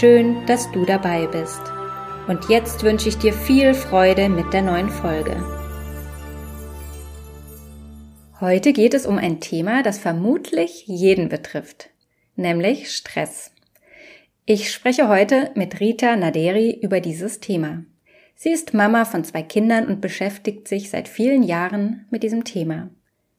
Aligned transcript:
Schön, 0.00 0.46
dass 0.46 0.72
du 0.72 0.86
dabei 0.86 1.26
bist. 1.26 1.60
Und 2.26 2.48
jetzt 2.48 2.82
wünsche 2.82 3.10
ich 3.10 3.18
dir 3.18 3.34
viel 3.34 3.74
Freude 3.74 4.30
mit 4.30 4.54
der 4.54 4.62
neuen 4.62 4.88
Folge. 4.88 5.36
Heute 8.40 8.72
geht 8.72 8.94
es 8.94 9.04
um 9.04 9.18
ein 9.18 9.40
Thema, 9.40 9.82
das 9.82 9.98
vermutlich 9.98 10.86
jeden 10.86 11.28
betrifft, 11.28 11.90
nämlich 12.36 12.90
Stress. 12.90 13.52
Ich 14.46 14.72
spreche 14.72 15.08
heute 15.08 15.50
mit 15.56 15.78
Rita 15.78 16.16
Naderi 16.16 16.80
über 16.80 17.00
dieses 17.00 17.40
Thema. 17.40 17.84
Sie 18.34 18.50
ist 18.50 18.72
Mama 18.72 19.04
von 19.04 19.24
zwei 19.24 19.42
Kindern 19.42 19.86
und 19.88 20.00
beschäftigt 20.00 20.68
sich 20.68 20.88
seit 20.88 21.06
vielen 21.06 21.42
Jahren 21.42 22.06
mit 22.10 22.22
diesem 22.22 22.44
Thema. 22.44 22.88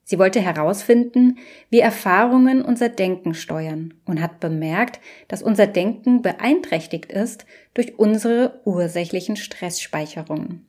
Sie 0.03 0.19
wollte 0.19 0.41
herausfinden, 0.41 1.37
wie 1.69 1.79
Erfahrungen 1.79 2.61
unser 2.61 2.89
Denken 2.89 3.33
steuern 3.33 3.93
und 4.05 4.21
hat 4.21 4.39
bemerkt, 4.39 4.99
dass 5.29 5.41
unser 5.41 5.65
Denken 5.65 6.21
beeinträchtigt 6.21 7.11
ist 7.11 7.45
durch 7.73 7.97
unsere 7.97 8.61
ursächlichen 8.65 9.37
Stressspeicherungen. 9.37 10.67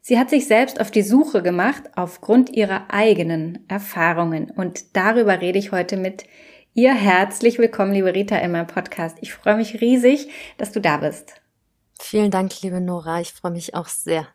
Sie 0.00 0.18
hat 0.18 0.30
sich 0.30 0.46
selbst 0.46 0.80
auf 0.80 0.90
die 0.90 1.02
Suche 1.02 1.42
gemacht 1.42 1.82
aufgrund 1.96 2.50
ihrer 2.50 2.86
eigenen 2.88 3.64
Erfahrungen 3.68 4.50
und 4.50 4.96
darüber 4.96 5.40
rede 5.40 5.58
ich 5.58 5.72
heute 5.72 5.96
mit 5.96 6.24
ihr. 6.72 6.94
Herzlich 6.94 7.58
willkommen, 7.58 7.92
liebe 7.92 8.14
Rita, 8.14 8.36
in 8.36 8.52
meinem 8.52 8.68
Podcast. 8.68 9.18
Ich 9.20 9.34
freue 9.34 9.56
mich 9.56 9.80
riesig, 9.80 10.30
dass 10.56 10.72
du 10.72 10.80
da 10.80 10.98
bist. 10.98 11.34
Vielen 12.00 12.30
Dank, 12.30 12.62
liebe 12.62 12.80
Nora. 12.80 13.20
Ich 13.20 13.32
freue 13.32 13.52
mich 13.52 13.74
auch 13.74 13.88
sehr. 13.88 14.28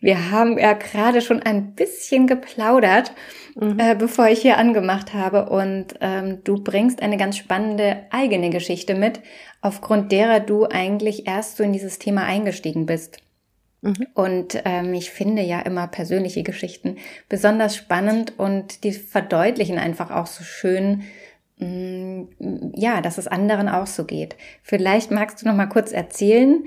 Wir 0.00 0.30
haben 0.30 0.58
ja 0.58 0.74
gerade 0.74 1.20
schon 1.20 1.42
ein 1.42 1.74
bisschen 1.74 2.26
geplaudert, 2.26 3.12
mhm. 3.56 3.78
äh, 3.78 3.96
bevor 3.96 4.28
ich 4.28 4.42
hier 4.42 4.56
angemacht 4.56 5.12
habe. 5.12 5.48
Und 5.48 5.94
ähm, 6.00 6.44
du 6.44 6.62
bringst 6.62 7.02
eine 7.02 7.16
ganz 7.16 7.36
spannende 7.36 8.04
eigene 8.10 8.50
Geschichte 8.50 8.94
mit, 8.94 9.20
aufgrund 9.60 10.12
derer 10.12 10.40
du 10.40 10.66
eigentlich 10.66 11.26
erst 11.26 11.56
so 11.56 11.64
in 11.64 11.72
dieses 11.72 11.98
Thema 11.98 12.24
eingestiegen 12.24 12.86
bist. 12.86 13.18
Mhm. 13.80 14.06
Und 14.14 14.62
ähm, 14.64 14.94
ich 14.94 15.10
finde 15.10 15.42
ja 15.42 15.60
immer 15.60 15.86
persönliche 15.88 16.42
Geschichten 16.42 16.96
besonders 17.28 17.76
spannend 17.76 18.38
und 18.38 18.84
die 18.84 18.92
verdeutlichen 18.92 19.78
einfach 19.78 20.10
auch 20.10 20.26
so 20.26 20.44
schön, 20.44 21.02
mh, 21.58 22.26
mm, 22.38 22.72
ja, 22.74 23.00
dass 23.00 23.18
es 23.18 23.28
anderen 23.28 23.68
auch 23.68 23.86
so 23.86 24.04
geht. 24.04 24.36
Vielleicht 24.62 25.10
magst 25.10 25.42
du 25.42 25.46
noch 25.46 25.54
mal 25.54 25.66
kurz 25.66 25.92
erzählen, 25.92 26.64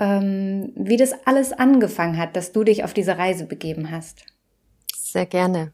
ähm, 0.00 0.72
wie 0.74 0.96
das 0.96 1.14
alles 1.26 1.52
angefangen 1.52 2.18
hat, 2.18 2.34
dass 2.34 2.52
du 2.52 2.64
dich 2.64 2.82
auf 2.82 2.94
diese 2.94 3.18
Reise 3.18 3.44
begeben 3.44 3.90
hast. 3.90 4.24
Sehr 4.94 5.26
gerne. 5.26 5.72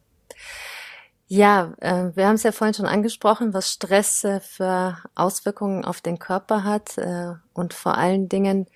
Ja, 1.28 1.74
äh, 1.80 2.10
wir 2.14 2.26
haben 2.26 2.34
es 2.34 2.42
ja 2.42 2.52
vorhin 2.52 2.74
schon 2.74 2.86
angesprochen, 2.86 3.52
was 3.52 3.72
Stress 3.72 4.22
äh, 4.24 4.40
für 4.40 4.98
Auswirkungen 5.14 5.84
auf 5.84 6.00
den 6.00 6.18
Körper 6.18 6.64
hat. 6.64 6.98
Äh, 6.98 7.32
und 7.52 7.74
vor 7.74 7.98
allen 7.98 8.28
Dingen 8.28 8.66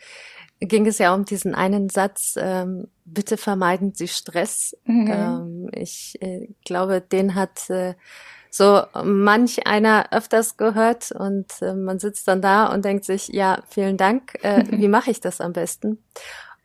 ging 0.60 0.86
es 0.86 0.98
ja 0.98 1.14
um 1.14 1.24
diesen 1.24 1.54
einen 1.54 1.88
Satz, 1.88 2.34
ähm, 2.36 2.88
bitte 3.04 3.36
vermeiden 3.36 3.94
Sie 3.94 4.08
Stress. 4.08 4.76
Mhm. 4.84 5.10
Ähm, 5.10 5.70
ich 5.72 6.20
äh, 6.20 6.48
glaube, 6.64 7.00
den 7.00 7.34
hat 7.34 7.70
äh, 7.70 7.94
so 8.50 8.82
manch 9.04 9.66
einer 9.66 10.12
öfters 10.12 10.56
gehört 10.56 11.12
und 11.12 11.46
äh, 11.62 11.74
man 11.74 11.98
sitzt 11.98 12.26
dann 12.28 12.42
da 12.42 12.66
und 12.66 12.84
denkt 12.84 13.04
sich, 13.04 13.28
ja, 13.28 13.62
vielen 13.68 13.96
Dank, 13.96 14.36
äh, 14.42 14.64
wie 14.70 14.88
mache 14.88 15.10
ich 15.10 15.20
das 15.20 15.40
am 15.40 15.52
besten? 15.52 15.98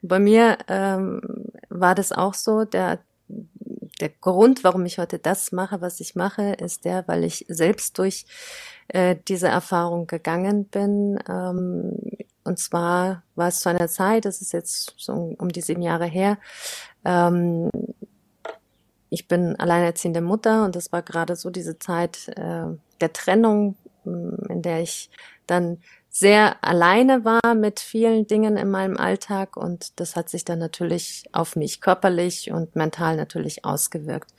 bei 0.08 0.20
mir 0.20 0.58
ähm, 0.68 1.22
war 1.70 1.96
das 1.96 2.12
auch 2.12 2.34
so, 2.34 2.66
der, 2.66 3.00
der 3.28 4.10
Grund, 4.10 4.64
warum 4.64 4.86
ich 4.86 4.98
heute 4.98 5.20
das 5.20 5.52
mache, 5.52 5.82
was 5.82 6.00
ich 6.00 6.16
mache, 6.16 6.54
ist 6.54 6.86
der, 6.86 7.08
weil 7.08 7.24
ich 7.24 7.46
selbst 7.48 7.98
durch 7.98 8.26
äh, 8.88 9.16
diese 9.28 9.48
Erfahrung 9.48 10.08
gegangen 10.08 10.66
bin. 10.66 11.20
Ähm, 11.28 11.98
und 12.44 12.60
zwar 12.60 13.24
war 13.36 13.48
es 13.48 13.60
zu 13.60 13.70
einer 13.70 13.88
Zeit, 13.88 14.26
das 14.26 14.42
ist 14.42 14.54
jetzt 14.54 14.94
so 14.98 15.36
um 15.38 15.50
die 15.50 15.62
sieben 15.62 15.82
Jahre 15.82 16.06
her, 16.06 16.38
ähm, 17.04 17.70
ich 19.10 19.28
bin 19.28 19.56
alleinerziehende 19.58 20.22
Mutter 20.22 20.66
und 20.66 20.76
das 20.76 20.92
war 20.92 21.02
gerade 21.02 21.36
so 21.36 21.50
diese 21.50 21.80
Zeit 21.80 22.30
äh, 22.36 22.66
der 23.02 23.14
Trennung, 23.14 23.76
mm, 24.04 24.50
in 24.50 24.62
der 24.62 24.82
ich 24.82 25.10
dann 25.48 25.78
sehr 26.10 26.64
alleine 26.64 27.26
war 27.26 27.56
mit 27.56 27.82
vielen 27.82 28.26
Dingen 28.26 28.56
in 28.56 28.70
meinem 28.70 28.96
Alltag 28.98 29.58
und 29.58 30.00
das 30.00 30.16
hat 30.16 30.30
sich 30.30 30.46
dann 30.46 30.60
natürlich 30.60 31.26
auf 31.34 31.56
mich 31.56 31.82
körperlich 31.82 32.52
und 32.52 32.76
mental 32.76 33.18
natürlich 33.18 33.66
ausgewirkt. 33.66 34.34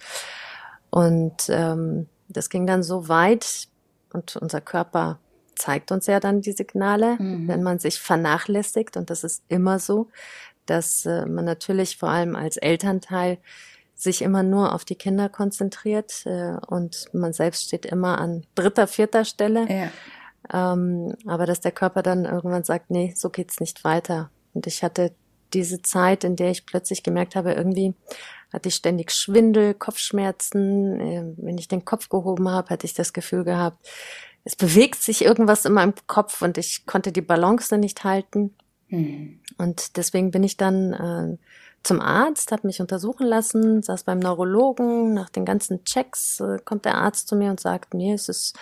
Und 0.89 1.49
ähm, 1.51 2.09
das 2.29 2.49
ging 2.49 2.67
dann 2.67 2.83
so 2.83 3.09
weit 3.09 3.69
und 4.13 4.37
unser 4.37 4.63
Körper 4.63 5.19
zeigt 5.55 5.93
uns 5.93 6.07
ja 6.07 6.19
dann 6.19 6.41
die 6.41 6.53
Signale, 6.53 7.17
mhm. 7.19 7.47
wenn 7.49 7.63
man 7.63 7.79
sich 7.79 8.01
vernachlässigt 8.01 8.97
und 8.97 9.11
das 9.11 9.23
ist 9.23 9.43
immer 9.49 9.79
so, 9.79 10.09
dass 10.65 11.05
äh, 11.05 11.27
man 11.27 11.45
natürlich 11.45 11.99
vor 11.99 12.09
allem 12.09 12.37
als 12.37 12.57
Elternteil 12.57 13.39
sich 13.97 14.23
immer 14.23 14.43
nur 14.43 14.75
auf 14.75 14.85
die 14.85 14.95
Kinder 14.95 15.29
konzentriert 15.29 16.23
äh, 16.27 16.57
und 16.67 17.07
man 17.13 17.33
selbst 17.33 17.65
steht 17.65 17.87
immer 17.87 18.19
an 18.19 18.45
dritter, 18.55 18.87
vierter 18.87 19.25
Stelle. 19.25 19.67
Ja. 19.69 19.91
Ähm, 20.53 21.17
aber 21.27 21.47
dass 21.47 21.61
der 21.61 21.73
Körper 21.73 22.03
dann 22.03 22.27
irgendwann 22.27 22.63
sagt, 22.63 22.91
nee, 22.91 23.15
so 23.17 23.31
geht's 23.31 23.59
nicht 23.59 23.83
weiter. 23.85 24.31
Und 24.53 24.67
ich 24.67 24.85
hatte 24.85 25.13
diese 25.55 25.81
Zeit, 25.81 26.25
in 26.25 26.37
der 26.37 26.51
ich 26.51 26.67
plötzlich 26.67 27.03
gemerkt 27.03 27.37
habe, 27.37 27.55
irgendwie 27.55 27.95
hatte 28.53 28.69
ich 28.69 28.75
ständig 28.75 29.11
Schwindel, 29.13 29.75
Kopfschmerzen. 29.75 31.01
Äh, 31.01 31.25
wenn 31.39 31.59
ich 31.59 31.69
den 31.69 31.85
Kopf 31.87 32.11
gehoben 32.11 32.51
habe, 32.51 32.69
hatte 32.71 32.87
ich 32.87 32.95
das 32.95 33.15
Gefühl 33.15 33.45
gehabt, 33.45 33.89
es 34.45 34.55
bewegt 34.55 35.03
sich 35.03 35.25
irgendwas 35.25 35.65
in 35.65 35.73
meinem 35.73 35.95
Kopf 36.07 36.43
und 36.43 36.57
ich 36.59 36.87
konnte 36.87 37.11
die 37.11 37.23
Balance 37.23 37.77
nicht 37.79 38.05
halten. 38.05 38.55
Mhm. 38.89 39.41
Und 39.59 39.97
deswegen 39.97 40.31
bin 40.31 40.45
ich 40.45 40.57
dann 40.57 40.93
äh, 40.93 41.37
zum 41.87 42.01
Arzt, 42.01 42.53
habe 42.53 42.67
mich 42.67 42.81
untersuchen 42.81 43.27
lassen, 43.27 43.83
saß 43.83 44.05
beim 44.05 44.19
Neurologen. 44.19 45.15
Nach 45.15 45.31
den 45.31 45.45
ganzen 45.45 45.85
Checks 45.85 46.41
äh, 46.41 46.59
kommt 46.65 46.85
der 46.85 46.97
Arzt 46.97 47.29
zu 47.29 47.37
mir 47.37 47.51
und 47.51 47.61
sagt, 47.61 47.95
mir 47.95 48.15
es 48.15 48.29
ist 48.29 48.59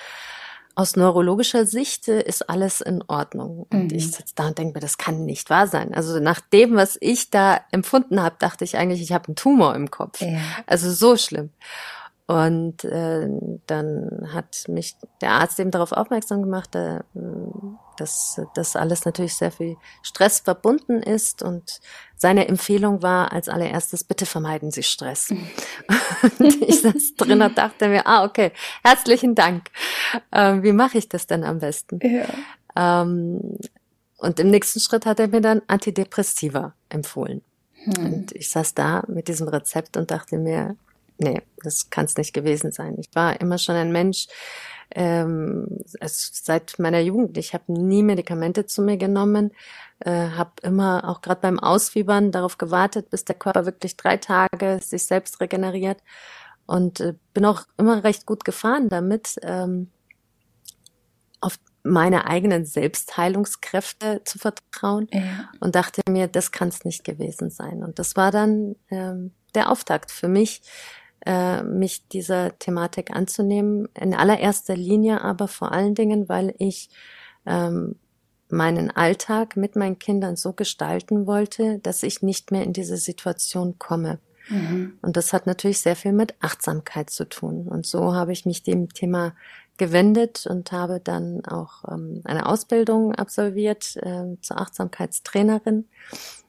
aus 0.77 0.97
neurologischer 0.97 1.67
Sicht 1.67 2.09
äh, 2.09 2.23
ist 2.23 2.49
alles 2.49 2.81
in 2.81 3.03
Ordnung. 3.07 3.67
Und 3.71 3.93
mhm. 3.93 3.97
ich 3.97 4.11
sitze 4.11 4.35
da 4.35 4.49
und 4.49 4.59
denke 4.59 4.75
mir, 4.75 4.81
das 4.81 4.99
kann 4.99 5.25
nicht 5.25 5.51
wahr 5.51 5.67
sein. 5.67 5.95
Also 5.95 6.19
nach 6.21 6.41
dem, 6.41 6.77
was 6.77 6.99
ich 7.01 7.31
da 7.31 7.61
empfunden 7.71 8.23
habe, 8.23 8.37
dachte 8.39 8.65
ich 8.65 8.77
eigentlich, 8.77 9.01
ich 9.01 9.13
habe 9.13 9.29
einen 9.29 9.37
Tumor 9.37 9.75
im 9.75 9.91
Kopf. 9.91 10.21
Ja. 10.21 10.41
Also 10.67 10.91
so 10.91 11.17
schlimm. 11.17 11.51
Und 12.27 12.85
äh, 12.85 13.29
dann 13.67 14.31
hat 14.33 14.65
mich 14.69 14.97
der 15.21 15.33
Arzt 15.33 15.61
eben 15.61 15.71
darauf 15.71 15.93
aufmerksam 15.93 16.43
gemacht, 16.43 16.75
äh, 16.75 17.01
dass 17.97 18.41
das 18.55 18.77
alles 18.77 19.05
natürlich 19.05 19.35
sehr 19.35 19.51
viel 19.51 19.77
Stress 20.03 20.41
verbunden 20.41 21.03
ist. 21.03 21.43
Und 21.43 21.81
seine 22.17 22.49
Empfehlung 22.49 23.03
war 23.03 23.33
als 23.33 23.49
allererstes, 23.49 24.05
bitte 24.05 24.27
vermeiden 24.27 24.71
Sie 24.71 24.83
Stress. 24.83 25.31
und 26.39 26.63
ich 26.63 26.83
saß 26.83 27.15
drin 27.17 27.43
und 27.43 27.59
dachte 27.59 27.89
mir, 27.89 28.07
ah, 28.07 28.25
okay, 28.25 28.53
herzlichen 28.83 29.35
Dank. 29.35 29.71
Äh, 30.31 30.63
wie 30.63 30.73
mache 30.73 30.99
ich 30.99 31.09
das 31.09 31.27
denn 31.27 31.45
am 31.45 31.59
besten? 31.59 32.01
Ja. 32.03 32.27
Ähm, 32.77 33.59
und 34.19 34.41
im 34.41 34.51
nächsten 34.51 34.81
Schritt 34.81 35.07
hat 35.07 35.21
er 35.21 35.29
mir 35.29 35.41
dann 35.41 35.63
Antidepressiva 35.67 36.75
empfohlen. 36.89 37.43
Hm. 37.85 38.05
Und 38.05 38.33
ich 38.33 38.51
saß 38.51 38.75
da 38.75 39.05
mit 39.07 39.29
diesem 39.29 39.49
Rezept 39.49 39.97
und 39.97 40.11
dachte 40.11 40.39
mir, 40.39 40.77
nee, 41.19 41.43
das 41.63 41.91
kann 41.91 42.07
es 42.07 42.17
nicht 42.17 42.33
gewesen 42.33 42.73
sein. 42.73 42.97
Ich 42.99 43.09
war 43.15 43.41
immer 43.41 43.59
schon 43.59 43.77
ein 43.77 43.93
Mensch, 43.93 44.27
ähm, 44.91 45.79
also 46.01 46.31
seit 46.33 46.79
meiner 46.79 47.01
Jugend. 47.01 47.37
Ich 47.39 47.55
habe 47.55 47.73
nie 47.73 48.03
Medikamente 48.03 48.67
zu 48.67 48.83
mir 48.83 48.97
genommen, 48.97 49.53
äh, 50.01 50.29
habe 50.31 50.53
immer 50.63 51.09
auch 51.09 51.21
gerade 51.21 51.41
beim 51.41 51.59
Ausfiebern 51.59 52.33
darauf 52.33 52.59
gewartet, 52.59 53.11
bis 53.11 53.25
der 53.25 53.37
Körper 53.37 53.67
wirklich 53.67 53.97
drei 53.97 54.17
Tage 54.17 54.81
sich 54.83 55.07
selbst 55.07 55.41
regeneriert 55.41 56.03
und 56.67 57.01
äh, 57.01 57.15
bin 57.33 57.45
auch 57.45 57.63
immer 57.77 58.05
recht 58.05 58.27
gut 58.27 58.45
gefahren 58.45 58.89
damit, 58.89 59.37
ähm, 59.43 59.91
auf 61.41 61.59
meine 61.83 62.27
eigenen 62.27 62.65
Selbstheilungskräfte 62.65 64.23
zu 64.25 64.39
vertrauen 64.39 65.07
ja. 65.13 65.51
und 65.61 65.75
dachte 65.75 66.01
mir, 66.09 66.29
das 66.29 66.51
kann 66.51 66.69
es 66.69 66.85
nicht 66.85 67.05
gewesen 67.05 67.51
sein. 67.51 67.85
Und 67.85 67.99
das 67.99 68.17
war 68.17 68.31
dann 68.31 68.77
ähm, 68.91 69.33
der 69.55 69.71
Auftakt 69.71 70.11
für 70.11 70.29
mich, 70.29 70.63
äh, 71.27 71.63
mich 71.63 72.09
dieser 72.09 72.59
Thematik 72.59 73.15
anzunehmen. 73.15 73.89
In 73.95 74.15
allererster 74.15 74.77
Linie 74.77 75.23
aber 75.23 75.49
vor 75.49 75.73
allen 75.73 75.95
Dingen, 75.95 76.29
weil 76.29 76.55
ich 76.59 76.91
ähm, 77.47 77.97
meinen 78.49 78.91
Alltag 78.91 79.57
mit 79.57 79.77
meinen 79.77 79.99
Kindern 79.99 80.37
so 80.37 80.53
gestalten 80.53 81.27
wollte, 81.27 81.79
dass 81.81 82.03
ich 82.03 82.23
nicht 82.23 82.51
mehr 82.51 82.63
in 82.63 82.73
diese 82.73 82.97
Situation 82.97 83.79
komme. 83.79 84.19
Mhm. 84.49 84.99
Und 85.03 85.17
das 85.17 85.33
hat 85.33 85.47
natürlich 85.47 85.81
sehr 85.81 85.97
viel 85.97 86.13
mit 86.13 86.35
Achtsamkeit 86.41 87.11
zu 87.11 87.29
tun. 87.29 87.69
Und 87.69 87.87
so 87.87 88.15
habe 88.15 88.33
ich 88.33 88.45
mich 88.45 88.63
dem 88.63 88.91
Thema 88.93 89.35
gewendet 89.77 90.47
und 90.47 90.71
habe 90.73 91.01
dann 91.01 91.45
auch 91.47 91.85
ähm, 91.91 92.21
eine 92.25 92.47
Ausbildung 92.47 93.15
absolviert 93.15 93.97
äh, 93.97 94.37
zur 94.41 94.61
Achtsamkeitstrainerin 94.61 95.89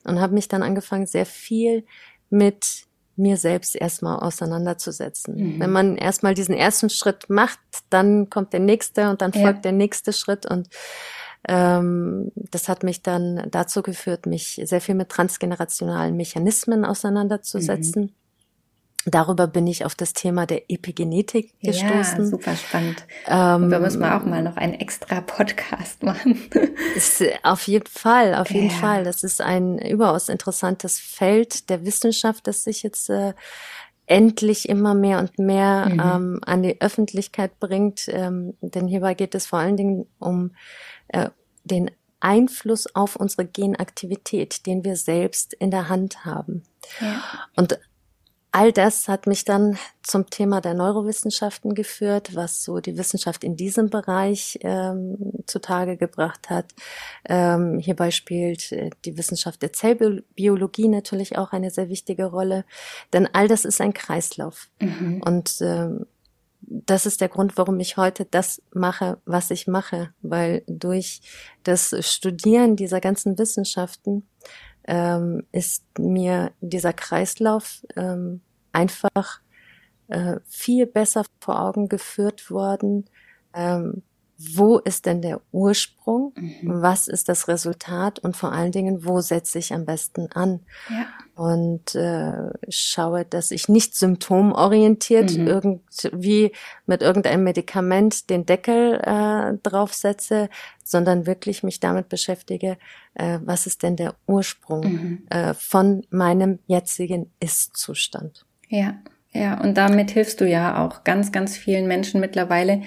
und 0.04 0.19
habe 0.19 0.33
mich 0.33 0.48
dann 0.48 0.62
angefangen, 0.62 1.07
sehr 1.07 1.25
viel 1.25 1.86
mit 2.30 2.86
mir 3.18 3.38
selbst 3.38 3.76
erstmal 3.76 4.20
auseinanderzusetzen. 4.20 5.36
Mhm. 5.36 5.60
Wenn 5.60 5.72
man 5.72 5.98
erstmal 5.98 6.34
diesen 6.34 6.56
ersten 6.56 6.90
Schritt 6.90 7.30
macht, 7.30 7.60
dann 7.90 8.30
kommt 8.30 8.54
der 8.54 8.60
nächste 8.60 9.10
und 9.10 9.22
dann 9.22 9.32
ja. 9.34 9.42
folgt 9.42 9.66
der 9.66 9.72
nächste 9.72 10.14
Schritt 10.14 10.46
und 10.46 10.70
ähm, 11.48 12.32
das 12.36 12.68
hat 12.68 12.84
mich 12.84 13.04
dann 13.04 13.48
dazu 13.52 13.84
geführt, 13.84 14.26
mich 14.26 14.60
sehr 14.64 14.82
viel 14.82 14.96
mit 14.96 15.10
transgenerationalen 15.10 16.16
Mechanismen 16.16 16.86
auseinanderzusetzen. 16.86 18.04
Mhm. 18.04 18.25
Darüber 19.07 19.46
bin 19.46 19.68
ich 19.68 19.86
auf 19.86 19.94
das 19.94 20.13
Thema 20.13 20.48
der 20.48 20.69
Epigenetik 20.69 21.54
gestoßen. 21.62 22.19
Ja, 22.19 22.25
super 22.25 22.56
spannend. 22.56 23.06
Ähm, 23.28 23.69
da 23.69 23.80
müssen 23.80 24.02
wir 24.02 24.16
auch 24.18 24.25
mal 24.25 24.42
noch 24.42 24.57
einen 24.57 24.74
extra 24.74 25.22
Podcast 25.22 26.02
machen. 26.02 26.40
ist, 26.96 27.24
auf 27.44 27.68
jeden 27.68 27.86
Fall, 27.86 28.34
auf 28.34 28.50
jeden 28.50 28.72
ja. 28.72 28.75
Fall. 28.75 29.04
Das 29.04 29.24
ist 29.24 29.42
ein 29.42 29.78
überaus 29.78 30.28
interessantes 30.28 31.00
Feld 31.00 31.69
der 31.69 31.86
Wissenschaft, 31.86 32.48
das 32.48 32.63
sich 32.63 32.81
jetzt 32.81 33.12
äh, 33.12 33.34
endlich 34.07 34.68
immer 34.69 34.96
mehr 34.96 35.19
und 35.19 35.38
mehr 35.38 35.88
mhm. 35.88 36.00
ähm, 36.00 36.40
an 36.44 36.63
die 36.63 36.81
Öffentlichkeit 36.81 37.60
bringt. 37.60 38.08
Ähm, 38.08 38.56
denn 38.62 38.88
hierbei 38.88 39.13
geht 39.13 39.36
es 39.36 39.46
vor 39.46 39.60
allen 39.60 39.78
Dingen 39.78 40.08
um 40.18 40.56
äh, 41.10 41.30
den 41.63 41.92
Einfluss 42.19 42.88
auf 42.96 43.16
unsere 43.16 43.46
Genaktivität, 43.46 44.66
den 44.66 44.84
wir 44.84 44.96
selbst 44.96 45.54
in 45.54 45.69
der 45.69 45.90
Hand 45.90 46.25
haben. 46.25 46.63
Ja. 47.00 47.22
Und 47.56 47.80
all 48.56 48.72
das 48.72 49.10
hat 49.10 49.28
mich 49.28 49.44
dann 49.44 49.78
zum 50.02 50.30
Thema 50.30 50.62
der 50.62 50.75
Neurowissenschaften 50.75 51.75
geführt, 51.75 52.36
was 52.36 52.63
so 52.63 52.80
die 52.80 52.98
Wissenschaft 52.98 53.44
in 53.44 53.57
diesem 53.57 53.90
Bereich 53.90 54.57
ähm, 54.62 55.18
zutage 55.46 55.98
gebracht 55.98 56.50
hat. 56.50 56.74
Ähm, 57.25 57.80
hierbei 57.80 58.12
spielt 58.12 58.72
äh, 58.72 58.92
die 59.04 59.18
Wissenschaft 59.18 59.62
der 59.62 59.74
Zellbiologie 59.74 60.88
natürlich 60.88 61.38
auch 61.38 61.52
eine 61.52 61.69
sehr 61.69 61.90
wichtige 61.90 62.28
Rolle, 62.28 62.63
denn 63.12 63.28
all 63.34 63.50
das 63.50 63.66
ist 63.66 63.81
ein 63.81 63.94
Kreislauf. 63.94 64.69
Mhm. 64.80 65.22
Und 65.25 65.58
ähm, 65.60 66.06
das 66.62 67.06
ist 67.06 67.19
der 67.19 67.30
Grund, 67.30 67.58
warum 67.58 67.78
ich 67.81 67.98
heute 67.98 68.24
das 68.24 68.62
mache, 68.74 69.18
was 69.25 69.51
ich 69.51 69.68
mache, 69.68 70.13
weil 70.22 70.63
durch 70.68 71.19
das 71.63 71.94
Studieren 72.00 72.78
dieser 72.78 73.01
ganzen 73.01 73.38
Wissenschaften 73.38 74.25
ähm, 74.88 75.44
ist 75.51 75.84
mir 75.98 76.51
dieser 76.62 76.94
Kreislauf 76.94 77.86
ähm, 77.98 78.42
einfach 78.75 79.42
äh, 80.07 80.38
viel 80.45 80.86
besser 80.86 81.24
vor 81.39 81.60
Augen 81.60 81.89
geführt 81.89 82.51
worden. 82.51 83.06
Ähm, 83.54 84.04
wo 84.38 84.80
ist 84.80 85.06
denn 85.06 85.22
der 85.22 85.39
Ursprung? 85.51 86.33
Mhm. 86.36 86.81
Was 86.81 87.07
ist 87.07 87.30
das 87.30 87.48
Resultat? 87.48 88.19
Und 88.19 88.36
vor 88.36 88.51
allen 88.51 88.72
Dingen, 88.72 89.06
wo 89.06 89.22
setze 89.22 89.60
ich 89.60 89.74
am 89.74 89.86
besten 89.86 90.30
an? 90.33 90.60
Ja. 90.89 91.07
Und 91.42 91.95
äh, 91.95 92.50
schaue, 92.68 93.24
dass 93.24 93.51
ich 93.51 93.69
nicht 93.69 93.95
symptomorientiert 93.95 95.38
mhm. 95.38 95.48
irgendwie 95.48 96.51
mit 96.86 97.01
irgendeinem 97.01 97.44
Medikament 97.44 98.30
den 98.30 98.45
Deckel 98.45 99.00
äh, 99.04 99.57
draufsetze, 99.63 100.50
sondern 100.83 101.25
wirklich 101.25 101.63
mich 101.63 101.80
damit 101.80 102.10
beschäftige, 102.10 102.77
äh, 103.13 103.39
was 103.44 103.68
ist 103.68 103.83
denn 103.83 103.95
der 103.95 104.16
Ursprung 104.27 104.83
mhm. 104.83 105.27
äh, 105.30 105.54
von 105.54 106.06
meinem 106.10 106.60
jetzigen 106.68 107.31
Ist-Zustand? 107.39 108.45
Ja, 108.75 108.95
ja, 109.31 109.60
und 109.62 109.77
damit 109.77 110.12
hilfst 110.12 110.42
du 110.42 110.45
ja 110.45 110.86
auch 110.86 111.06
ganz, 111.06 111.31
ganz 111.31 111.56
vielen 111.56 111.88
Menschen 111.88 112.19
mittlerweile, 112.19 112.81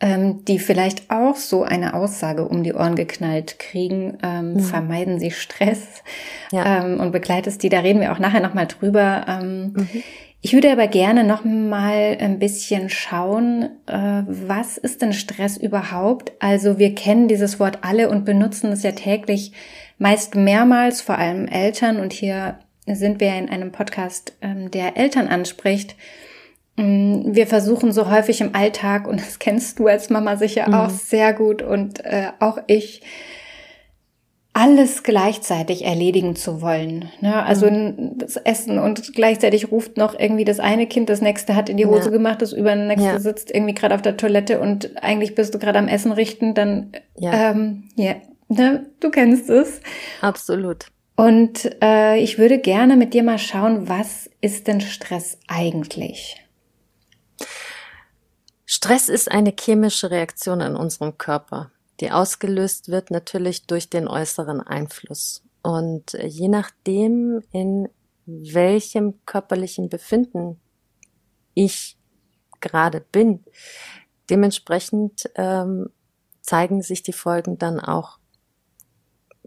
ähm, 0.00 0.44
die 0.44 0.58
vielleicht 0.58 1.10
auch 1.10 1.36
so 1.36 1.62
eine 1.62 1.94
Aussage 1.94 2.46
um 2.46 2.62
die 2.62 2.74
Ohren 2.74 2.94
geknallt 2.94 3.58
kriegen, 3.58 4.18
ähm, 4.22 4.54
mhm. 4.54 4.60
vermeiden 4.60 5.18
sie 5.18 5.30
Stress 5.30 6.02
ja. 6.52 6.84
ähm, 6.84 7.00
und 7.00 7.12
begleitest 7.12 7.62
die. 7.62 7.70
Da 7.70 7.80
reden 7.80 8.00
wir 8.00 8.12
auch 8.12 8.18
nachher 8.18 8.40
nochmal 8.40 8.66
drüber. 8.66 9.24
Ähm, 9.26 9.72
mhm. 9.74 10.02
Ich 10.42 10.52
würde 10.52 10.70
aber 10.70 10.88
gerne 10.88 11.24
noch 11.24 11.42
mal 11.44 12.18
ein 12.20 12.38
bisschen 12.38 12.90
schauen, 12.90 13.70
äh, 13.86 14.24
was 14.26 14.76
ist 14.76 15.00
denn 15.00 15.14
Stress 15.14 15.56
überhaupt? 15.56 16.32
Also 16.38 16.78
wir 16.78 16.94
kennen 16.94 17.28
dieses 17.28 17.58
Wort 17.58 17.78
alle 17.80 18.10
und 18.10 18.26
benutzen 18.26 18.70
es 18.72 18.82
ja 18.82 18.92
täglich 18.92 19.52
meist 19.96 20.34
mehrmals, 20.34 21.00
vor 21.00 21.16
allem 21.16 21.46
Eltern. 21.46 21.98
Und 21.98 22.12
hier 22.12 22.58
sind 22.86 23.20
wir 23.20 23.34
in 23.36 23.48
einem 23.48 23.72
Podcast, 23.72 24.34
ähm, 24.42 24.70
der 24.70 24.96
Eltern 24.96 25.28
anspricht. 25.28 25.96
Mm, 26.76 27.34
wir 27.34 27.46
versuchen 27.46 27.92
so 27.92 28.10
häufig 28.10 28.40
im 28.40 28.54
Alltag, 28.54 29.06
und 29.06 29.20
das 29.20 29.38
kennst 29.38 29.78
du 29.78 29.86
als 29.86 30.10
Mama 30.10 30.36
sicher 30.36 30.68
mhm. 30.68 30.74
auch 30.74 30.90
sehr 30.90 31.32
gut 31.32 31.62
und 31.62 32.04
äh, 32.04 32.28
auch 32.40 32.58
ich, 32.66 33.02
alles 34.56 35.02
gleichzeitig 35.02 35.84
erledigen 35.84 36.36
zu 36.36 36.62
wollen. 36.62 37.10
Ne? 37.20 37.42
Also 37.44 37.68
mhm. 37.68 38.18
das 38.18 38.36
Essen 38.36 38.78
und 38.78 39.12
gleichzeitig 39.12 39.72
ruft 39.72 39.96
noch 39.96 40.18
irgendwie 40.18 40.44
das 40.44 40.60
eine 40.60 40.86
Kind, 40.86 41.08
das 41.08 41.20
nächste 41.20 41.56
hat 41.56 41.68
in 41.68 41.76
die 41.76 41.86
Hose 41.86 42.04
ja. 42.06 42.10
gemacht, 42.10 42.40
das 42.40 42.52
übernächste 42.52 43.08
ja. 43.08 43.18
sitzt 43.18 43.52
irgendwie 43.52 43.74
gerade 43.74 43.96
auf 43.96 44.02
der 44.02 44.16
Toilette 44.16 44.60
und 44.60 45.02
eigentlich 45.02 45.34
bist 45.34 45.54
du 45.54 45.58
gerade 45.58 45.80
am 45.80 45.88
Essen 45.88 46.12
richten, 46.12 46.54
dann 46.54 46.92
ja, 47.16 47.50
ähm, 47.50 47.88
ja 47.96 48.14
ne? 48.48 48.86
du 49.00 49.10
kennst 49.10 49.50
es. 49.50 49.80
Absolut. 50.20 50.86
Und 51.16 51.70
äh, 51.80 52.18
ich 52.18 52.38
würde 52.38 52.58
gerne 52.58 52.96
mit 52.96 53.14
dir 53.14 53.22
mal 53.22 53.38
schauen, 53.38 53.88
was 53.88 54.28
ist 54.40 54.66
denn 54.66 54.80
Stress 54.80 55.38
eigentlich? 55.46 56.44
Stress 58.66 59.08
ist 59.08 59.30
eine 59.30 59.54
chemische 59.58 60.10
Reaktion 60.10 60.60
in 60.60 60.74
unserem 60.74 61.16
Körper, 61.16 61.70
die 62.00 62.10
ausgelöst 62.10 62.88
wird 62.88 63.10
natürlich 63.10 63.66
durch 63.66 63.88
den 63.88 64.08
äußeren 64.08 64.60
Einfluss. 64.60 65.44
Und 65.62 66.12
je 66.14 66.48
nachdem, 66.48 67.42
in 67.52 67.88
welchem 68.26 69.24
körperlichen 69.24 69.88
Befinden 69.88 70.60
ich 71.54 71.96
gerade 72.60 73.00
bin, 73.00 73.44
dementsprechend 74.28 75.30
ähm, 75.36 75.90
zeigen 76.40 76.82
sich 76.82 77.02
die 77.02 77.12
Folgen 77.12 77.58
dann 77.58 77.80
auch 77.80 78.18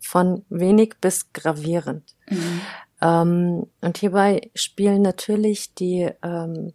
von 0.02 0.46
wenig 0.50 0.96
bis 1.02 1.32
gravierend. 1.34 2.16
Mhm. 2.30 2.62
Ähm, 3.02 3.68
und 3.82 3.98
hierbei 3.98 4.50
spielen 4.56 5.02
natürlich 5.02 5.74
die 5.76 6.10
ähm, 6.24 6.74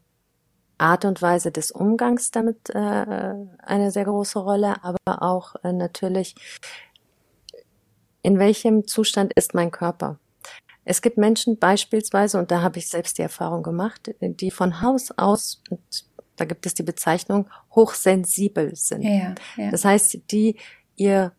Art 0.78 1.04
und 1.04 1.22
Weise 1.22 1.52
des 1.52 1.70
Umgangs 1.70 2.30
damit 2.30 2.70
äh, 2.70 3.34
eine 3.58 3.90
sehr 3.90 4.04
große 4.04 4.38
Rolle, 4.38 4.82
aber 4.82 5.22
auch 5.22 5.54
äh, 5.62 5.72
natürlich, 5.72 6.34
in 8.22 8.38
welchem 8.38 8.86
Zustand 8.86 9.32
ist 9.34 9.54
mein 9.54 9.70
Körper. 9.70 10.18
Es 10.84 11.00
gibt 11.00 11.16
Menschen 11.16 11.58
beispielsweise, 11.58 12.38
und 12.38 12.50
da 12.50 12.62
habe 12.62 12.78
ich 12.78 12.88
selbst 12.88 13.18
die 13.18 13.22
Erfahrung 13.22 13.62
gemacht, 13.62 14.12
die 14.20 14.50
von 14.50 14.82
Haus 14.82 15.12
aus, 15.16 15.62
da 16.34 16.44
gibt 16.44 16.66
es 16.66 16.74
die 16.74 16.82
Bezeichnung, 16.82 17.48
hochsensibel 17.72 18.74
sind. 18.74 19.02
Ja, 19.02 19.34
ja. 19.56 19.70
Das 19.70 19.84
heißt, 19.84 20.18
die 20.32 20.56
ihr 20.96 21.32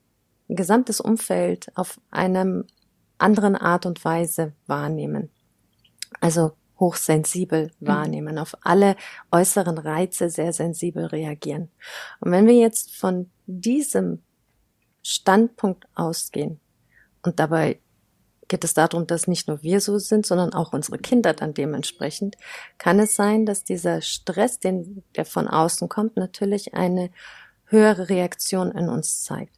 gesamtes 0.55 0.99
Umfeld 0.99 1.67
auf 1.75 1.99
einem 2.11 2.65
anderen 3.17 3.55
Art 3.55 3.85
und 3.85 4.03
Weise 4.03 4.53
wahrnehmen. 4.67 5.29
Also 6.19 6.53
hochsensibel 6.79 7.71
mhm. 7.79 7.87
wahrnehmen, 7.87 8.37
auf 8.37 8.55
alle 8.61 8.95
äußeren 9.31 9.77
Reize 9.77 10.29
sehr 10.29 10.53
sensibel 10.53 11.05
reagieren. 11.05 11.69
Und 12.19 12.31
wenn 12.31 12.47
wir 12.47 12.55
jetzt 12.55 12.95
von 12.95 13.29
diesem 13.45 14.23
Standpunkt 15.01 15.85
ausgehen 15.95 16.59
und 17.21 17.39
dabei 17.39 17.79
geht 18.49 18.63
es 18.63 18.73
darum, 18.73 19.07
dass 19.07 19.27
nicht 19.27 19.47
nur 19.47 19.63
wir 19.63 19.79
so 19.79 19.97
sind, 19.97 20.25
sondern 20.25 20.53
auch 20.53 20.73
unsere 20.73 20.99
Kinder 20.99 21.33
dann 21.33 21.53
dementsprechend, 21.53 22.35
kann 22.77 22.99
es 22.99 23.15
sein, 23.15 23.45
dass 23.45 23.63
dieser 23.63 24.01
Stress, 24.01 24.59
den, 24.59 25.03
der 25.15 25.25
von 25.25 25.47
außen 25.47 25.89
kommt, 25.89 26.17
natürlich 26.17 26.73
eine 26.73 27.09
höhere 27.65 28.09
Reaktion 28.09 28.71
in 28.71 28.89
uns 28.89 29.23
zeigt. 29.23 29.57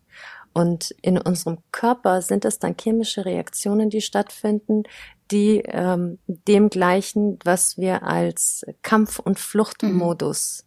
Und 0.57 0.95
in 1.01 1.17
unserem 1.17 1.57
Körper 1.73 2.21
sind 2.21 2.45
es 2.45 2.59
dann 2.59 2.77
chemische 2.79 3.25
Reaktionen, 3.25 3.89
die 3.89 3.99
stattfinden, 3.99 4.83
die 5.29 5.61
ähm, 5.65 6.17
dem 6.27 6.69
gleichen, 6.69 7.37
was 7.43 7.77
wir 7.77 8.03
als 8.03 8.65
Kampf- 8.81 9.19
und 9.19 9.37
Fluchtmodus 9.37 10.63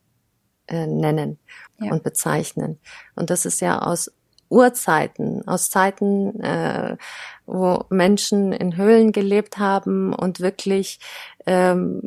mhm. 0.69 0.77
äh, 0.77 0.87
nennen 0.87 1.39
ja. 1.81 1.91
und 1.91 2.03
bezeichnen. 2.03 2.79
Und 3.15 3.31
das 3.31 3.47
ist 3.47 3.63
ja 3.63 3.79
aus 3.81 4.13
Urzeiten, 4.51 5.49
aus 5.49 5.71
Zeiten, 5.71 6.39
äh, 6.41 6.99
wo 7.47 7.87
Menschen 7.89 8.53
in 8.53 8.77
Höhlen 8.77 9.13
gelebt 9.13 9.57
haben 9.57 10.13
und 10.13 10.41
wirklich 10.41 11.01
ähm, 11.47 12.03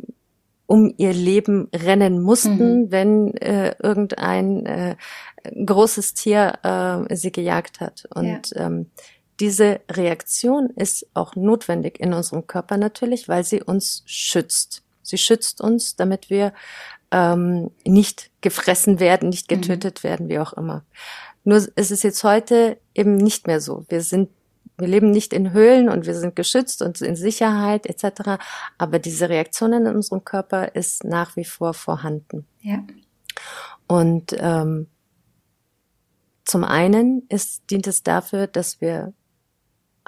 um 0.72 0.94
ihr 0.96 1.12
Leben 1.12 1.68
rennen 1.74 2.22
mussten, 2.22 2.84
mhm. 2.84 2.90
wenn 2.90 3.36
äh, 3.36 3.74
irgendein 3.82 4.64
äh, 4.64 4.96
großes 5.44 6.14
Tier 6.14 6.54
äh, 6.62 7.14
sie 7.14 7.30
gejagt 7.30 7.80
hat. 7.80 8.08
Und 8.14 8.52
ja. 8.52 8.68
ähm, 8.68 8.86
diese 9.38 9.80
Reaktion 9.90 10.70
ist 10.70 11.06
auch 11.12 11.36
notwendig 11.36 12.00
in 12.00 12.14
unserem 12.14 12.46
Körper 12.46 12.78
natürlich, 12.78 13.28
weil 13.28 13.44
sie 13.44 13.62
uns 13.62 14.02
schützt. 14.06 14.82
Sie 15.02 15.18
schützt 15.18 15.60
uns, 15.60 15.94
damit 15.96 16.30
wir 16.30 16.54
ähm, 17.10 17.70
nicht 17.84 18.30
gefressen 18.40 18.98
werden, 18.98 19.28
nicht 19.28 19.50
mhm. 19.50 19.56
getötet 19.56 20.02
mhm. 20.02 20.08
werden, 20.08 20.28
wie 20.30 20.38
auch 20.38 20.54
immer. 20.54 20.86
Nur 21.44 21.58
ist 21.58 21.90
es 21.90 22.02
jetzt 22.02 22.24
heute 22.24 22.78
eben 22.94 23.16
nicht 23.16 23.46
mehr 23.46 23.60
so. 23.60 23.84
Wir 23.90 24.00
sind 24.00 24.30
wir 24.82 24.88
leben 24.88 25.10
nicht 25.10 25.32
in 25.32 25.52
Höhlen 25.52 25.88
und 25.88 26.04
wir 26.04 26.14
sind 26.14 26.36
geschützt 26.36 26.82
und 26.82 27.00
in 27.00 27.16
Sicherheit 27.16 27.86
etc. 27.86 28.42
Aber 28.76 28.98
diese 28.98 29.30
Reaktion 29.30 29.72
in 29.72 29.86
unserem 29.86 30.24
Körper 30.24 30.74
ist 30.74 31.04
nach 31.04 31.36
wie 31.36 31.44
vor 31.44 31.72
vorhanden. 31.72 32.46
Ja. 32.60 32.84
Und 33.86 34.36
ähm, 34.38 34.88
zum 36.44 36.64
einen 36.64 37.22
ist, 37.28 37.70
dient 37.70 37.86
es 37.86 38.02
dafür, 38.02 38.48
dass 38.48 38.80
wir 38.80 39.14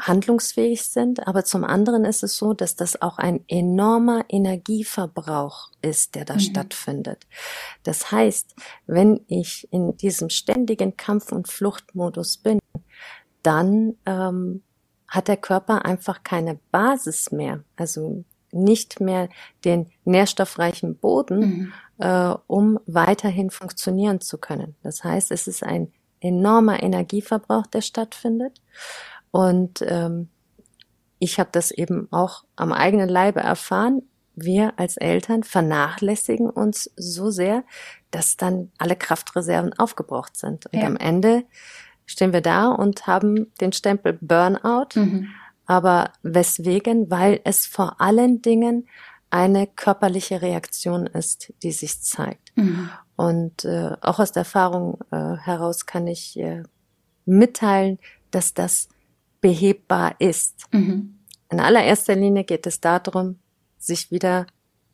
handlungsfähig 0.00 0.82
sind, 0.82 1.26
aber 1.26 1.44
zum 1.44 1.62
anderen 1.62 2.04
ist 2.04 2.24
es 2.24 2.36
so, 2.36 2.52
dass 2.52 2.74
das 2.74 3.00
auch 3.00 3.18
ein 3.18 3.44
enormer 3.46 4.24
Energieverbrauch 4.28 5.70
ist, 5.82 6.16
der 6.16 6.24
da 6.24 6.34
mhm. 6.34 6.40
stattfindet. 6.40 7.26
Das 7.84 8.10
heißt, 8.10 8.56
wenn 8.86 9.20
ich 9.28 9.68
in 9.70 9.96
diesem 9.96 10.30
ständigen 10.30 10.96
Kampf- 10.96 11.30
und 11.30 11.46
Fluchtmodus 11.46 12.38
bin, 12.38 12.58
dann 13.44 13.94
ähm, 14.06 14.62
hat 15.06 15.28
der 15.28 15.36
Körper 15.36 15.84
einfach 15.84 16.24
keine 16.24 16.58
Basis 16.72 17.30
mehr, 17.30 17.62
also 17.76 18.24
nicht 18.50 19.00
mehr 19.00 19.28
den 19.64 19.90
nährstoffreichen 20.04 20.96
Boden, 20.96 21.38
mhm. 21.38 21.72
äh, 21.98 22.34
um 22.46 22.80
weiterhin 22.86 23.50
funktionieren 23.50 24.20
zu 24.20 24.38
können. 24.38 24.74
Das 24.82 25.04
heißt, 25.04 25.30
es 25.30 25.46
ist 25.46 25.62
ein 25.62 25.92
enormer 26.20 26.82
Energieverbrauch, 26.82 27.66
der 27.66 27.82
stattfindet. 27.82 28.60
Und 29.30 29.84
ähm, 29.86 30.28
ich 31.18 31.38
habe 31.38 31.50
das 31.52 31.70
eben 31.70 32.08
auch 32.10 32.44
am 32.56 32.72
eigenen 32.72 33.08
Leibe 33.08 33.40
erfahren. 33.40 34.02
Wir 34.36 34.72
als 34.78 34.96
Eltern 34.96 35.42
vernachlässigen 35.42 36.48
uns 36.50 36.90
so 36.96 37.30
sehr, 37.30 37.64
dass 38.10 38.36
dann 38.36 38.72
alle 38.78 38.96
Kraftreserven 38.96 39.72
aufgebraucht 39.74 40.36
sind. 40.36 40.66
Und 40.66 40.80
ja. 40.80 40.86
am 40.86 40.96
Ende 40.96 41.44
stehen 42.06 42.32
wir 42.32 42.40
da 42.40 42.68
und 42.68 43.06
haben 43.06 43.52
den 43.60 43.72
Stempel 43.72 44.18
Burnout. 44.20 44.88
Mhm. 44.94 45.28
Aber 45.66 46.12
weswegen? 46.22 47.10
Weil 47.10 47.40
es 47.44 47.66
vor 47.66 48.00
allen 48.00 48.42
Dingen 48.42 48.86
eine 49.30 49.66
körperliche 49.66 50.42
Reaktion 50.42 51.06
ist, 51.06 51.52
die 51.62 51.72
sich 51.72 52.00
zeigt. 52.02 52.56
Mhm. 52.56 52.90
Und 53.16 53.64
äh, 53.64 53.92
auch 54.00 54.18
aus 54.18 54.32
der 54.32 54.42
Erfahrung 54.42 54.98
äh, 55.10 55.36
heraus 55.36 55.86
kann 55.86 56.06
ich 56.06 56.38
äh, 56.38 56.62
mitteilen, 57.24 57.98
dass 58.30 58.54
das 58.54 58.88
behebbar 59.40 60.16
ist. 60.18 60.66
Mhm. 60.72 61.18
In 61.50 61.60
allererster 61.60 62.14
Linie 62.14 62.44
geht 62.44 62.66
es 62.66 62.80
darum, 62.80 63.38
sich 63.78 64.10
wieder 64.10 64.46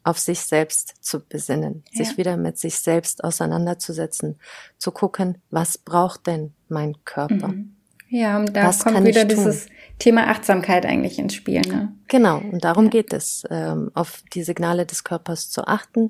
auf 0.05 0.19
sich 0.19 0.41
selbst 0.41 0.95
zu 1.01 1.21
besinnen, 1.21 1.85
ja. 1.91 2.05
sich 2.05 2.17
wieder 2.17 2.37
mit 2.37 2.59
sich 2.59 2.77
selbst 2.77 3.23
auseinanderzusetzen, 3.25 4.39
zu 4.79 4.93
gucken, 4.93 5.39
was 5.51 5.79
braucht 5.79 6.27
denn 6.27 6.53
mein 6.69 6.97
Körper? 7.05 7.49
Mhm. 7.49 7.77
Ja, 8.09 8.39
und 8.39 8.57
da 8.57 8.67
was 8.67 8.83
kommt 8.83 9.05
wieder 9.05 9.25
dieses 9.25 9.67
Thema 10.01 10.29
Achtsamkeit 10.29 10.85
eigentlich 10.85 11.19
ins 11.19 11.35
Spiel. 11.35 11.61
Ne? 11.61 11.93
Genau, 12.09 12.39
und 12.39 12.65
darum 12.65 12.87
ja. 12.87 12.91
geht 12.91 13.13
es, 13.13 13.45
ähm, 13.51 13.93
auf 13.95 14.25
die 14.35 14.43
Signale 14.43 14.85
des 14.85 15.05
Körpers 15.05 15.49
zu 15.49 15.67
achten. 15.69 16.09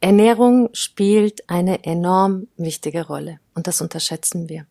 Ernährung 0.00 0.68
spielt 0.72 1.48
eine 1.48 1.84
enorm 1.84 2.48
wichtige 2.56 3.06
Rolle 3.06 3.38
und 3.54 3.68
das 3.68 3.80
unterschätzen 3.80 4.48
wir. 4.48 4.66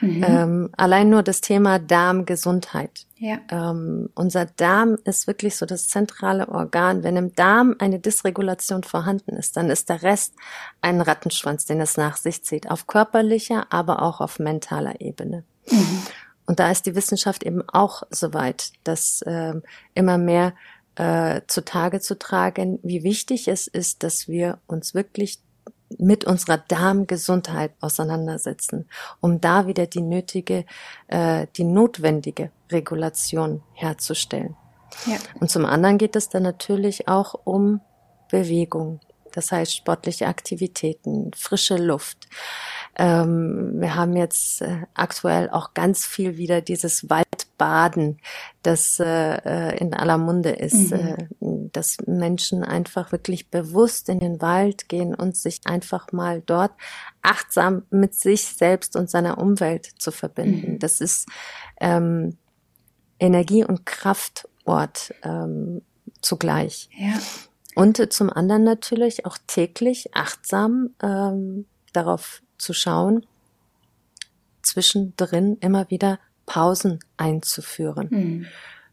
Mhm. 0.00 0.24
Ähm, 0.26 0.70
allein 0.76 1.10
nur 1.10 1.22
das 1.22 1.40
Thema 1.40 1.78
Darmgesundheit. 1.78 3.06
Ja. 3.16 3.38
Ähm, 3.50 4.10
unser 4.14 4.46
Darm 4.46 4.96
ist 5.04 5.26
wirklich 5.26 5.56
so 5.56 5.66
das 5.66 5.88
zentrale 5.88 6.48
Organ. 6.48 7.02
Wenn 7.02 7.16
im 7.16 7.34
Darm 7.34 7.74
eine 7.78 7.98
Dysregulation 7.98 8.84
vorhanden 8.84 9.36
ist, 9.36 9.56
dann 9.56 9.70
ist 9.70 9.88
der 9.88 10.02
Rest 10.02 10.34
ein 10.80 11.00
Rattenschwanz, 11.00 11.66
den 11.66 11.80
es 11.80 11.96
nach 11.96 12.16
sich 12.16 12.44
zieht, 12.44 12.70
auf 12.70 12.86
körperlicher, 12.86 13.66
aber 13.70 14.02
auch 14.02 14.20
auf 14.20 14.38
mentaler 14.38 15.00
Ebene. 15.00 15.44
Mhm. 15.70 16.02
Und 16.46 16.60
da 16.60 16.70
ist 16.70 16.86
die 16.86 16.94
Wissenschaft 16.94 17.42
eben 17.42 17.62
auch 17.68 18.04
so 18.10 18.32
weit, 18.32 18.72
dass 18.84 19.20
äh, 19.22 19.54
immer 19.94 20.16
mehr 20.16 20.54
äh, 20.94 21.42
zutage 21.46 22.00
zu 22.00 22.18
tragen, 22.18 22.78
wie 22.82 23.02
wichtig 23.02 23.48
es 23.48 23.66
ist, 23.66 24.02
dass 24.02 24.28
wir 24.28 24.58
uns 24.66 24.94
wirklich 24.94 25.40
mit 25.96 26.24
unserer 26.24 26.58
Darmgesundheit 26.58 27.72
auseinandersetzen, 27.80 28.88
um 29.20 29.40
da 29.40 29.66
wieder 29.66 29.86
die 29.86 30.02
nötige, 30.02 30.64
äh, 31.06 31.46
die 31.56 31.64
notwendige 31.64 32.50
Regulation 32.70 33.62
herzustellen. 33.72 34.56
Ja. 35.06 35.16
Und 35.40 35.50
zum 35.50 35.64
anderen 35.64 35.98
geht 35.98 36.16
es 36.16 36.28
dann 36.28 36.42
natürlich 36.42 37.08
auch 37.08 37.34
um 37.44 37.80
Bewegung, 38.30 39.00
das 39.32 39.52
heißt 39.52 39.74
sportliche 39.74 40.26
Aktivitäten, 40.26 41.30
frische 41.34 41.76
Luft. 41.76 42.28
Ähm, 42.96 43.74
wir 43.80 43.94
haben 43.94 44.16
jetzt 44.16 44.62
äh, 44.62 44.82
aktuell 44.94 45.50
auch 45.50 45.72
ganz 45.72 46.04
viel 46.04 46.36
wieder 46.36 46.60
dieses 46.60 47.08
Waldbaden, 47.08 48.18
das 48.62 48.98
äh, 48.98 49.36
äh 49.36 49.78
in 49.78 49.94
aller 49.94 50.18
Munde 50.18 50.50
ist, 50.50 50.90
mhm. 50.90 50.98
äh, 50.98 51.16
dass 51.72 51.98
Menschen 52.06 52.64
einfach 52.64 53.12
wirklich 53.12 53.50
bewusst 53.50 54.08
in 54.08 54.20
den 54.20 54.40
Wald 54.40 54.88
gehen 54.88 55.14
und 55.14 55.36
sich 55.36 55.60
einfach 55.64 56.12
mal 56.12 56.42
dort 56.44 56.72
achtsam 57.22 57.82
mit 57.90 58.14
sich 58.14 58.44
selbst 58.44 58.96
und 58.96 59.10
seiner 59.10 59.38
Umwelt 59.38 59.86
zu 59.98 60.10
verbinden. 60.10 60.72
Mhm. 60.72 60.78
Das 60.78 61.00
ist 61.00 61.28
ähm, 61.80 62.36
Energie- 63.18 63.64
und 63.64 63.86
Kraftort 63.86 65.14
ähm, 65.22 65.82
zugleich. 66.20 66.88
Ja. 66.96 67.18
Und 67.74 68.12
zum 68.12 68.30
anderen 68.30 68.64
natürlich 68.64 69.24
auch 69.24 69.38
täglich 69.46 70.14
achtsam 70.14 70.90
ähm, 71.02 71.66
darauf 71.92 72.42
zu 72.58 72.72
schauen, 72.72 73.24
zwischendrin 74.62 75.56
immer 75.60 75.88
wieder 75.90 76.18
Pausen 76.46 76.98
einzuführen. 77.16 78.08
Mhm. 78.10 78.46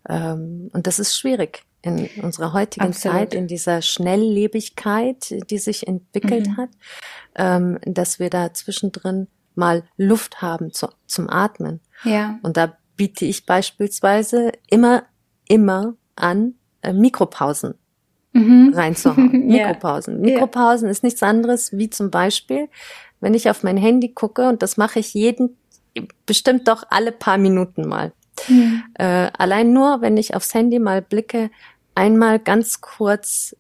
Ähm, 0.07 0.69
und 0.73 0.87
das 0.87 0.99
ist 0.99 1.17
schwierig 1.17 1.63
in 1.85 2.09
unserer 2.23 2.51
heutigen 2.51 2.87
Absolut. 2.87 3.17
Zeit, 3.17 3.33
in 3.35 3.47
dieser 3.47 3.81
Schnelllebigkeit, 3.81 5.35
die 5.49 5.57
sich 5.59 5.87
entwickelt 5.87 6.47
mhm. 6.47 6.57
hat, 6.57 6.69
ähm, 7.35 7.77
dass 7.85 8.19
wir 8.19 8.29
da 8.29 8.53
zwischendrin 8.53 9.27
mal 9.53 9.83
Luft 9.95 10.41
haben 10.41 10.73
zu, 10.73 10.87
zum 11.05 11.29
Atmen. 11.29 11.79
Ja. 12.03 12.39
Und 12.41 12.57
da 12.57 12.75
biete 12.97 13.25
ich 13.25 13.45
beispielsweise 13.45 14.51
immer, 14.69 15.03
immer 15.47 15.93
an, 16.15 16.55
äh, 16.81 16.91
Mikropausen 16.91 17.75
mhm. 18.33 18.73
reinzuhauen. 18.75 19.31
Mikropausen. 19.47 20.15
Ja. 20.15 20.33
Mikropausen 20.33 20.89
ist 20.89 21.03
nichts 21.03 21.21
anderes 21.21 21.77
wie 21.77 21.89
zum 21.91 22.09
Beispiel, 22.09 22.67
wenn 23.19 23.35
ich 23.35 23.49
auf 23.49 23.61
mein 23.61 23.77
Handy 23.77 24.09
gucke, 24.09 24.49
und 24.49 24.63
das 24.63 24.75
mache 24.77 24.99
ich 24.99 25.13
jeden, 25.13 25.55
bestimmt 26.25 26.67
doch 26.67 26.83
alle 26.89 27.11
paar 27.11 27.37
Minuten 27.37 27.87
mal. 27.87 28.11
Mhm. 28.49 28.83
Äh, 28.95 29.29
allein 29.37 29.73
nur, 29.73 30.01
wenn 30.01 30.17
ich 30.17 30.35
aufs 30.35 30.53
Handy 30.53 30.79
mal 30.79 31.01
blicke, 31.01 31.49
einmal 31.95 32.39
ganz 32.39 32.81
kurz 32.81 33.55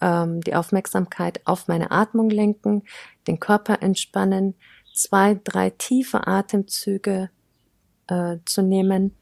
ähm, 0.00 0.40
die 0.40 0.54
Aufmerksamkeit 0.54 1.40
auf 1.44 1.68
meine 1.68 1.90
Atmung 1.90 2.30
lenken, 2.30 2.82
den 3.26 3.38
Körper 3.38 3.82
entspannen, 3.82 4.54
zwei, 4.94 5.38
drei 5.42 5.70
tiefe 5.70 6.26
Atemzüge 6.26 7.30
äh, 8.06 8.38
zu 8.44 8.62
nehmen 8.62 9.14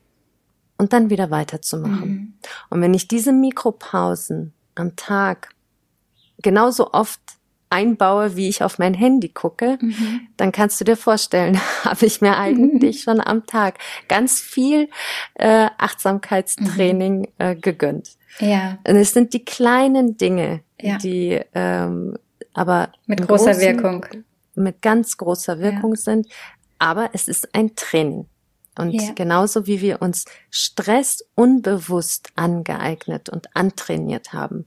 und 0.76 0.92
dann 0.92 1.10
wieder 1.10 1.30
weiterzumachen. 1.30 2.10
Mhm. 2.10 2.34
Und 2.70 2.80
wenn 2.80 2.94
ich 2.94 3.08
diese 3.08 3.32
Mikropausen 3.32 4.52
am 4.74 4.94
Tag 4.96 5.50
genauso 6.40 6.92
oft 6.92 7.20
einbaue, 7.70 8.36
wie 8.36 8.48
ich 8.48 8.62
auf 8.62 8.78
mein 8.78 8.94
Handy 8.94 9.28
gucke, 9.28 9.78
mhm. 9.80 10.28
dann 10.36 10.52
kannst 10.52 10.80
du 10.80 10.84
dir 10.84 10.96
vorstellen, 10.96 11.60
habe 11.84 12.06
ich 12.06 12.20
mir 12.20 12.38
eigentlich 12.38 13.02
schon 13.02 13.20
am 13.20 13.46
Tag 13.46 13.78
ganz 14.08 14.40
viel 14.40 14.88
äh, 15.34 15.68
Achtsamkeitstraining 15.76 17.20
mhm. 17.20 17.26
äh, 17.38 17.56
gegönnt. 17.56 18.17
Ja. 18.40 18.78
Und 18.86 18.96
es 18.96 19.12
sind 19.12 19.32
die 19.34 19.44
kleinen 19.44 20.16
Dinge, 20.16 20.62
ja. 20.80 20.98
die 20.98 21.40
ähm, 21.54 22.16
aber 22.54 22.92
mit 23.06 23.26
großer 23.26 23.52
großen, 23.52 23.60
Wirkung, 23.60 24.06
mit 24.54 24.82
ganz 24.82 25.16
großer 25.16 25.58
Wirkung 25.60 25.94
ja. 25.94 26.00
sind. 26.00 26.26
Aber 26.78 27.10
es 27.12 27.28
ist 27.28 27.54
ein 27.54 27.74
Training. 27.76 28.26
Und 28.76 28.92
ja. 28.92 29.12
genauso 29.14 29.66
wie 29.66 29.80
wir 29.80 30.00
uns 30.02 30.24
Stress 30.50 31.24
unbewusst 31.34 32.30
angeeignet 32.36 33.28
und 33.28 33.54
antrainiert 33.56 34.32
haben, 34.32 34.66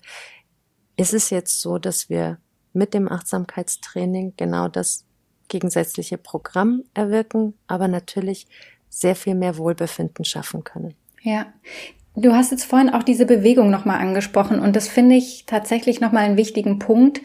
ist 0.98 1.13
es 1.13 1.30
jetzt 1.30 1.62
so, 1.62 1.78
dass 1.78 2.10
wir 2.10 2.38
mit 2.74 2.94
dem 2.94 3.10
Achtsamkeitstraining 3.10 4.34
genau 4.36 4.68
das 4.68 5.06
gegensätzliche 5.48 6.18
Programm 6.18 6.84
erwirken, 6.94 7.54
aber 7.68 7.88
natürlich 7.88 8.48
sehr 8.90 9.16
viel 9.16 9.36
mehr 9.36 9.58
Wohlbefinden 9.58 10.25
schaffen 10.25 10.63
können. 10.63 10.94
Ja, 11.22 11.54
Du 12.15 12.34
hast 12.34 12.51
jetzt 12.51 12.65
vorhin 12.65 12.89
auch 12.89 13.03
diese 13.03 13.25
Bewegung 13.25 13.70
nochmal 13.70 14.00
angesprochen 14.00 14.60
und 14.60 14.75
das 14.75 14.88
finde 14.88 15.15
ich 15.15 15.46
tatsächlich 15.48 16.01
nochmal 16.01 16.25
einen 16.25 16.38
wichtigen 16.38 16.77
Punkt, 16.77 17.22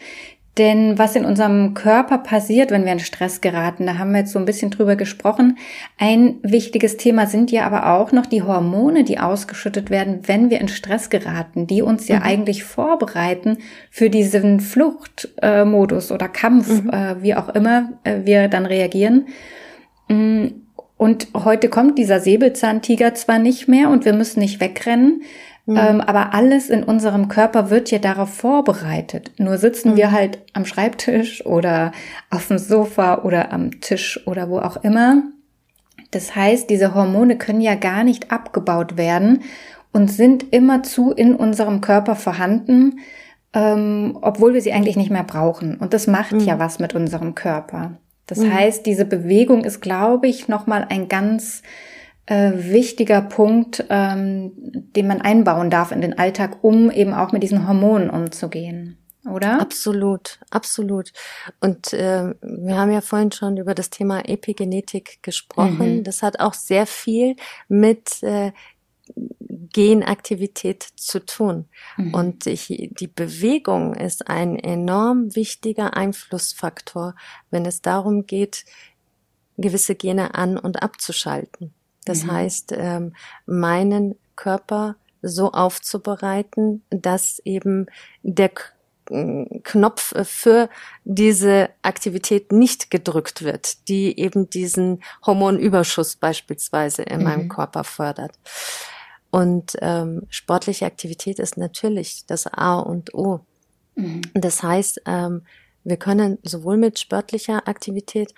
denn 0.57 0.97
was 0.97 1.15
in 1.15 1.25
unserem 1.25 1.75
Körper 1.75 2.17
passiert, 2.17 2.71
wenn 2.71 2.85
wir 2.85 2.91
in 2.91 2.99
Stress 2.99 3.41
geraten, 3.41 3.85
da 3.85 3.99
haben 3.99 4.11
wir 4.11 4.21
jetzt 4.21 4.31
so 4.31 4.39
ein 4.39 4.45
bisschen 4.45 4.71
drüber 4.71 4.95
gesprochen. 4.95 5.57
Ein 5.99 6.37
wichtiges 6.41 6.97
Thema 6.97 7.27
sind 7.27 7.51
ja 7.51 7.65
aber 7.65 7.93
auch 7.93 8.11
noch 8.11 8.25
die 8.25 8.41
Hormone, 8.41 9.03
die 9.03 9.19
ausgeschüttet 9.19 9.91
werden, 9.91 10.21
wenn 10.25 10.49
wir 10.49 10.59
in 10.59 10.67
Stress 10.67 11.11
geraten, 11.11 11.67
die 11.67 11.83
uns 11.83 12.07
ja 12.07 12.17
mhm. 12.17 12.23
eigentlich 12.23 12.63
vorbereiten 12.63 13.57
für 13.91 14.09
diesen 14.09 14.59
Fluchtmodus 14.59 16.11
oder 16.11 16.27
Kampf, 16.27 16.81
mhm. 16.81 16.89
äh, 16.89 17.21
wie 17.21 17.35
auch 17.35 17.49
immer 17.49 17.93
äh, 18.03 18.21
wir 18.23 18.47
dann 18.47 18.65
reagieren. 18.65 19.27
Und 20.97 21.27
heute 21.33 21.69
kommt 21.69 21.97
dieser 21.97 22.19
Säbelzahntiger 22.19 23.13
zwar 23.13 23.39
nicht 23.39 23.67
mehr 23.67 23.89
und 23.89 24.03
wir 24.03 24.13
müssen 24.13 24.39
nicht 24.39 24.59
wegrennen, 24.59 25.21
Mhm. 25.67 25.77
Ähm, 25.77 26.01
aber 26.01 26.33
alles 26.33 26.69
in 26.69 26.81
unserem 26.81 27.27
Körper 27.27 27.69
wird 27.69 27.91
ja 27.91 27.99
darauf 27.99 28.33
vorbereitet. 28.33 29.31
Nur 29.37 29.57
sitzen 29.57 29.91
mhm. 29.91 29.97
wir 29.97 30.11
halt 30.13 30.39
am 30.53 30.65
Schreibtisch 30.65 31.45
oder 31.45 31.91
auf 32.29 32.47
dem 32.47 32.57
Sofa 32.57 33.23
oder 33.23 33.51
am 33.51 33.81
Tisch 33.81 34.25
oder 34.25 34.49
wo 34.49 34.59
auch 34.59 34.77
immer. 34.77 35.23
Das 36.11 36.35
heißt, 36.35 36.69
diese 36.69 36.95
Hormone 36.95 37.37
können 37.37 37.59
ja 37.59 37.75
gar 37.75 38.05
nicht 38.05 38.31
abgebaut 38.31 38.95
werden 38.95 39.43
und 39.91 40.09
sind 40.09 40.53
immerzu 40.53 41.11
in 41.11 41.35
unserem 41.35 41.81
Körper 41.81 42.15
vorhanden, 42.15 42.99
ähm, 43.51 44.17
obwohl 44.21 44.53
wir 44.53 44.61
sie 44.61 44.71
eigentlich 44.71 44.95
nicht 44.95 45.11
mehr 45.11 45.25
brauchen. 45.25 45.75
Und 45.75 45.93
das 45.93 46.07
macht 46.07 46.31
mhm. 46.31 46.39
ja 46.39 46.59
was 46.59 46.79
mit 46.79 46.95
unserem 46.95 47.35
Körper. 47.35 47.97
Das 48.27 48.39
mhm. 48.39 48.53
heißt, 48.53 48.85
diese 48.85 49.05
Bewegung 49.05 49.63
ist, 49.63 49.81
glaube 49.81 50.27
ich, 50.27 50.47
nochmal 50.47 50.85
ein 50.89 51.07
ganz 51.07 51.63
äh, 52.27 52.51
wichtiger 52.55 53.21
Punkt, 53.21 53.85
ähm, 53.89 54.51
den 54.55 55.07
man 55.07 55.21
einbauen 55.21 55.69
darf 55.69 55.91
in 55.91 56.01
den 56.01 56.17
Alltag, 56.17 56.57
um 56.61 56.91
eben 56.91 57.13
auch 57.13 57.31
mit 57.31 57.41
diesen 57.41 57.67
Hormonen 57.67 58.09
umzugehen. 58.09 58.97
Oder? 59.27 59.59
Absolut, 59.59 60.39
absolut. 60.51 61.11
Und 61.59 61.93
äh, 61.93 62.33
wir 62.41 62.77
haben 62.77 62.91
ja 62.91 63.01
vorhin 63.01 63.31
schon 63.31 63.57
über 63.57 63.75
das 63.75 63.89
Thema 63.89 64.27
Epigenetik 64.27 65.19
gesprochen. 65.21 65.97
Mhm. 65.97 66.03
Das 66.03 66.21
hat 66.21 66.39
auch 66.39 66.53
sehr 66.53 66.85
viel 66.85 67.35
mit 67.67 68.23
äh, 68.23 68.51
Genaktivität 69.57 70.83
zu 70.83 71.25
tun. 71.25 71.65
Mhm. 71.97 72.13
Und 72.13 72.45
ich, 72.47 72.67
die 72.67 73.07
Bewegung 73.07 73.93
ist 73.93 74.29
ein 74.29 74.57
enorm 74.57 75.35
wichtiger 75.35 75.95
Einflussfaktor, 75.95 77.15
wenn 77.49 77.65
es 77.65 77.81
darum 77.81 78.25
geht, 78.25 78.65
gewisse 79.57 79.95
Gene 79.95 80.35
an- 80.35 80.57
und 80.57 80.81
abzuschalten. 80.81 81.73
Das 82.05 82.23
mhm. 82.23 82.31
heißt, 82.31 82.73
ähm, 82.75 83.15
meinen 83.45 84.15
Körper 84.35 84.95
so 85.21 85.51
aufzubereiten, 85.51 86.83
dass 86.89 87.39
eben 87.43 87.87
der 88.21 88.51
Knopf 89.63 90.13
für 90.27 90.69
diese 91.05 91.69
Aktivität 91.81 92.51
nicht 92.51 92.91
gedrückt 92.91 93.41
wird, 93.41 93.87
die 93.87 94.19
eben 94.19 94.49
diesen 94.49 95.01
Hormonüberschuss 95.25 96.17
beispielsweise 96.17 97.03
in 97.03 97.19
mhm. 97.19 97.23
meinem 97.23 97.49
Körper 97.49 97.83
fördert. 97.83 98.33
Und 99.37 99.77
ähm, 99.81 100.23
sportliche 100.29 100.87
Aktivität 100.87 101.37
ist 101.37 101.57
natürlich 101.57 102.25
das 102.25 102.47
A 102.47 102.79
und 102.79 103.13
O. 103.13 103.41
Mhm. 103.93 104.23
Das 104.33 104.63
heißt, 104.63 105.03
ähm, 105.05 105.43
wir 105.83 105.97
können 105.97 106.39
sowohl 106.41 106.75
mit 106.75 106.97
sportlicher 106.97 107.67
Aktivität, 107.67 108.33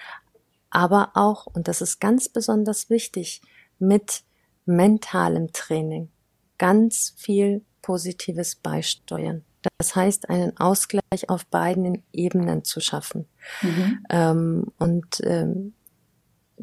aber 0.70 1.12
auch, 1.14 1.48
und 1.48 1.70
das 1.70 1.82
ist 1.82 2.02
ganz 2.02 2.28
besonders 2.28 2.90
wichtig, 2.90 3.42
mit 3.80 4.24
mentalem 4.66 5.54
Training 5.54 6.10
ganz 6.58 7.14
viel 7.16 7.62
Positives 7.82 8.56
beisteuern. 8.56 9.46
Das 9.78 9.96
heißt, 9.96 10.30
einen 10.30 10.58
Ausgleich 10.58 11.30
auf 11.30 11.46
beiden 11.46 12.04
Ebenen 12.12 12.66
zu 12.66 12.82
schaffen. 12.82 13.26
Mhm. 13.62 14.06
Ähm, 14.10 14.66
und 14.78 15.22
ähm, 15.24 15.76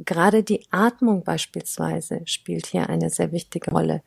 gerade 0.05 0.43
die 0.43 0.67
Atmung 0.71 1.25
beispielsweise 1.25 2.23
spielt 2.27 2.67
hier 2.67 2.89
eine 2.89 3.11
sehr 3.11 3.33
wichtige 3.33 3.71
Rolle. 3.71 4.03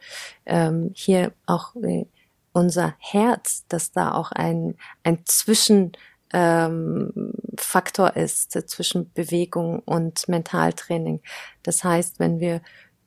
Ähm, 0.45 0.91
hier 0.93 1.33
auch 1.45 1.75
äh, 1.75 2.05
unser 2.53 2.95
Herz, 2.99 3.65
dass 3.67 3.91
da 3.91 4.13
auch 4.13 4.31
ein, 4.31 4.75
ein 5.03 5.25
Zwischen 5.25 5.93
ähm, 6.31 7.33
Faktor 7.57 8.15
ist 8.15 8.55
äh, 8.55 8.65
zwischen 8.65 9.11
Bewegung 9.13 9.79
und 9.79 10.27
Mentaltraining. 10.27 11.21
Das 11.63 11.83
heißt, 11.83 12.19
wenn 12.19 12.39
wir 12.39 12.61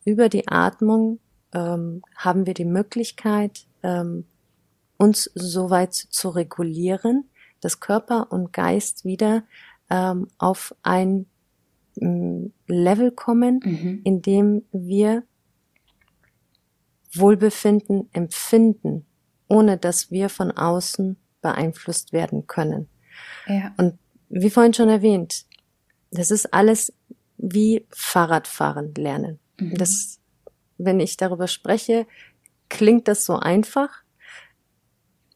über 0.04 0.28
die 0.28 0.48
Atmung 0.48 1.20
ähm, 1.52 2.02
haben 2.16 2.46
wir 2.46 2.54
die 2.54 2.64
Möglichkeit, 2.64 3.66
ähm, 3.82 4.24
uns 4.96 5.30
soweit 5.34 5.94
zu 5.94 6.30
regulieren, 6.30 7.28
dass 7.60 7.80
Körper 7.80 8.32
und 8.32 8.52
Geist 8.52 9.04
wieder 9.04 9.44
ähm, 9.90 10.28
auf 10.38 10.74
ein 10.82 11.26
Level 11.94 13.10
kommen, 13.10 13.60
mhm. 13.64 14.00
in 14.04 14.22
dem 14.22 14.64
wir 14.72 15.24
Wohlbefinden 17.14 18.08
empfinden, 18.12 19.04
ohne 19.48 19.76
dass 19.76 20.10
wir 20.10 20.28
von 20.28 20.50
außen 20.50 21.16
beeinflusst 21.42 22.12
werden 22.12 22.46
können. 22.46 22.88
Ja. 23.46 23.74
Und 23.76 23.98
wie 24.30 24.50
vorhin 24.50 24.72
schon 24.72 24.88
erwähnt, 24.88 25.44
das 26.10 26.30
ist 26.30 26.54
alles 26.54 26.92
wie 27.36 27.86
Fahrradfahren 27.90 28.94
lernen. 28.94 29.38
Mhm. 29.58 29.74
Das, 29.74 30.20
wenn 30.78 31.00
ich 31.00 31.16
darüber 31.16 31.48
spreche, 31.48 32.06
klingt 32.68 33.08
das 33.08 33.26
so 33.26 33.36
einfach. 33.36 34.02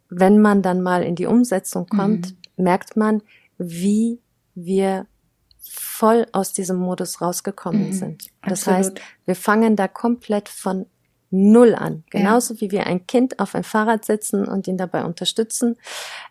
Wenn 0.09 0.41
man 0.41 0.63
dann 0.63 0.83
mal 0.83 1.03
in 1.03 1.17
die 1.17 1.27
Umsetzung 1.27 1.87
kommt, 1.87 2.31
mhm. 2.57 2.65
merkt 2.65 2.97
man, 2.97 3.23
wie 3.59 4.21
wir 4.55 5.07
voll 5.71 6.27
aus 6.33 6.53
diesem 6.53 6.77
Modus 6.77 7.21
rausgekommen 7.21 7.89
mhm. 7.89 7.93
sind. 7.93 8.27
Das 8.43 8.67
Absolut. 8.67 8.79
heißt, 8.79 9.01
wir 9.25 9.37
fangen 9.37 9.77
da 9.77 9.89
komplett 9.89 10.49
von 10.49 10.87
Null 11.31 11.75
an. 11.75 12.05
Genauso 12.11 12.55
ja. 12.55 12.61
wie 12.61 12.71
wir 12.71 12.87
ein 12.87 13.07
Kind 13.07 13.41
auf 13.41 13.55
ein 13.55 13.65
Fahrrad 13.65 14.05
setzen 14.05 14.47
und 14.47 14.69
ihn 14.69 14.79
dabei 14.79 15.05
unterstützen, 15.05 15.77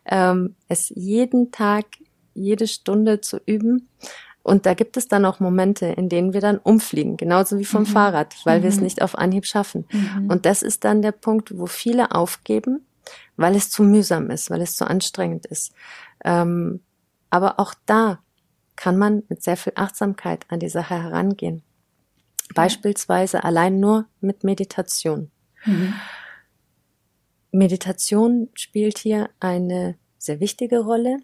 ähm, 0.06 0.56
es 0.70 0.90
jeden 0.90 1.52
Tag, 1.52 1.86
jede 2.34 2.68
Stunde 2.68 3.20
zu 3.20 3.40
üben 3.46 3.90
und 4.46 4.68
da 4.68 4.76
gibt 4.76 4.96
es 4.96 5.08
dann 5.08 5.26
auch 5.26 5.40
Momente, 5.40 5.88
in 5.88 6.08
denen 6.08 6.34
wir 6.34 6.40
dann 6.40 6.60
umfliegen, 6.60 7.18
genauso 7.18 7.58
wie 7.58 7.66
vom 7.66 7.82
mhm. 7.82 7.88
Fahrrad, 7.88 8.36
weil 8.44 8.60
mhm. 8.60 8.64
wir 8.64 8.70
es 8.70 8.78
mhm. 8.78 8.84
nicht 8.84 9.02
auf 9.02 9.18
Anhieb 9.18 9.48
schaffen. 9.48 9.88
Mhm. 9.92 10.30
Und 10.30 10.46
das 10.46 10.62
ist 10.62 10.84
dann 10.84 11.02
der 11.02 11.14
Punkt, 11.14 11.58
wo 11.58 11.66
viele 11.66 12.12
aufgeben, 12.12 12.86
weil 13.38 13.56
es 13.56 13.72
zu 13.72 13.82
mühsam 13.82 14.30
ist, 14.30 14.52
weil 14.52 14.62
es 14.62 14.76
zu 14.76 14.86
anstrengend 14.86 15.48
ist. 15.48 15.74
Ähm, 16.24 16.82
aber 17.32 17.60
auch 17.60 17.74
da 17.88 18.20
kann 18.76 18.98
man 18.98 19.24
mit 19.30 19.44
sehr 19.44 19.58
viel 19.58 19.74
Achtsamkeit 19.76 20.46
an 20.50 20.60
die 20.60 20.70
Sache 20.70 21.02
herangehen. 21.02 21.64
Beispielsweise 22.54 23.44
allein 23.44 23.80
nur 23.80 24.08
mit 24.22 24.44
Meditation. 24.44 25.32
Mhm. 25.66 25.94
Meditation 27.52 28.50
spielt 28.54 28.98
hier 28.98 29.30
eine 29.40 29.98
sehr 30.18 30.40
wichtige 30.40 30.80
Rolle. 30.80 31.18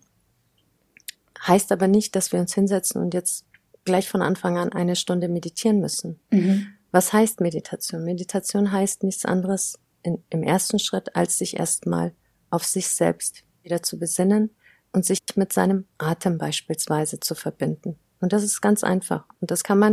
Heißt 1.45 1.71
aber 1.71 1.87
nicht, 1.87 2.15
dass 2.15 2.31
wir 2.31 2.39
uns 2.39 2.53
hinsetzen 2.53 3.01
und 3.01 3.13
jetzt 3.13 3.45
gleich 3.83 4.09
von 4.09 4.21
Anfang 4.21 4.57
an 4.57 4.71
eine 4.71 4.95
Stunde 4.95 5.27
meditieren 5.27 5.79
müssen. 5.79 6.19
Mhm. 6.31 6.67
Was 6.91 7.13
heißt 7.13 7.41
Meditation? 7.41 8.03
Meditation 8.03 8.71
heißt 8.71 9.03
nichts 9.03 9.25
anderes 9.25 9.79
in, 10.03 10.23
im 10.29 10.43
ersten 10.43 10.79
Schritt, 10.79 11.15
als 11.15 11.37
sich 11.37 11.57
erstmal 11.57 12.13
auf 12.49 12.63
sich 12.63 12.87
selbst 12.87 13.43
wieder 13.63 13.81
zu 13.81 13.97
besinnen 13.97 14.51
und 14.93 15.06
sich 15.06 15.19
mit 15.36 15.54
seinem 15.54 15.86
Atem 15.97 16.38
beispielsweise 16.38 17.19
zu 17.19 17.36
verbinden. 17.36 17.97
Und 18.19 18.34
das 18.34 18.43
ist 18.43 18.62
ganz 18.62 18.84
einfach. 18.84 19.25
Und 19.39 19.51
das 19.51 19.63
kann 19.63 19.80
man 19.80 19.91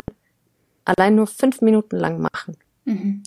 allein 0.85 1.15
nur 1.15 1.27
fünf 1.27 1.61
Minuten 1.61 1.97
lang 1.97 2.19
machen. 2.19 2.57
Mhm. 2.85 3.23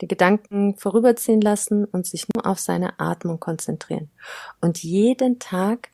Die 0.00 0.08
Gedanken 0.08 0.76
vorüberziehen 0.76 1.40
lassen 1.40 1.84
und 1.84 2.06
sich 2.06 2.26
nur 2.34 2.46
auf 2.46 2.58
seine 2.58 2.98
Atmung 2.98 3.38
konzentrieren. 3.38 4.10
Und 4.60 4.82
jeden 4.82 5.38
Tag 5.38 5.90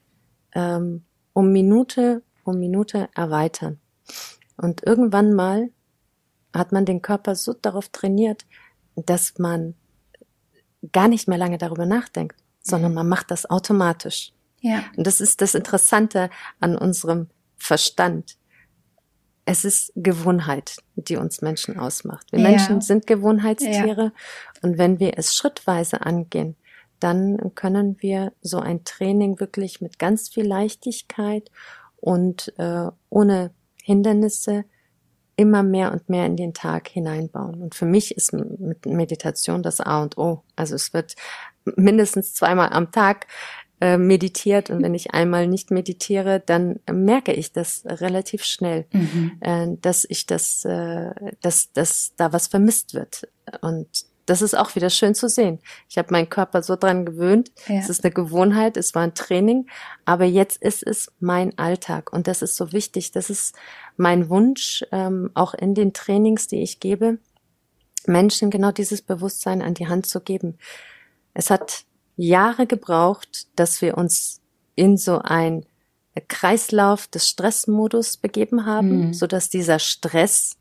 ähm, 0.52 1.04
um 1.32 1.52
Minute 1.52 2.22
um 2.44 2.58
Minute 2.58 3.08
erweitern. 3.14 3.80
Und 4.56 4.86
irgendwann 4.86 5.32
mal 5.32 5.70
hat 6.54 6.72
man 6.72 6.84
den 6.84 7.02
Körper 7.02 7.34
so 7.34 7.54
darauf 7.54 7.88
trainiert, 7.88 8.44
dass 8.96 9.38
man 9.38 9.74
gar 10.92 11.08
nicht 11.08 11.28
mehr 11.28 11.38
lange 11.38 11.58
darüber 11.58 11.86
nachdenkt, 11.86 12.36
sondern 12.60 12.92
man 12.92 13.08
macht 13.08 13.30
das 13.30 13.48
automatisch. 13.48 14.32
Ja. 14.60 14.84
Und 14.96 15.06
das 15.06 15.20
ist 15.20 15.40
das 15.40 15.54
Interessante 15.54 16.30
an 16.60 16.76
unserem 16.76 17.28
Verstand. 17.56 18.36
Es 19.44 19.64
ist 19.64 19.92
Gewohnheit, 19.96 20.76
die 20.96 21.16
uns 21.16 21.42
Menschen 21.42 21.78
ausmacht. 21.78 22.30
Wir 22.30 22.40
ja. 22.40 22.50
Menschen 22.50 22.80
sind 22.80 23.06
Gewohnheitstiere 23.06 24.04
ja. 24.04 24.12
und 24.62 24.78
wenn 24.78 25.00
wir 25.00 25.18
es 25.18 25.34
schrittweise 25.34 26.02
angehen, 26.02 26.56
dann 27.00 27.54
können 27.54 27.96
wir 28.00 28.32
so 28.42 28.60
ein 28.60 28.84
Training 28.84 29.40
wirklich 29.40 29.80
mit 29.80 29.98
ganz 29.98 30.28
viel 30.28 30.46
Leichtigkeit 30.46 31.50
und 31.96 32.52
äh, 32.58 32.90
ohne 33.08 33.52
Hindernisse 33.82 34.64
immer 35.36 35.62
mehr 35.62 35.92
und 35.92 36.10
mehr 36.10 36.26
in 36.26 36.36
den 36.36 36.52
Tag 36.52 36.88
hineinbauen. 36.88 37.62
Und 37.62 37.74
für 37.74 37.86
mich 37.86 38.14
ist 38.14 38.34
Meditation 38.84 39.62
das 39.62 39.80
A 39.80 40.02
und 40.02 40.18
O. 40.18 40.44
Also 40.54 40.74
es 40.74 40.92
wird 40.92 41.14
mindestens 41.76 42.34
zweimal 42.34 42.68
am 42.72 42.92
Tag 42.92 43.26
äh, 43.80 43.96
meditiert 43.96 44.70
und 44.70 44.82
wenn 44.82 44.94
ich 44.94 45.14
einmal 45.14 45.46
nicht 45.46 45.70
meditiere, 45.70 46.40
dann 46.44 46.80
merke 46.90 47.32
ich 47.32 47.52
das 47.52 47.82
relativ 47.86 48.44
schnell, 48.44 48.86
mhm. 48.92 49.32
äh, 49.40 49.68
dass 49.80 50.06
ich 50.08 50.26
das, 50.26 50.64
äh, 50.64 51.12
dass, 51.40 51.72
dass 51.72 52.12
da 52.16 52.32
was 52.32 52.46
vermisst 52.46 52.94
wird. 52.94 53.28
Und 53.62 54.04
das 54.26 54.42
ist 54.42 54.54
auch 54.54 54.76
wieder 54.76 54.90
schön 54.90 55.14
zu 55.14 55.28
sehen. 55.28 55.58
Ich 55.88 55.98
habe 55.98 56.12
meinen 56.12 56.28
Körper 56.28 56.62
so 56.62 56.76
dran 56.76 57.04
gewöhnt. 57.04 57.50
Ja. 57.66 57.76
Es 57.76 57.88
ist 57.88 58.04
eine 58.04 58.12
Gewohnheit, 58.12 58.76
es 58.76 58.94
war 58.94 59.02
ein 59.02 59.14
Training, 59.14 59.66
aber 60.04 60.24
jetzt 60.24 60.62
ist 60.62 60.86
es 60.86 61.10
mein 61.18 61.58
Alltag 61.58 62.12
und 62.12 62.28
das 62.28 62.42
ist 62.42 62.56
so 62.56 62.72
wichtig. 62.72 63.10
Das 63.10 63.28
ist 63.28 63.56
mein 63.96 64.28
Wunsch, 64.28 64.84
ähm, 64.92 65.30
auch 65.34 65.54
in 65.54 65.74
den 65.74 65.92
Trainings, 65.92 66.46
die 66.46 66.62
ich 66.62 66.80
gebe, 66.80 67.18
Menschen 68.06 68.50
genau 68.50 68.70
dieses 68.70 69.02
Bewusstsein 69.02 69.62
an 69.62 69.74
die 69.74 69.88
Hand 69.88 70.06
zu 70.06 70.20
geben. 70.20 70.58
Es 71.34 71.50
hat 71.50 71.84
Jahre 72.20 72.66
gebraucht, 72.66 73.46
dass 73.56 73.80
wir 73.82 73.96
uns 73.96 74.40
in 74.74 74.96
so 74.96 75.20
ein 75.22 75.64
Kreislauf 76.28 77.06
des 77.06 77.28
Stressmodus 77.28 78.16
begeben 78.16 78.66
haben, 78.66 79.06
mhm. 79.06 79.14
so 79.14 79.26
dass 79.26 79.48
dieser 79.48 79.78
Stress 79.78 80.56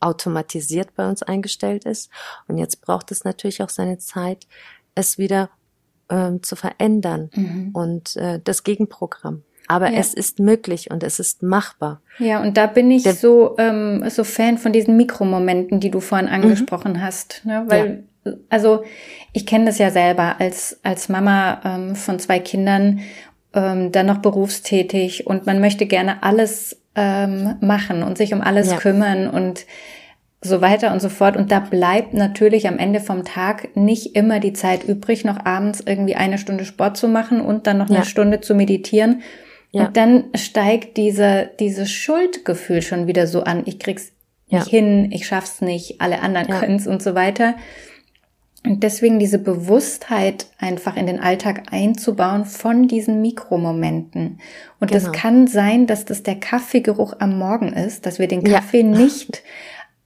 automatisiert 0.00 0.94
bei 0.94 1.08
uns 1.08 1.22
eingestellt 1.22 1.84
ist. 1.84 2.10
Und 2.46 2.58
jetzt 2.58 2.80
braucht 2.80 3.10
es 3.10 3.24
natürlich 3.24 3.62
auch 3.62 3.68
seine 3.68 3.98
Zeit, 3.98 4.46
es 4.94 5.18
wieder 5.18 5.50
ähm, 6.08 6.42
zu 6.42 6.56
verändern 6.56 7.30
mhm. 7.34 7.70
und 7.72 8.16
äh, 8.16 8.40
das 8.42 8.64
Gegenprogramm. 8.64 9.42
Aber 9.66 9.90
ja. 9.90 9.98
es 9.98 10.12
ist 10.12 10.38
möglich 10.38 10.90
und 10.90 11.02
es 11.02 11.18
ist 11.18 11.42
machbar. 11.42 12.02
Ja, 12.18 12.42
und 12.42 12.56
da 12.56 12.66
bin 12.66 12.90
ich 12.90 13.02
Der, 13.02 13.14
so 13.14 13.56
ähm, 13.58 14.04
so 14.10 14.24
Fan 14.24 14.58
von 14.58 14.72
diesen 14.72 14.96
Mikromomenten, 14.96 15.80
die 15.80 15.90
du 15.90 16.00
vorhin 16.00 16.28
mhm. 16.28 16.34
angesprochen 16.34 16.92
mhm. 16.92 17.00
hast, 17.02 17.42
ne? 17.44 17.64
weil 17.66 17.86
ja. 17.86 17.96
Also 18.48 18.84
ich 19.32 19.46
kenne 19.46 19.66
das 19.66 19.78
ja 19.78 19.90
selber 19.90 20.40
als 20.40 20.80
als 20.82 21.08
Mama 21.08 21.60
ähm, 21.64 21.96
von 21.96 22.18
zwei 22.18 22.38
Kindern, 22.38 23.00
ähm, 23.54 23.92
dann 23.92 24.06
noch 24.06 24.18
berufstätig 24.18 25.26
und 25.26 25.46
man 25.46 25.60
möchte 25.60 25.86
gerne 25.86 26.22
alles 26.22 26.80
ähm, 26.94 27.56
machen 27.60 28.02
und 28.02 28.18
sich 28.18 28.32
um 28.32 28.40
alles 28.40 28.70
ja. 28.70 28.76
kümmern 28.76 29.28
und 29.28 29.66
so 30.44 30.60
weiter 30.60 30.92
und 30.92 31.00
so 31.00 31.08
fort. 31.08 31.36
Und 31.36 31.50
da 31.50 31.58
bleibt 31.58 32.12
natürlich 32.12 32.68
am 32.68 32.78
Ende 32.78 33.00
vom 33.00 33.24
Tag 33.24 33.74
nicht 33.76 34.14
immer 34.14 34.40
die 34.40 34.52
Zeit 34.52 34.84
übrig, 34.84 35.24
noch 35.24 35.44
abends 35.44 35.82
irgendwie 35.84 36.16
eine 36.16 36.38
Stunde 36.38 36.64
Sport 36.66 36.96
zu 36.96 37.08
machen 37.08 37.40
und 37.40 37.66
dann 37.66 37.78
noch 37.78 37.88
ja. 37.88 37.96
eine 37.96 38.04
Stunde 38.04 38.40
zu 38.40 38.54
meditieren. 38.54 39.22
Ja. 39.72 39.86
Und 39.86 39.96
dann 39.96 40.24
steigt 40.36 40.96
diese, 40.98 41.50
dieses 41.58 41.90
Schuldgefühl 41.90 42.82
schon 42.82 43.06
wieder 43.06 43.26
so 43.26 43.42
an. 43.42 43.62
Ich 43.64 43.78
krieg's 43.78 44.12
nicht 44.50 44.68
hin, 44.68 45.10
ich 45.10 45.26
schaff's 45.26 45.62
nicht, 45.62 46.00
alle 46.00 46.20
anderen 46.20 46.48
können's 46.48 46.86
und 46.86 47.02
so 47.02 47.14
weiter. 47.14 47.54
Und 48.66 48.82
deswegen 48.82 49.18
diese 49.18 49.38
Bewusstheit 49.38 50.46
einfach 50.58 50.96
in 50.96 51.06
den 51.06 51.20
Alltag 51.20 51.64
einzubauen 51.70 52.46
von 52.46 52.88
diesen 52.88 53.20
Mikromomenten. 53.20 54.40
Und 54.80 54.90
genau. 54.90 55.04
das 55.04 55.12
kann 55.12 55.46
sein, 55.46 55.86
dass 55.86 56.06
das 56.06 56.22
der 56.22 56.36
Kaffeegeruch 56.36 57.16
am 57.18 57.38
Morgen 57.38 57.74
ist, 57.74 58.06
dass 58.06 58.18
wir 58.18 58.26
den 58.26 58.42
Kaffee 58.42 58.80
ja. 58.80 58.84
nicht 58.86 59.42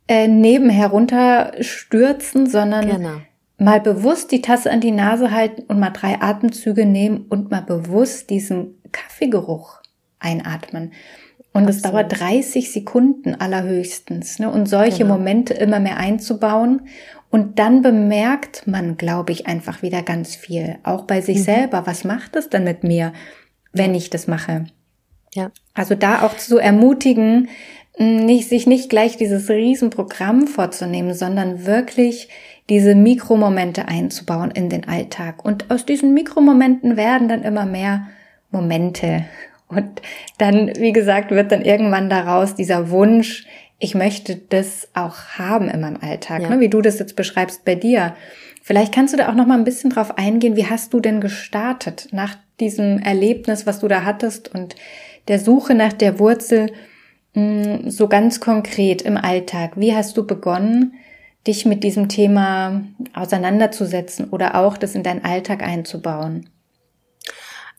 äh, 0.08 0.26
nebenher 0.26 0.88
runterstürzen, 0.88 2.48
sondern 2.48 2.88
genau. 2.88 3.20
mal 3.58 3.80
bewusst 3.80 4.32
die 4.32 4.42
Tasse 4.42 4.72
an 4.72 4.80
die 4.80 4.90
Nase 4.90 5.30
halten 5.30 5.62
und 5.68 5.78
mal 5.78 5.90
drei 5.90 6.20
Atemzüge 6.20 6.84
nehmen 6.84 7.26
und 7.28 7.52
mal 7.52 7.62
bewusst 7.62 8.28
diesen 8.28 8.82
Kaffeegeruch 8.90 9.82
einatmen. 10.18 10.92
Und 11.52 11.68
es 11.68 11.82
dauert 11.82 12.20
30 12.20 12.72
Sekunden 12.72 13.34
allerhöchstens. 13.34 14.38
Ne? 14.38 14.50
Und 14.50 14.68
solche 14.68 15.04
genau. 15.04 15.16
Momente 15.16 15.54
immer 15.54 15.80
mehr 15.80 15.96
einzubauen. 15.96 16.82
Und 17.30 17.58
dann 17.58 17.82
bemerkt 17.82 18.66
man, 18.66 18.96
glaube 18.96 19.32
ich, 19.32 19.46
einfach 19.46 19.82
wieder 19.82 20.02
ganz 20.02 20.34
viel. 20.34 20.78
Auch 20.82 21.02
bei 21.04 21.20
sich 21.20 21.38
mhm. 21.38 21.42
selber. 21.42 21.86
Was 21.86 22.04
macht 22.04 22.36
es 22.36 22.48
denn 22.48 22.64
mit 22.64 22.84
mir, 22.84 23.12
wenn 23.72 23.94
ich 23.94 24.10
das 24.10 24.26
mache? 24.26 24.64
Ja. 25.34 25.50
Also 25.74 25.94
da 25.94 26.22
auch 26.22 26.36
zu 26.36 26.58
ermutigen, 26.58 27.48
nicht, 27.98 28.48
sich 28.48 28.66
nicht 28.66 28.90
gleich 28.90 29.16
dieses 29.16 29.50
Riesenprogramm 29.50 30.46
vorzunehmen, 30.46 31.14
sondern 31.14 31.66
wirklich 31.66 32.28
diese 32.68 32.94
Mikromomente 32.94 33.88
einzubauen 33.88 34.50
in 34.50 34.68
den 34.68 34.86
Alltag. 34.86 35.44
Und 35.44 35.70
aus 35.70 35.84
diesen 35.84 36.14
Mikromomenten 36.14 36.96
werden 36.96 37.28
dann 37.28 37.42
immer 37.42 37.66
mehr 37.66 38.06
Momente. 38.50 39.24
Und 39.68 40.00
dann, 40.38 40.72
wie 40.78 40.92
gesagt, 40.92 41.30
wird 41.30 41.52
dann 41.52 41.62
irgendwann 41.62 42.08
daraus 42.08 42.54
dieser 42.54 42.90
Wunsch, 42.90 43.46
ich 43.78 43.94
möchte 43.94 44.36
das 44.36 44.88
auch 44.94 45.16
haben 45.38 45.68
in 45.68 45.80
meinem 45.80 45.98
Alltag, 46.00 46.42
ja. 46.42 46.50
ne? 46.50 46.60
wie 46.60 46.68
du 46.68 46.80
das 46.82 46.98
jetzt 46.98 47.16
beschreibst 47.16 47.64
bei 47.64 47.74
dir. 47.74 48.16
Vielleicht 48.62 48.92
kannst 48.92 49.14
du 49.14 49.18
da 49.18 49.28
auch 49.28 49.34
noch 49.34 49.46
mal 49.46 49.56
ein 49.56 49.64
bisschen 49.64 49.90
drauf 49.90 50.18
eingehen, 50.18 50.56
wie 50.56 50.66
hast 50.66 50.92
du 50.92 51.00
denn 51.00 51.20
gestartet 51.20 52.08
nach 52.10 52.36
diesem 52.60 52.98
Erlebnis, 52.98 53.66
was 53.66 53.78
du 53.78 53.88
da 53.88 54.04
hattest 54.04 54.52
und 54.52 54.74
der 55.28 55.38
Suche 55.38 55.74
nach 55.74 55.92
der 55.92 56.18
Wurzel, 56.18 56.72
hm, 57.34 57.88
so 57.90 58.08
ganz 58.08 58.40
konkret 58.40 59.02
im 59.02 59.16
Alltag. 59.16 59.72
Wie 59.76 59.94
hast 59.94 60.16
du 60.16 60.26
begonnen, 60.26 60.94
dich 61.46 61.64
mit 61.64 61.84
diesem 61.84 62.08
Thema 62.08 62.82
auseinanderzusetzen 63.14 64.28
oder 64.30 64.56
auch 64.56 64.76
das 64.76 64.94
in 64.94 65.02
deinen 65.02 65.24
Alltag 65.24 65.62
einzubauen? 65.62 66.50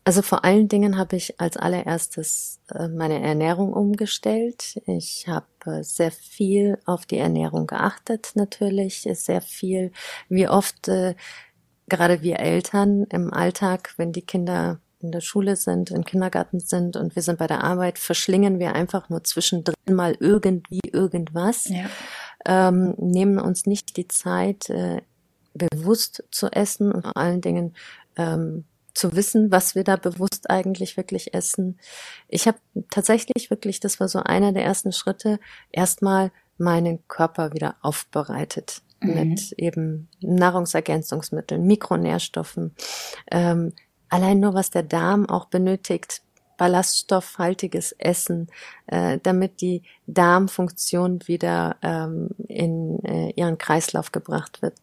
Also 0.06 0.22
vor 0.22 0.46
allen 0.46 0.70
Dingen 0.70 0.98
habe 0.98 1.18
ich 1.18 1.40
als 1.40 1.58
allererstes 1.58 2.62
äh, 2.74 2.88
meine 2.88 3.22
Ernährung 3.22 3.74
umgestellt. 3.74 4.82
Ich 4.88 5.28
habe 5.28 5.46
äh, 5.66 5.84
sehr 5.84 6.12
viel 6.12 6.78
auf 6.86 7.06
die 7.06 7.18
Ernährung 7.18 7.68
geachtet, 7.68 8.32
natürlich, 8.36 9.08
sehr 9.12 9.42
viel, 9.42 9.92
wie 10.28 10.48
oft 10.48 10.88
äh, 10.88 11.16
gerade 11.88 12.22
wir 12.22 12.40
Eltern 12.40 13.06
im 13.12 13.34
Alltag, 13.34 13.94
wenn 13.98 14.12
die 14.12 14.22
Kinder 14.22 14.80
in 15.02 15.12
der 15.12 15.22
Schule 15.22 15.56
sind, 15.56 15.92
im 15.92 16.04
Kindergarten 16.04 16.60
sind 16.60 16.98
und 16.98 17.16
wir 17.16 17.24
sind 17.24 17.40
bei 17.40 17.48
der 17.48 17.64
Arbeit, 17.64 17.98
verschlingen 17.98 18.60
wir 18.60 18.76
einfach 18.76 19.10
nur 19.10 19.24
zwischendrin 19.24 19.76
mal 19.90 20.16
irgendwie 20.20 20.82
irgendwas, 20.92 21.70
ja. 21.70 21.90
ähm, 22.46 22.96
nehmen 22.98 23.40
uns 23.40 23.66
nicht 23.66 23.98
die 23.98 24.08
Zeit, 24.08 24.70
äh, 24.70 25.02
bewusst 25.54 26.24
zu 26.32 26.48
essen 26.52 26.92
und 26.92 27.04
vor 27.04 27.18
allen 27.18 27.42
Dingen 27.42 27.76
ähm, 28.18 28.66
zu 28.94 29.16
wissen, 29.16 29.52
was 29.52 29.76
wir 29.76 29.84
da 29.84 29.96
bewusst 29.96 30.50
eigentlich 30.50 30.98
wirklich 30.98 31.34
essen. 31.34 31.80
Ich 32.28 32.48
habe 32.48 32.58
tatsächlich 32.90 33.50
wirklich, 33.50 33.80
das 33.80 34.00
war 34.00 34.08
so 34.08 34.20
einer 34.20 34.52
der 34.52 34.64
ersten 34.64 34.92
Schritte, 34.92 35.40
erstmal 35.72 36.32
meinen 36.58 37.08
Körper 37.08 37.54
wieder 37.54 37.76
aufbereitet 37.82 38.82
mhm. 39.02 39.14
mit 39.14 39.52
eben 39.54 40.10
Nahrungsergänzungsmitteln, 40.22 41.66
Mikronährstoffen, 41.66 42.76
ähm, 43.32 43.74
allein 44.10 44.40
nur 44.40 44.54
was 44.54 44.70
der 44.70 44.84
Darm 44.84 45.28
auch 45.30 45.46
benötigt, 45.46 46.22
ballaststoffhaltiges 46.58 47.94
Essen, 47.94 48.48
äh, 48.88 49.18
damit 49.24 49.62
die 49.62 49.82
Darmfunktion 50.08 51.26
wieder 51.26 51.78
ähm, 51.82 52.32
in 52.48 53.04
äh, 53.06 53.32
ihren 53.32 53.58
Kreislauf 53.58 54.12
gebracht 54.12 54.62
wird. 54.62 54.76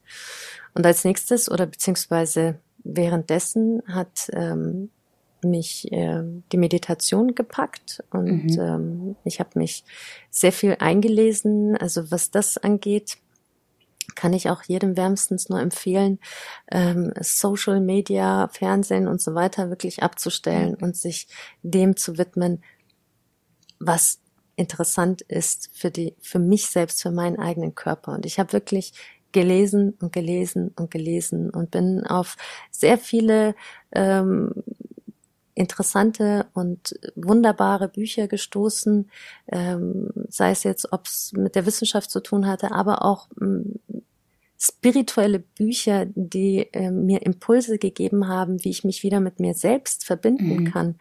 Und 0.75 0.87
als 0.87 1.05
nächstes 1.05 1.51
oder 1.51 1.67
beziehungsweise 1.67 2.59
währenddessen 2.87 3.83
hat 3.87 4.29
ähm, 4.33 4.91
mich 5.43 5.91
äh, 5.93 6.23
die 6.53 6.57
Meditation 6.57 7.35
gepackt 7.35 8.03
und 8.11 8.57
mhm. 8.57 8.61
ähm, 8.61 9.17
ich 9.25 9.41
habe 9.41 9.59
mich 9.59 9.85
sehr 10.31 10.53
viel 10.53 10.77
eingelesen. 10.79 11.77
Also 11.77 12.11
was 12.11 12.31
das 12.31 12.59
angeht, 12.59 13.19
kann 14.15 14.33
ich 14.33 14.49
auch 14.49 14.63
jedem 14.63 14.97
wärmstens 14.97 15.49
nur 15.49 15.61
empfehlen, 15.61 16.19
ähm, 16.71 17.13
Social 17.21 17.81
Media, 17.81 18.49
Fernsehen 18.49 19.09
und 19.09 19.21
so 19.21 19.35
weiter 19.35 19.69
wirklich 19.69 20.03
abzustellen 20.03 20.77
mhm. 20.79 20.85
und 20.87 20.97
sich 20.97 21.29
dem 21.63 21.97
zu 21.97 22.19
widmen, 22.19 22.63
was 23.79 24.21
interessant 24.57 25.21
ist 25.23 25.71
für 25.75 25.91
die, 25.91 26.17
für 26.21 26.39
mich 26.39 26.67
selbst, 26.67 27.03
für 27.03 27.11
meinen 27.11 27.39
eigenen 27.39 27.75
Körper. 27.75 28.13
Und 28.13 28.25
ich 28.25 28.39
habe 28.39 28.55
wirklich 28.55 28.95
gelesen 29.33 29.95
und 30.01 30.13
gelesen 30.13 30.73
und 30.77 30.91
gelesen 30.91 31.51
und 31.51 31.71
bin 31.71 32.07
auf 32.07 32.37
sehr 32.71 32.99
viele 32.99 33.55
ähm, 33.93 34.53
interessante 35.55 36.47
und 36.53 36.99
wunderbare 37.17 37.89
Bücher 37.89 38.29
gestoßen, 38.29 39.11
ähm, 39.51 40.11
sei 40.29 40.51
es 40.51 40.63
jetzt, 40.63 40.93
ob 40.93 41.07
es 41.07 41.33
mit 41.33 41.55
der 41.55 41.67
Wissenschaft 41.67 42.11
zu 42.11 42.21
tun 42.21 42.47
hatte, 42.47 42.73
aber 42.73 43.05
auch 43.05 43.29
ähm, 43.41 43.81
spirituelle 44.59 45.39
Bücher, 45.39 46.07
die 46.15 46.69
äh, 46.73 46.91
mir 46.91 47.23
Impulse 47.23 47.79
gegeben 47.79 48.29
haben, 48.29 48.63
wie 48.65 48.71
ich 48.71 48.85
mich 48.85 49.03
wieder 49.03 49.21
mit 49.21 49.41
mir 49.41 49.55
selbst 49.55 50.05
verbinden 50.05 50.63
mhm. 50.63 50.73
kann. 50.73 50.95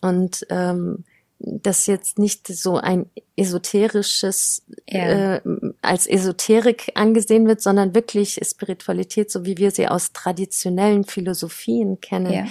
Und 0.00 0.46
ähm, 0.50 1.04
das 1.38 1.86
jetzt 1.86 2.18
nicht 2.18 2.46
so 2.46 2.76
ein 2.76 3.06
esoterisches 3.36 4.64
ja. 4.88 5.36
äh, 5.36 5.40
als 5.82 6.06
Esoterik 6.06 6.92
angesehen 6.94 7.46
wird, 7.46 7.60
sondern 7.60 7.94
wirklich 7.94 8.40
Spiritualität, 8.44 9.30
so 9.30 9.44
wie 9.44 9.58
wir 9.58 9.72
sie 9.72 9.88
aus 9.88 10.12
traditionellen 10.12 11.04
Philosophien 11.04 12.00
kennen, 12.00 12.32
ja. 12.32 12.44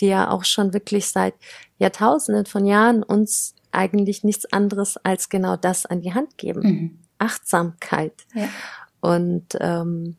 die 0.00 0.06
ja 0.06 0.30
auch 0.30 0.44
schon 0.44 0.74
wirklich 0.74 1.08
seit 1.08 1.34
Jahrtausenden 1.78 2.44
von 2.44 2.66
Jahren 2.66 3.02
uns 3.02 3.54
eigentlich 3.72 4.22
nichts 4.22 4.44
anderes 4.52 4.98
als 4.98 5.30
genau 5.30 5.56
das 5.56 5.86
an 5.86 6.02
die 6.02 6.12
Hand 6.12 6.36
geben. 6.36 6.60
Mhm. 6.60 6.98
Achtsamkeit. 7.18 8.12
Ja. 8.34 8.48
Und 9.00 9.56
ähm, 9.60 10.16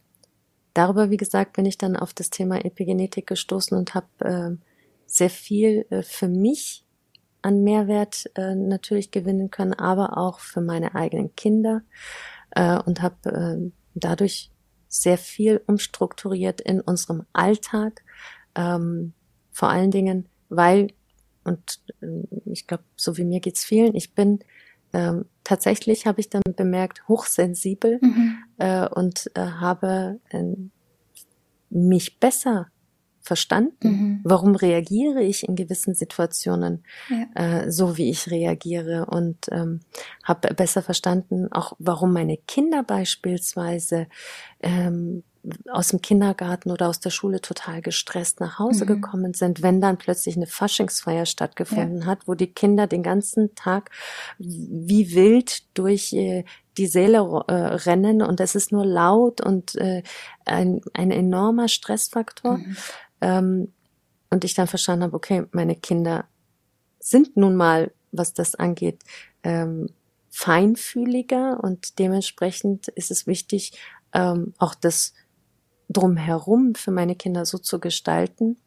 darüber, 0.74 1.12
wie 1.12 1.18
gesagt, 1.18 1.54
bin 1.54 1.66
ich 1.66 1.78
dann 1.78 1.96
auf 1.96 2.14
das 2.14 2.32
Thema 2.32 2.66
Epigenetik 2.66 3.28
gestoßen 3.28 3.78
und 3.78 3.94
habe 3.94 4.08
äh, 4.20 4.66
sehr 5.06 5.30
viel 5.30 5.86
äh, 5.92 6.02
für 6.02 6.28
mich 6.28 6.84
an 7.42 7.64
Mehrwert 7.64 8.26
äh, 8.36 8.56
natürlich 8.56 9.12
gewinnen 9.12 9.52
können, 9.52 9.74
aber 9.74 10.18
auch 10.18 10.40
für 10.40 10.62
meine 10.62 10.96
eigenen 10.96 11.36
Kinder 11.36 11.84
äh, 12.56 12.80
und 12.80 13.02
habe 13.02 13.30
äh, 13.30 13.72
dadurch 13.94 14.52
sehr 14.88 15.18
viel 15.18 15.62
umstrukturiert 15.68 16.62
in 16.62 16.82
unserem 16.82 17.26
Alltag, 17.34 18.04
ähm, 18.56 19.14
vor 19.52 19.70
allen 19.70 19.92
Dingen, 19.92 20.28
weil 20.50 20.88
und 21.44 21.80
äh, 22.02 22.08
ich 22.46 22.68
glaube, 22.68 22.84
so 22.96 23.18
wie 23.18 23.26
mir 23.26 23.40
geht's 23.40 23.64
vielen, 23.64 23.96
ich 23.96 24.14
bin 24.14 24.40
ähm, 24.94 25.26
tatsächlich 25.44 26.08
habe 26.08 26.22
ich 26.22 26.30
dann 26.30 26.42
bemerkt 26.56 27.08
hochsensibel 27.08 28.00
mhm. 28.02 28.38
äh, 28.58 28.88
und 28.88 29.30
äh, 29.36 29.42
habe 29.42 30.20
äh, 30.30 30.44
mich 31.70 32.20
besser 32.20 32.68
verstanden, 33.26 33.88
mhm. 33.88 34.20
warum 34.24 34.56
reagiere 34.56 35.24
ich 35.24 35.48
in 35.48 35.56
gewissen 35.56 35.96
Situationen 35.96 36.84
ja. 37.10 37.64
äh, 37.64 37.72
so, 37.72 37.98
wie 37.98 38.10
ich 38.10 38.30
reagiere 38.32 39.08
und 39.08 39.48
ähm, 39.52 39.82
habe 40.24 40.54
besser 40.54 40.82
verstanden, 40.82 41.52
auch 41.52 41.74
warum 41.80 42.14
meine 42.14 42.38
Kinder 42.38 42.84
beispielsweise 42.84 44.08
ähm, 44.62 45.24
aus 45.70 45.90
dem 45.90 46.02
Kindergarten 46.02 46.72
oder 46.72 46.90
aus 46.90 47.00
der 47.00 47.10
Schule 47.10 47.42
total 47.42 47.82
gestresst 47.82 48.40
nach 48.40 48.60
Hause 48.60 48.86
mhm. 48.86 48.88
gekommen 48.88 49.34
sind, 49.34 49.62
wenn 49.62 49.82
dann 49.82 49.98
plötzlich 49.98 50.36
eine 50.36 50.48
Faschingsfeier 50.48 51.26
stattgefunden 51.26 52.02
ja. 52.02 52.06
hat, 52.06 52.28
wo 52.28 52.34
die 52.34 52.52
Kinder 52.52 52.88
den 52.88 53.04
ganzen 53.04 53.54
Tag 53.56 53.92
wie 54.38 55.14
wild 55.14 55.64
durch 55.78 56.14
äh, 56.14 56.46
die 56.78 56.88
Seele 56.88 57.20
äh, 57.48 57.54
rennen 57.54 58.22
und 58.22 58.40
es 58.40 58.56
ist 58.56 58.72
nur 58.72 58.86
laut 58.86 59.42
und 59.42 59.76
äh, 59.76 60.04
ein, 60.46 60.82
ein 60.94 61.12
enormer 61.12 61.68
Stressfaktor. 61.68 62.58
Mhm. 62.58 62.78
Ähm, 63.22 63.74
und 64.30 64.44
ich 64.44 64.54
dann 64.54 64.68
verstanden 64.68 65.04
habe, 65.04 65.16
okay, 65.16 65.46
meine 65.52 65.76
Kinder 65.76 66.26
sind 67.00 67.38
nun 67.38 67.56
mal, 67.56 67.94
was 68.12 68.34
das 68.34 68.56
angeht, 68.56 69.04
ähm, 69.44 69.90
feinfühliger 70.30 71.64
und 71.64 72.00
dementsprechend 72.00 72.90
ist 72.90 73.12
es 73.12 73.28
wichtig, 73.28 73.80
ähm, 74.14 74.54
auch 74.58 74.76
das 74.76 75.14
drumherum 75.88 76.76
für 76.76 76.92
meine 76.92 77.16
Kinder 77.16 77.46
so 77.46 77.58
zu 77.58 77.80
gestalten, 77.80 78.58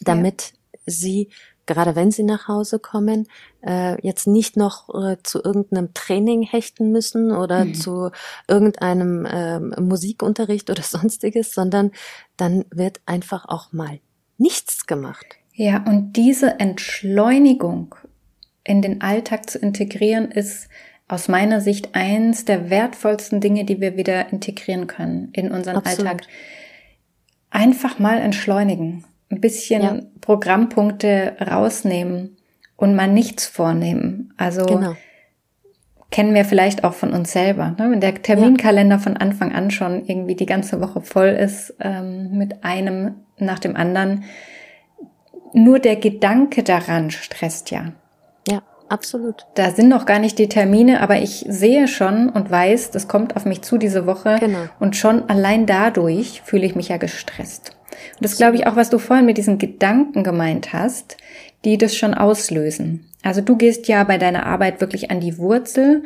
damit 0.00 0.54
ja. 0.72 0.78
sie 0.86 1.30
gerade 1.68 1.94
wenn 1.94 2.10
sie 2.10 2.24
nach 2.24 2.48
Hause 2.48 2.80
kommen, 2.80 3.28
äh, 3.64 4.04
jetzt 4.04 4.26
nicht 4.26 4.56
noch 4.56 4.88
äh, 4.88 5.18
zu 5.22 5.40
irgendeinem 5.44 5.94
Training 5.94 6.42
hechten 6.42 6.90
müssen 6.90 7.30
oder 7.30 7.66
mhm. 7.66 7.74
zu 7.74 8.10
irgendeinem 8.48 9.24
äh, 9.24 9.60
Musikunterricht 9.80 10.70
oder 10.70 10.82
sonstiges, 10.82 11.52
sondern 11.52 11.92
dann 12.36 12.64
wird 12.70 13.00
einfach 13.06 13.44
auch 13.48 13.72
mal 13.72 14.00
nichts 14.38 14.86
gemacht. 14.86 15.26
Ja, 15.52 15.84
und 15.86 16.14
diese 16.14 16.58
Entschleunigung 16.58 17.94
in 18.64 18.82
den 18.82 19.00
Alltag 19.00 19.48
zu 19.50 19.58
integrieren, 19.58 20.30
ist 20.30 20.68
aus 21.08 21.28
meiner 21.28 21.60
Sicht 21.60 21.94
eins 21.94 22.44
der 22.44 22.70
wertvollsten 22.70 23.40
Dinge, 23.40 23.64
die 23.64 23.80
wir 23.80 23.96
wieder 23.96 24.30
integrieren 24.32 24.86
können 24.86 25.30
in 25.32 25.50
unseren 25.50 25.76
Absolut. 25.76 26.10
Alltag. 26.10 26.26
Einfach 27.50 27.98
mal 27.98 28.18
entschleunigen 28.18 29.04
ein 29.30 29.40
bisschen 29.40 29.82
ja. 29.82 30.00
Programmpunkte 30.20 31.36
rausnehmen 31.40 32.36
und 32.76 32.94
mal 32.94 33.08
nichts 33.08 33.46
vornehmen. 33.46 34.32
Also 34.36 34.64
genau. 34.64 34.94
kennen 36.10 36.34
wir 36.34 36.44
vielleicht 36.44 36.84
auch 36.84 36.94
von 36.94 37.12
uns 37.12 37.32
selber. 37.32 37.74
Ne? 37.78 37.90
Wenn 37.90 38.00
der 38.00 38.14
Terminkalender 38.22 38.96
ja. 38.96 39.02
von 39.02 39.16
Anfang 39.16 39.52
an 39.52 39.70
schon 39.70 40.06
irgendwie 40.06 40.36
die 40.36 40.46
ganze 40.46 40.80
Woche 40.80 41.02
voll 41.02 41.28
ist 41.28 41.74
ähm, 41.80 42.38
mit 42.38 42.64
einem 42.64 43.16
nach 43.36 43.58
dem 43.58 43.76
anderen, 43.76 44.24
nur 45.52 45.78
der 45.78 45.96
Gedanke 45.96 46.62
daran 46.62 47.10
stresst 47.10 47.70
ja. 47.70 47.92
Ja, 48.46 48.62
absolut. 48.88 49.46
Da 49.54 49.70
sind 49.70 49.88
noch 49.88 50.06
gar 50.06 50.18
nicht 50.18 50.38
die 50.38 50.48
Termine, 50.48 51.00
aber 51.00 51.18
ich 51.18 51.44
sehe 51.48 51.88
schon 51.88 52.28
und 52.28 52.50
weiß, 52.50 52.90
das 52.90 53.08
kommt 53.08 53.36
auf 53.36 53.44
mich 53.44 53.62
zu 53.62 53.78
diese 53.78 54.06
Woche. 54.06 54.36
Genau. 54.40 54.60
Und 54.78 54.96
schon 54.96 55.28
allein 55.28 55.66
dadurch 55.66 56.42
fühle 56.44 56.66
ich 56.66 56.74
mich 56.74 56.88
ja 56.88 56.96
gestresst. 56.96 57.77
Und 58.16 58.24
das 58.24 58.36
glaube 58.36 58.56
ich 58.56 58.66
auch, 58.66 58.76
was 58.76 58.90
du 58.90 58.98
vorhin 58.98 59.26
mit 59.26 59.38
diesen 59.38 59.58
Gedanken 59.58 60.24
gemeint 60.24 60.72
hast, 60.72 61.16
die 61.64 61.78
das 61.78 61.96
schon 61.96 62.14
auslösen. 62.14 63.08
Also 63.22 63.40
du 63.40 63.56
gehst 63.56 63.88
ja 63.88 64.04
bei 64.04 64.18
deiner 64.18 64.46
Arbeit 64.46 64.80
wirklich 64.80 65.10
an 65.10 65.20
die 65.20 65.38
Wurzel 65.38 66.04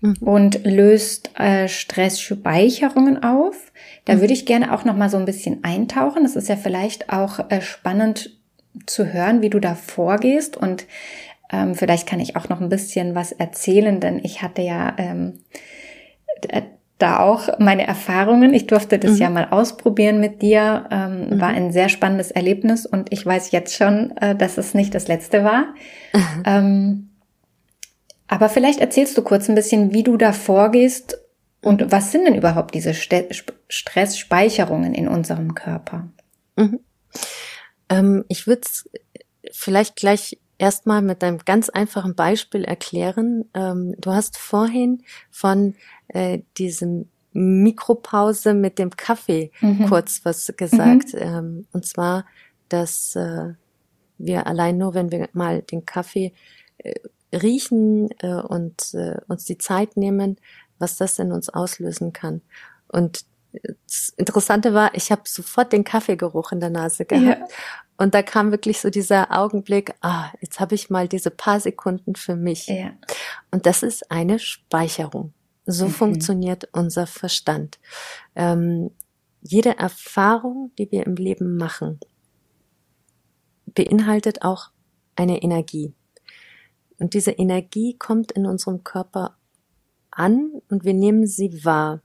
mhm. 0.00 0.16
und 0.20 0.64
löst 0.64 1.30
äh, 1.38 1.68
Stressspeicherungen 1.68 3.22
auf. 3.22 3.72
Da 4.04 4.14
mhm. 4.14 4.20
würde 4.20 4.32
ich 4.32 4.46
gerne 4.46 4.72
auch 4.72 4.84
noch 4.84 4.96
mal 4.96 5.10
so 5.10 5.16
ein 5.16 5.24
bisschen 5.24 5.64
eintauchen. 5.64 6.22
Das 6.22 6.36
ist 6.36 6.48
ja 6.48 6.56
vielleicht 6.56 7.10
auch 7.10 7.50
äh, 7.50 7.60
spannend 7.60 8.38
zu 8.86 9.12
hören, 9.12 9.42
wie 9.42 9.50
du 9.50 9.60
da 9.60 9.74
vorgehst 9.74 10.56
und 10.56 10.86
ähm, 11.52 11.74
vielleicht 11.74 12.08
kann 12.08 12.20
ich 12.20 12.36
auch 12.36 12.48
noch 12.48 12.60
ein 12.60 12.70
bisschen 12.70 13.14
was 13.14 13.30
erzählen, 13.32 14.00
denn 14.00 14.20
ich 14.24 14.40
hatte 14.40 14.62
ja 14.62 14.94
ähm, 14.96 15.40
da 17.02 17.18
auch 17.18 17.58
meine 17.58 17.86
Erfahrungen. 17.86 18.54
Ich 18.54 18.66
durfte 18.68 18.98
das 18.98 19.12
mhm. 19.12 19.18
ja 19.18 19.30
mal 19.30 19.48
ausprobieren 19.50 20.20
mit 20.20 20.40
dir. 20.40 20.86
Ähm, 20.90 21.30
mhm. 21.30 21.40
War 21.40 21.48
ein 21.48 21.72
sehr 21.72 21.88
spannendes 21.88 22.30
Erlebnis 22.30 22.86
und 22.86 23.12
ich 23.12 23.26
weiß 23.26 23.50
jetzt 23.50 23.74
schon, 23.74 24.16
äh, 24.18 24.36
dass 24.36 24.56
es 24.56 24.74
nicht 24.74 24.94
das 24.94 25.08
letzte 25.08 25.44
war. 25.44 25.74
Mhm. 26.12 26.42
Ähm, 26.44 27.08
aber 28.26 28.48
vielleicht 28.48 28.80
erzählst 28.80 29.16
du 29.18 29.22
kurz 29.22 29.48
ein 29.48 29.54
bisschen, 29.54 29.92
wie 29.92 30.02
du 30.02 30.16
da 30.16 30.32
vorgehst 30.32 31.18
und 31.60 31.80
mhm. 31.80 31.92
was 31.92 32.12
sind 32.12 32.24
denn 32.24 32.34
überhaupt 32.34 32.74
diese 32.74 32.94
St 32.94 33.26
Stressspeicherungen 33.68 34.94
in 34.94 35.08
unserem 35.08 35.54
Körper? 35.54 36.08
Mhm. 36.56 36.80
Ähm, 37.88 38.24
ich 38.28 38.46
würde 38.46 38.62
es 38.64 38.88
vielleicht 39.52 39.96
gleich 39.96 40.38
erstmal 40.62 41.02
mit 41.02 41.24
einem 41.24 41.38
ganz 41.38 41.70
einfachen 41.70 42.14
Beispiel 42.14 42.62
erklären. 42.64 43.46
Ähm, 43.52 43.96
du 43.98 44.12
hast 44.12 44.38
vorhin 44.38 45.02
von 45.28 45.74
äh, 46.06 46.38
diesem 46.56 47.08
Mikropause 47.32 48.54
mit 48.54 48.78
dem 48.78 48.90
Kaffee 48.90 49.50
mhm. 49.60 49.88
kurz 49.88 50.20
was 50.22 50.52
gesagt. 50.56 51.14
Mhm. 51.14 51.20
Ähm, 51.20 51.66
und 51.72 51.84
zwar, 51.84 52.26
dass 52.68 53.16
äh, 53.16 53.54
wir 54.18 54.46
allein 54.46 54.78
nur, 54.78 54.94
wenn 54.94 55.10
wir 55.10 55.28
mal 55.32 55.62
den 55.62 55.84
Kaffee 55.84 56.32
äh, 56.78 56.94
riechen 57.34 58.10
äh, 58.20 58.34
und 58.34 58.94
äh, 58.94 59.16
uns 59.26 59.44
die 59.44 59.58
Zeit 59.58 59.96
nehmen, 59.96 60.36
was 60.78 60.96
das 60.96 61.18
in 61.18 61.32
uns 61.32 61.48
auslösen 61.48 62.12
kann. 62.12 62.40
Und 62.86 63.24
das 63.86 64.14
Interessante 64.16 64.74
war, 64.74 64.94
ich 64.94 65.10
habe 65.10 65.22
sofort 65.24 65.72
den 65.72 65.84
Kaffeegeruch 65.84 66.52
in 66.52 66.60
der 66.60 66.70
Nase 66.70 67.04
gehabt. 67.04 67.50
Ja. 67.50 67.56
Und 68.02 68.14
da 68.14 68.22
kam 68.24 68.50
wirklich 68.50 68.80
so 68.80 68.90
dieser 68.90 69.30
Augenblick, 69.30 69.94
ah, 70.00 70.32
jetzt 70.40 70.58
habe 70.58 70.74
ich 70.74 70.90
mal 70.90 71.06
diese 71.06 71.30
paar 71.30 71.60
Sekunden 71.60 72.16
für 72.16 72.34
mich. 72.34 72.66
Ja. 72.66 72.94
Und 73.52 73.64
das 73.64 73.84
ist 73.84 74.10
eine 74.10 74.40
Speicherung. 74.40 75.32
So 75.66 75.86
mhm. 75.86 75.90
funktioniert 75.90 76.68
unser 76.72 77.06
Verstand. 77.06 77.78
Ähm, 78.34 78.90
jede 79.40 79.78
Erfahrung, 79.78 80.72
die 80.78 80.90
wir 80.90 81.06
im 81.06 81.14
Leben 81.14 81.56
machen, 81.56 82.00
beinhaltet 83.66 84.42
auch 84.42 84.70
eine 85.14 85.40
Energie. 85.40 85.94
Und 86.98 87.14
diese 87.14 87.30
Energie 87.30 87.96
kommt 87.96 88.32
in 88.32 88.46
unserem 88.46 88.82
Körper 88.82 89.36
an 90.10 90.60
und 90.68 90.84
wir 90.84 90.94
nehmen 90.94 91.28
sie 91.28 91.64
wahr. 91.64 92.02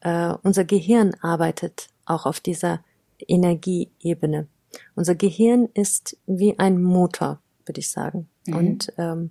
Äh, 0.00 0.34
unser 0.42 0.66
Gehirn 0.66 1.14
arbeitet 1.22 1.88
auch 2.04 2.26
auf 2.26 2.40
dieser 2.40 2.84
Energieebene. 3.26 4.48
Unser 4.94 5.14
Gehirn 5.14 5.68
ist 5.74 6.16
wie 6.26 6.58
ein 6.58 6.82
Motor, 6.82 7.40
würde 7.66 7.80
ich 7.80 7.90
sagen. 7.90 8.28
Mhm. 8.46 8.56
Und 8.56 8.92
ähm, 8.98 9.30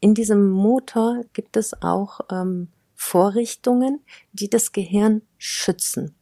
in 0.00 0.14
diesem 0.14 0.50
Motor 0.50 1.22
gibt 1.32 1.56
es 1.56 1.82
auch 1.82 2.20
ähm, 2.30 2.68
Vorrichtungen, 2.94 4.00
die 4.32 4.48
das 4.48 4.72
Gehirn 4.72 5.22
schützen. 5.38 6.14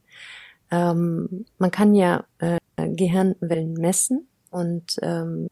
Ähm, 0.71 1.45
man 1.57 1.71
kann 1.71 1.95
ja 1.95 2.25
äh, 2.39 2.57
Gehirnwellen 2.77 3.73
messen 3.73 4.27
und 4.51 4.97
ähm, 5.01 5.47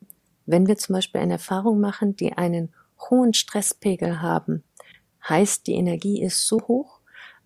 wenn 0.45 0.67
wir 0.67 0.77
zum 0.77 0.93
Beispiel 0.93 1.21
eine 1.21 1.34
Erfahrung 1.34 1.80
machen, 1.80 2.15
die 2.15 2.34
einen 2.34 2.73
hohen 3.10 3.34
Stresspegel 3.34 4.21
haben, 4.21 4.63
heißt 5.27 5.67
die 5.67 5.73
Energie 5.73 6.21
ist 6.21 6.47
so 6.47 6.62
hoch, 6.62 7.01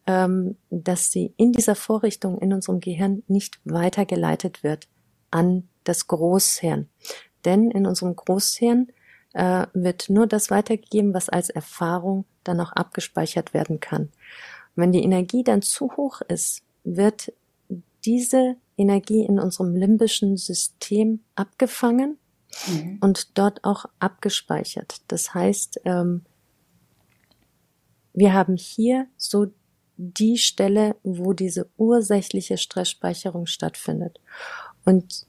ähm, 0.08 0.58
dass 0.70 1.12
sie 1.12 1.34
in 1.38 1.52
dieser 1.52 1.76
Vorrichtung 1.76 2.40
in 2.40 2.54
unserem 2.54 2.80
Gehirn 2.80 3.24
nicht 3.28 3.60
weitergeleitet 3.66 4.64
wird 4.64 4.88
an 5.32 5.68
das 5.84 6.08
Großhirn. 6.08 6.90
Denn 7.46 7.72
in 7.72 7.86
unserem 7.86 8.16
Großhirn 8.16 8.92
äh, 9.34 9.66
wird 9.74 10.10
nur 10.10 10.28
das 10.28 10.52
weitergegeben, 10.52 11.14
was 11.14 11.30
als 11.30 11.50
Erfahrung 11.50 12.26
dann 12.44 12.60
auch 12.60 12.72
abgespeichert 12.74 13.54
werden 13.54 13.80
kann. 13.80 14.04
Und 14.04 14.84
wenn 14.84 14.92
die 14.92 15.04
Energie 15.04 15.44
dann 15.44 15.62
zu 15.62 15.96
hoch 15.98 16.22
ist, 16.22 16.62
wird 16.84 17.34
diese 18.06 18.56
Energie 18.78 19.24
in 19.26 19.40
unserem 19.40 19.76
limbischen 19.76 20.38
System 20.38 21.22
abgefangen 21.36 22.18
mhm. 22.68 22.98
und 23.02 23.38
dort 23.38 23.64
auch 23.64 23.86
abgespeichert. 24.00 25.02
Das 25.08 25.34
heißt, 25.34 25.82
ähm, 25.86 26.24
wir 28.14 28.34
haben 28.34 28.58
hier 28.58 29.08
so 29.18 29.48
die 29.98 30.38
Stelle, 30.38 30.96
wo 31.04 31.34
diese 31.34 31.70
ursächliche 31.78 32.58
Stressspeicherung 32.58 33.46
stattfindet. 33.46 34.20
Und 34.86 35.26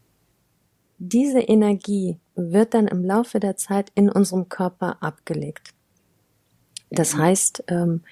diese 0.98 1.40
Energie 1.40 2.18
wird 2.34 2.74
dann 2.74 2.86
im 2.86 3.04
Laufe 3.04 3.40
der 3.40 3.56
Zeit 3.56 3.90
in 3.94 4.08
unserem 4.08 4.48
Körper 4.48 5.02
abgelegt. 5.02 5.74
Das 6.90 7.14
mhm. 7.14 7.18
heißt, 7.18 7.64
ähm, 7.68 8.02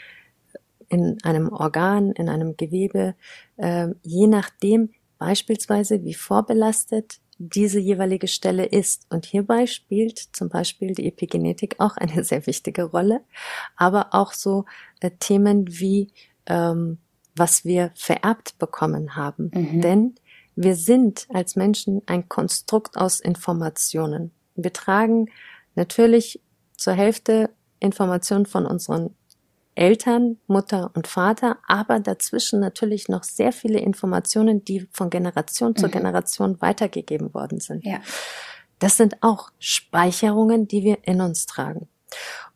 in 0.88 1.18
einem 1.22 1.52
Organ, 1.52 2.12
in 2.12 2.28
einem 2.28 2.56
Gewebe, 2.56 3.14
ähm, 3.58 3.96
je 4.02 4.26
nachdem 4.26 4.90
beispielsweise 5.18 6.04
wie 6.04 6.14
vorbelastet 6.14 7.20
diese 7.38 7.78
jeweilige 7.78 8.28
Stelle 8.28 8.66
ist. 8.66 9.06
Und 9.08 9.24
hierbei 9.24 9.66
spielt 9.66 10.18
zum 10.18 10.48
Beispiel 10.48 10.94
die 10.94 11.06
Epigenetik 11.06 11.76
auch 11.78 11.96
eine 11.96 12.24
sehr 12.24 12.46
wichtige 12.46 12.84
Rolle, 12.84 13.22
aber 13.76 14.08
auch 14.12 14.32
so 14.32 14.64
äh, 15.00 15.10
Themen 15.18 15.66
wie 15.68 16.08
ähm, 16.46 16.98
was 17.36 17.64
wir 17.64 17.92
vererbt 17.94 18.58
bekommen 18.58 19.16
haben. 19.16 19.50
Mhm. 19.54 19.80
Denn 19.80 20.14
wir 20.62 20.76
sind 20.76 21.26
als 21.32 21.56
Menschen 21.56 22.02
ein 22.04 22.28
Konstrukt 22.28 22.98
aus 22.98 23.18
Informationen. 23.18 24.30
Wir 24.56 24.74
tragen 24.74 25.30
natürlich 25.74 26.42
zur 26.76 26.92
Hälfte 26.92 27.48
Informationen 27.78 28.44
von 28.44 28.66
unseren 28.66 29.14
Eltern, 29.74 30.36
Mutter 30.48 30.90
und 30.92 31.06
Vater, 31.06 31.56
aber 31.66 31.98
dazwischen 31.98 32.60
natürlich 32.60 33.08
noch 33.08 33.22
sehr 33.22 33.52
viele 33.52 33.78
Informationen, 33.78 34.62
die 34.62 34.86
von 34.92 35.08
Generation 35.08 35.76
zu 35.76 35.86
mhm. 35.86 35.92
Generation 35.92 36.60
weitergegeben 36.60 37.32
worden 37.32 37.58
sind. 37.58 37.86
Ja. 37.86 38.00
Das 38.78 38.98
sind 38.98 39.16
auch 39.22 39.52
Speicherungen, 39.58 40.68
die 40.68 40.84
wir 40.84 40.98
in 41.04 41.22
uns 41.22 41.46
tragen. 41.46 41.88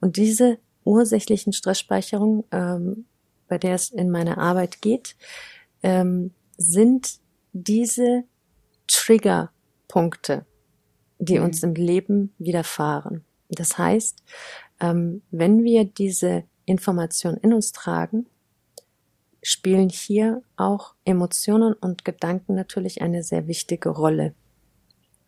Und 0.02 0.18
diese 0.18 0.58
ursächlichen 0.84 1.54
Stressspeicherungen, 1.54 2.44
ähm, 2.52 3.06
bei 3.48 3.56
der 3.56 3.76
es 3.76 3.88
in 3.88 4.10
meiner 4.10 4.36
Arbeit 4.36 4.82
geht, 4.82 5.16
ähm, 5.82 6.34
sind 6.58 7.23
diese 7.54 8.24
Triggerpunkte, 8.86 10.44
die 11.18 11.38
mhm. 11.38 11.44
uns 11.46 11.62
im 11.62 11.74
Leben 11.74 12.34
widerfahren. 12.38 13.24
Das 13.48 13.78
heißt, 13.78 14.22
ähm, 14.80 15.22
wenn 15.30 15.64
wir 15.64 15.84
diese 15.84 16.44
Information 16.66 17.36
in 17.36 17.54
uns 17.54 17.72
tragen, 17.72 18.26
spielen 19.42 19.88
hier 19.88 20.42
auch 20.56 20.94
Emotionen 21.04 21.74
und 21.74 22.04
Gedanken 22.04 22.54
natürlich 22.54 23.02
eine 23.02 23.22
sehr 23.22 23.46
wichtige 23.46 23.90
Rolle. 23.90 24.34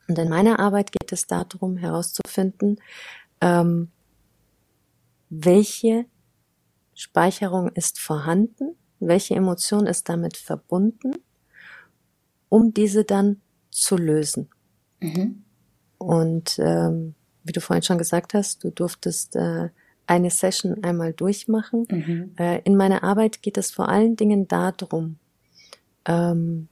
Und 0.09 0.19
in 0.19 0.29
meiner 0.29 0.59
Arbeit 0.59 0.93
geht 0.93 1.13
es 1.13 1.27
darum 1.27 1.77
herauszufinden, 1.77 2.81
ähm, 3.41 3.91
welche 5.29 6.07
Speicherung 6.95 7.69
ist 7.69 8.01
vorhanden, 8.01 8.77
welche 9.01 9.35
Emotion 9.35 9.87
ist 9.87 10.09
damit 10.09 10.37
verbunden, 10.37 11.13
um 12.49 12.73
diese 12.73 13.05
dann 13.05 13.41
zu 13.71 13.97
lösen. 13.97 14.49
Mhm. 15.01 15.45
Und 15.99 16.59
ähm, 16.59 17.15
wie 17.45 17.53
du 17.53 17.61
vorhin 17.61 17.83
schon 17.83 17.99
gesagt 17.99 18.35
hast, 18.35 18.65
du 18.65 18.71
durftest 18.71 19.37
äh, 19.37 19.69
eine 20.07 20.31
Session 20.31 20.83
einmal 20.85 21.13
durchmachen. 21.13 21.87
Mhm. 21.91 22.35
Äh, 22.39 22.61
in 22.63 22.77
meiner 22.77 23.03
Arbeit 23.03 23.43
geht 23.43 23.59
es 23.59 23.71
vor 23.71 23.89
allen 23.89 24.17
Dingen 24.17 24.49
darum, 24.49 25.19
ähm, 26.05 26.69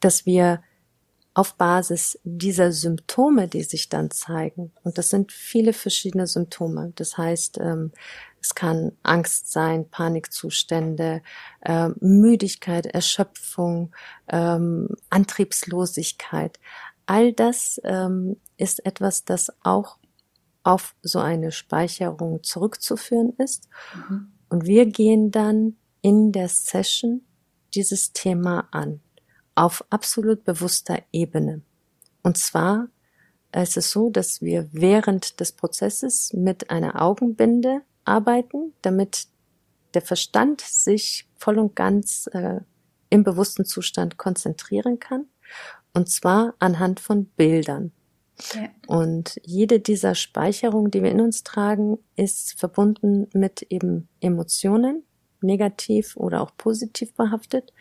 dass 0.00 0.26
wir 0.26 0.62
auf 1.32 1.54
Basis 1.54 2.18
dieser 2.24 2.72
Symptome, 2.72 3.48
die 3.48 3.62
sich 3.62 3.88
dann 3.88 4.10
zeigen, 4.10 4.72
und 4.82 4.98
das 4.98 5.10
sind 5.10 5.30
viele 5.32 5.72
verschiedene 5.72 6.26
Symptome, 6.26 6.92
das 6.96 7.16
heißt, 7.16 7.58
ähm, 7.58 7.92
es 8.40 8.54
kann 8.54 8.92
Angst 9.02 9.52
sein, 9.52 9.88
Panikzustände, 9.90 11.22
äh, 11.60 11.88
Müdigkeit, 12.00 12.86
Erschöpfung, 12.86 13.94
ähm, 14.28 14.88
Antriebslosigkeit. 15.10 16.58
All 17.06 17.32
das 17.32 17.80
ähm, 17.84 18.36
ist 18.56 18.84
etwas, 18.86 19.24
das 19.24 19.52
auch 19.62 19.98
auf 20.62 20.94
so 21.02 21.18
eine 21.18 21.52
Speicherung 21.52 22.42
zurückzuführen 22.42 23.34
ist. 23.38 23.68
Mhm. 23.94 24.32
Und 24.48 24.66
wir 24.66 24.86
gehen 24.86 25.30
dann 25.30 25.76
in 26.02 26.32
der 26.32 26.48
Session 26.48 27.22
dieses 27.74 28.12
Thema 28.12 28.68
an, 28.70 29.00
auf 29.54 29.84
absolut 29.90 30.44
bewusster 30.44 31.02
Ebene. 31.12 31.62
Und 32.22 32.36
zwar 32.38 32.88
ist 33.54 33.76
es 33.76 33.90
so, 33.90 34.10
dass 34.10 34.40
wir 34.40 34.68
während 34.72 35.40
des 35.40 35.52
Prozesses 35.52 36.32
mit 36.32 36.70
einer 36.70 37.02
Augenbinde 37.02 37.82
arbeiten, 38.04 38.72
damit 38.82 39.26
der 39.94 40.02
Verstand 40.02 40.60
sich 40.60 41.28
voll 41.36 41.58
und 41.58 41.74
ganz 41.74 42.28
äh, 42.32 42.60
im 43.08 43.24
bewussten 43.24 43.64
Zustand 43.64 44.16
konzentrieren 44.16 44.98
kann. 44.98 45.26
Und 45.92 46.08
zwar 46.08 46.54
anhand 46.60 47.00
von 47.00 47.26
Bildern. 47.26 47.92
Ja. 48.54 48.68
Und 48.86 49.40
jede 49.44 49.80
dieser 49.80 50.14
Speicherungen, 50.14 50.90
die 50.90 51.02
wir 51.02 51.10
in 51.10 51.20
uns 51.20 51.42
tragen, 51.42 51.98
ist 52.16 52.58
verbunden 52.58 53.28
mit 53.34 53.62
eben 53.62 54.08
Emotionen, 54.20 55.04
negativ 55.42 56.16
oder 56.16 56.40
auch 56.40 56.56
positiv 56.56 57.12
behaftet. 57.14 57.72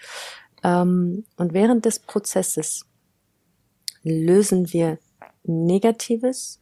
Ähm, 0.64 1.26
und 1.38 1.54
während 1.54 1.86
des 1.86 2.00
Prozesses 2.00 2.86
lösen 4.04 4.74
wir 4.74 5.00
Negatives, 5.44 6.60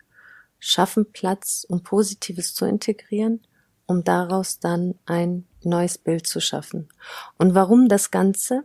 schaffen 0.60 1.12
Platz, 1.12 1.66
um 1.68 1.84
Positives 1.84 2.54
zu 2.54 2.66
integrieren, 2.66 3.42
um 3.86 4.04
daraus 4.04 4.60
dann 4.60 4.96
ein 5.06 5.46
neues 5.64 5.98
Bild 5.98 6.28
zu 6.28 6.40
schaffen. 6.40 6.90
Und 7.38 7.56
warum 7.56 7.88
das 7.88 8.12
Ganze? 8.12 8.64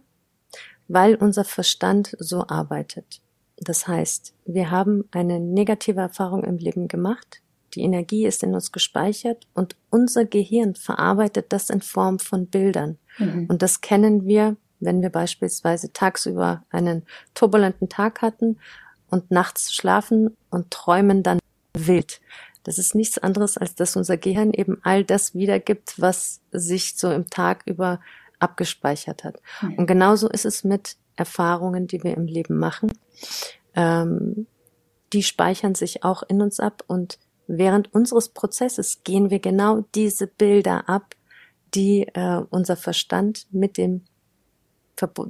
Weil 0.88 1.14
unser 1.14 1.44
Verstand 1.44 2.16
so 2.18 2.46
arbeitet. 2.48 3.20
Das 3.56 3.86
heißt, 3.86 4.34
wir 4.44 4.70
haben 4.70 5.04
eine 5.12 5.38
negative 5.38 6.00
Erfahrung 6.00 6.44
im 6.44 6.58
Leben 6.58 6.88
gemacht, 6.88 7.42
die 7.74 7.82
Energie 7.82 8.26
ist 8.26 8.42
in 8.42 8.54
uns 8.54 8.72
gespeichert 8.72 9.46
und 9.54 9.76
unser 9.90 10.24
Gehirn 10.24 10.74
verarbeitet 10.74 11.52
das 11.52 11.70
in 11.70 11.80
Form 11.80 12.18
von 12.18 12.46
Bildern. 12.46 12.98
Mhm. 13.18 13.46
Und 13.48 13.62
das 13.62 13.80
kennen 13.80 14.26
wir, 14.26 14.56
wenn 14.80 15.00
wir 15.00 15.10
beispielsweise 15.10 15.92
tagsüber 15.92 16.64
einen 16.70 17.04
turbulenten 17.34 17.88
Tag 17.88 18.20
hatten 18.20 18.58
und 19.08 19.30
nachts 19.30 19.72
schlafen 19.72 20.36
und 20.50 20.70
träumen 20.70 21.22
dann 21.22 21.38
wild. 21.74 22.20
Das 22.64 22.78
ist 22.78 22.94
nichts 22.94 23.18
anderes, 23.18 23.58
als 23.58 23.74
dass 23.74 23.96
unser 23.96 24.16
Gehirn 24.16 24.52
eben 24.52 24.78
all 24.82 25.04
das 25.04 25.34
wiedergibt, 25.34 26.00
was 26.00 26.40
sich 26.52 26.96
so 26.96 27.10
im 27.10 27.28
Tag 27.28 27.62
über 27.66 28.00
abgespeichert 28.38 29.24
hat. 29.24 29.40
Mhm. 29.60 29.74
Und 29.74 29.86
genauso 29.86 30.28
ist 30.28 30.44
es 30.44 30.64
mit 30.64 30.96
Erfahrungen, 31.16 31.86
die 31.86 32.02
wir 32.02 32.16
im 32.16 32.26
Leben 32.26 32.58
machen. 32.58 32.92
Ähm, 33.74 34.46
die 35.12 35.22
speichern 35.22 35.74
sich 35.74 36.04
auch 36.04 36.22
in 36.22 36.40
uns 36.40 36.58
ab 36.58 36.84
und 36.86 37.18
während 37.46 37.92
unseres 37.94 38.30
Prozesses 38.30 39.04
gehen 39.04 39.30
wir 39.30 39.40
genau 39.40 39.84
diese 39.94 40.26
Bilder 40.26 40.88
ab, 40.88 41.14
die 41.74 42.02
äh, 42.14 42.42
unser 42.50 42.76
Verstand 42.76 43.46
mit 43.50 43.76
dem 43.76 44.04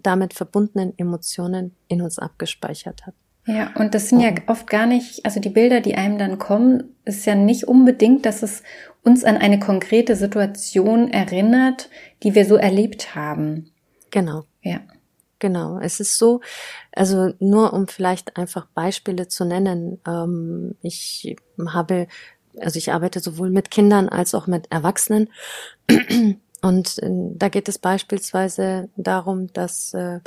damit 0.03 0.35
verbundenen 0.35 0.93
Emotionen 0.99 1.75
in 1.89 2.03
uns 2.03 2.19
abgespeichert 2.19 3.07
hat. 3.07 3.15
Ja, 3.45 3.73
und 3.75 3.95
das 3.95 4.09
sind 4.09 4.21
ja 4.21 4.33
oft 4.47 4.69
gar 4.69 4.87
nicht, 4.87 5.25
also 5.25 5.41
die 5.41 5.51
Bilder, 5.51 5.81
die 5.81 5.97
einem 5.97 6.17
dann 6.17 6.39
kommen, 6.39 6.95
ist 7.05 7.27
ja 7.27 7.35
nicht 7.35 7.65
unbedingt, 7.65 8.25
dass 8.25 8.43
es 8.43 8.63
uns 9.03 9.25
an 9.25 9.37
eine 9.37 9.59
konkrete 9.59 10.15
Situation 10.15 11.11
erinnert, 11.11 11.89
die 12.23 12.37
wir 12.37 12.47
so 12.47 12.57
erlebt 12.57 13.17
haben. 13.17 13.73
Genau. 14.11 14.45
Ja. 14.63 14.81
Genau. 15.41 15.81
Es 15.81 15.99
ist 15.99 16.19
so, 16.19 16.41
also 16.93 17.33
nur 17.41 17.73
um 17.73 17.89
vielleicht 17.89 18.37
einfach 18.37 18.69
Beispiele 18.75 19.27
zu 19.27 19.45
nennen. 19.45 19.99
Ähm, 20.07 20.77
ich 20.83 21.35
habe, 21.67 22.07
also 22.61 22.79
ich 22.79 22.93
arbeite 22.93 23.19
sowohl 23.19 23.51
mit 23.51 23.73
Kindern 23.73 24.09
als 24.09 24.37
auch 24.37 24.47
mit 24.47 24.71
Erwachsenen. 24.71 25.29
Und 26.63 26.99
äh, 27.03 27.11
da 27.35 27.49
geht 27.49 27.69
es 27.69 27.81
beispielsweise 27.81 28.89
darum, 28.97 29.53
dass 29.53 29.93
äh, 29.95 30.21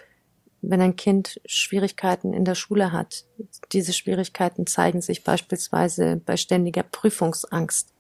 wenn 0.70 0.82
ein 0.82 0.96
Kind 0.96 1.40
Schwierigkeiten 1.46 2.34
in 2.34 2.46
der 2.46 2.56
Schule 2.56 2.92
hat, 2.92 3.26
diese 3.72 3.94
Schwierigkeiten 3.94 4.68
zeigen 4.68 5.02
sich 5.02 5.24
beispielsweise 5.24 6.22
bei 6.26 6.38
ständiger 6.38 6.84
Prüfungsangst, 6.84 7.94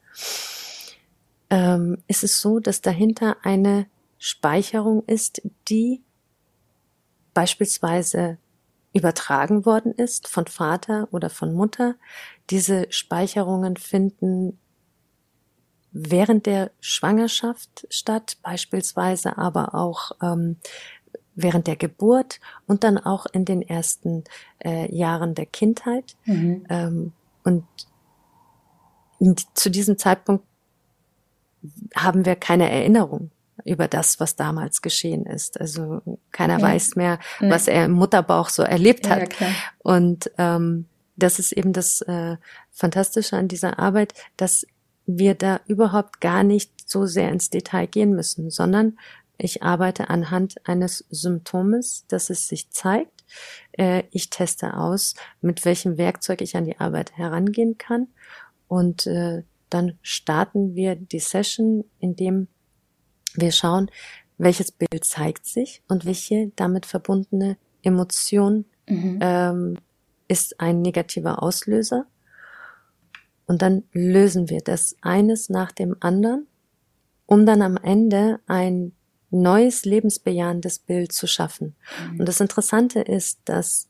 ähm, 1.49 2.03
ist 2.07 2.23
es 2.23 2.41
so, 2.41 2.59
dass 2.59 2.81
dahinter 2.81 3.37
eine 3.43 3.87
Speicherung 4.17 5.03
ist, 5.05 5.41
die 5.67 6.01
beispielsweise 7.33 8.37
übertragen 8.93 9.65
worden 9.65 9.91
ist 9.91 10.27
von 10.27 10.47
Vater 10.47 11.09
oder 11.11 11.29
von 11.29 11.53
Mutter. 11.53 11.95
Diese 12.49 12.87
Speicherungen 12.89 13.75
finden 13.75 14.57
während 15.91 16.45
der 16.45 16.71
Schwangerschaft 16.79 17.87
statt, 17.89 18.37
beispielsweise 18.41 19.37
aber 19.37 19.75
auch 19.75 20.11
ähm, 20.21 20.57
während 21.35 21.67
der 21.67 21.75
Geburt 21.75 22.39
und 22.65 22.83
dann 22.83 22.97
auch 22.97 23.25
in 23.25 23.45
den 23.45 23.61
ersten 23.61 24.23
äh, 24.63 24.93
Jahren 24.95 25.35
der 25.35 25.45
Kindheit. 25.45 26.15
Mhm. 26.25 26.65
Ähm, 26.69 27.11
und 27.43 27.65
zu 29.53 29.69
diesem 29.69 29.97
Zeitpunkt 29.97 30.45
haben 31.95 32.25
wir 32.25 32.35
keine 32.35 32.69
Erinnerung 32.69 33.31
über 33.63 33.87
das, 33.87 34.19
was 34.19 34.35
damals 34.35 34.81
geschehen 34.81 35.25
ist. 35.25 35.59
Also 35.59 36.01
keiner 36.31 36.59
ja. 36.59 36.65
weiß 36.65 36.95
mehr, 36.95 37.19
was 37.39 37.67
er 37.67 37.85
im 37.85 37.93
Mutterbauch 37.93 38.49
so 38.49 38.63
erlebt 38.63 39.09
hat. 39.09 39.39
Ja, 39.39 39.47
und 39.79 40.29
ähm, 40.37 40.85
das 41.15 41.39
ist 41.39 41.53
eben 41.53 41.73
das 41.73 42.01
äh, 42.01 42.37
Fantastische 42.71 43.37
an 43.37 43.47
dieser 43.47 43.79
Arbeit, 43.79 44.13
dass 44.37 44.67
wir 45.05 45.35
da 45.35 45.61
überhaupt 45.67 46.19
gar 46.19 46.43
nicht 46.43 46.71
so 46.89 47.05
sehr 47.05 47.31
ins 47.31 47.49
Detail 47.49 47.87
gehen 47.87 48.13
müssen, 48.13 48.49
sondern 48.49 48.97
ich 49.37 49.63
arbeite 49.63 50.09
anhand 50.09 50.55
eines 50.67 51.05
Symptomes, 51.09 52.05
dass 52.07 52.29
es 52.29 52.47
sich 52.47 52.69
zeigt. 52.71 53.25
Äh, 53.73 54.03
ich 54.11 54.29
teste 54.29 54.77
aus, 54.77 55.15
mit 55.41 55.65
welchem 55.65 55.97
Werkzeug 55.97 56.41
ich 56.41 56.55
an 56.55 56.65
die 56.65 56.79
Arbeit 56.79 57.17
herangehen 57.17 57.77
kann. 57.77 58.07
Und 58.67 59.07
äh, 59.07 59.43
dann 59.69 59.97
starten 60.01 60.75
wir 60.75 60.95
die 60.95 61.19
Session, 61.19 61.85
indem 61.99 62.47
wir 63.33 63.51
schauen, 63.51 63.91
welches 64.37 64.71
Bild 64.71 65.03
zeigt 65.03 65.45
sich 65.45 65.81
und 65.87 66.05
welche 66.05 66.51
damit 66.55 66.85
verbundene 66.85 67.57
Emotion 67.81 68.65
mhm. 68.87 69.19
ähm, 69.21 69.77
ist 70.27 70.59
ein 70.59 70.81
negativer 70.81 71.41
Auslöser. 71.43 72.07
Und 73.45 73.61
dann 73.61 73.83
lösen 73.91 74.49
wir 74.49 74.61
das 74.61 74.95
eines 75.01 75.49
nach 75.49 75.71
dem 75.71 75.95
anderen, 75.99 76.47
um 77.25 77.45
dann 77.45 77.61
am 77.61 77.77
Ende 77.77 78.39
ein 78.47 78.93
neues 79.41 79.85
lebensbejahendes 79.85 80.79
Bild 80.79 81.11
zu 81.11 81.27
schaffen. 81.27 81.75
Mhm. 82.11 82.19
Und 82.21 82.25
das 82.27 82.39
Interessante 82.39 83.01
ist, 83.01 83.39
dass 83.45 83.89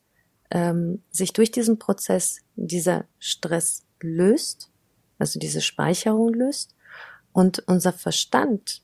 ähm, 0.52 1.02
sich 1.10 1.34
durch 1.34 1.52
diesen 1.52 1.80
Prozess 1.80 2.42
dieser 2.56 3.06
Stress 3.20 3.86
löst, 4.02 4.72
also 5.18 5.40
diese 5.40 5.62
Speicherung 5.62 6.34
löst 6.34 6.76
und 7.32 7.64
unser 7.68 7.94
Verstand 7.94 8.82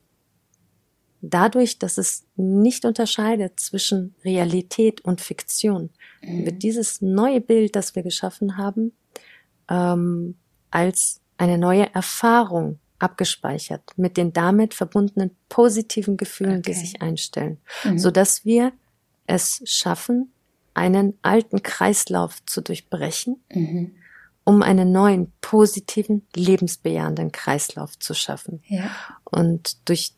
dadurch, 1.21 1.79
dass 1.79 1.97
es 1.97 2.25
nicht 2.35 2.83
unterscheidet 2.83 3.59
zwischen 3.59 4.15
Realität 4.25 5.01
und 5.01 5.21
Fiktion, 5.21 5.91
mhm. 6.21 6.45
wird 6.45 6.63
dieses 6.63 7.01
neue 7.01 7.41
Bild, 7.41 7.75
das 7.75 7.95
wir 7.95 8.03
geschaffen 8.03 8.57
haben, 8.57 8.93
ähm, 9.69 10.35
als 10.71 11.21
eine 11.37 11.57
neue 11.57 11.93
Erfahrung 11.93 12.79
abgespeichert 13.01 13.97
mit 13.97 14.17
den 14.17 14.33
damit 14.33 14.73
verbundenen 14.73 15.31
positiven 15.49 16.17
Gefühlen, 16.17 16.59
okay. 16.59 16.71
die 16.71 16.73
sich 16.73 17.01
einstellen, 17.01 17.59
mhm. 17.83 17.99
so 17.99 18.11
dass 18.11 18.45
wir 18.45 18.73
es 19.27 19.61
schaffen, 19.65 20.31
einen 20.73 21.17
alten 21.21 21.63
Kreislauf 21.63 22.43
zu 22.45 22.61
durchbrechen, 22.61 23.43
mhm. 23.53 23.95
um 24.43 24.61
einen 24.61 24.91
neuen 24.91 25.31
positiven, 25.41 26.25
lebensbejahenden 26.35 27.31
Kreislauf 27.31 27.97
zu 27.99 28.13
schaffen. 28.13 28.61
Ja. 28.67 28.89
Und 29.23 29.87
durch 29.89 30.13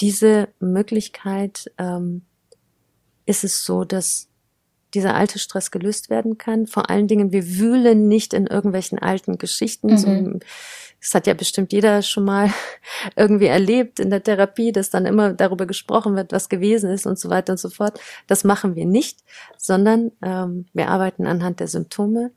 diese 0.00 0.48
Möglichkeit 0.60 1.70
ähm, 1.78 2.22
ist 3.26 3.44
es 3.44 3.64
so, 3.64 3.84
dass 3.84 4.28
dieser 4.94 5.14
alte 5.14 5.38
Stress 5.38 5.70
gelöst 5.70 6.10
werden 6.10 6.38
kann. 6.38 6.66
Vor 6.66 6.90
allen 6.90 7.08
Dingen, 7.08 7.32
wir 7.32 7.58
wühlen 7.58 8.08
nicht 8.08 8.32
in 8.32 8.46
irgendwelchen 8.46 8.98
alten 8.98 9.38
Geschichten. 9.38 9.88
Mhm. 9.88 9.98
So, 9.98 10.38
das 11.00 11.14
hat 11.14 11.26
ja 11.26 11.34
bestimmt 11.34 11.72
jeder 11.72 12.00
schon 12.02 12.24
mal 12.24 12.50
irgendwie 13.16 13.46
erlebt 13.46 14.00
in 14.00 14.10
der 14.10 14.22
Therapie, 14.22 14.72
dass 14.72 14.90
dann 14.90 15.04
immer 15.04 15.34
darüber 15.34 15.66
gesprochen 15.66 16.16
wird, 16.16 16.32
was 16.32 16.48
gewesen 16.48 16.90
ist 16.90 17.06
und 17.06 17.18
so 17.18 17.28
weiter 17.28 17.52
und 17.52 17.58
so 17.58 17.68
fort. 17.68 18.00
Das 18.26 18.44
machen 18.44 18.74
wir 18.74 18.86
nicht, 18.86 19.18
sondern 19.58 20.12
ähm, 20.22 20.66
wir 20.72 20.88
arbeiten 20.88 21.26
anhand 21.26 21.60
der 21.60 21.68
Symptome, 21.68 22.30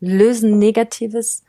lösen 0.00 0.58
Negatives 0.58 1.42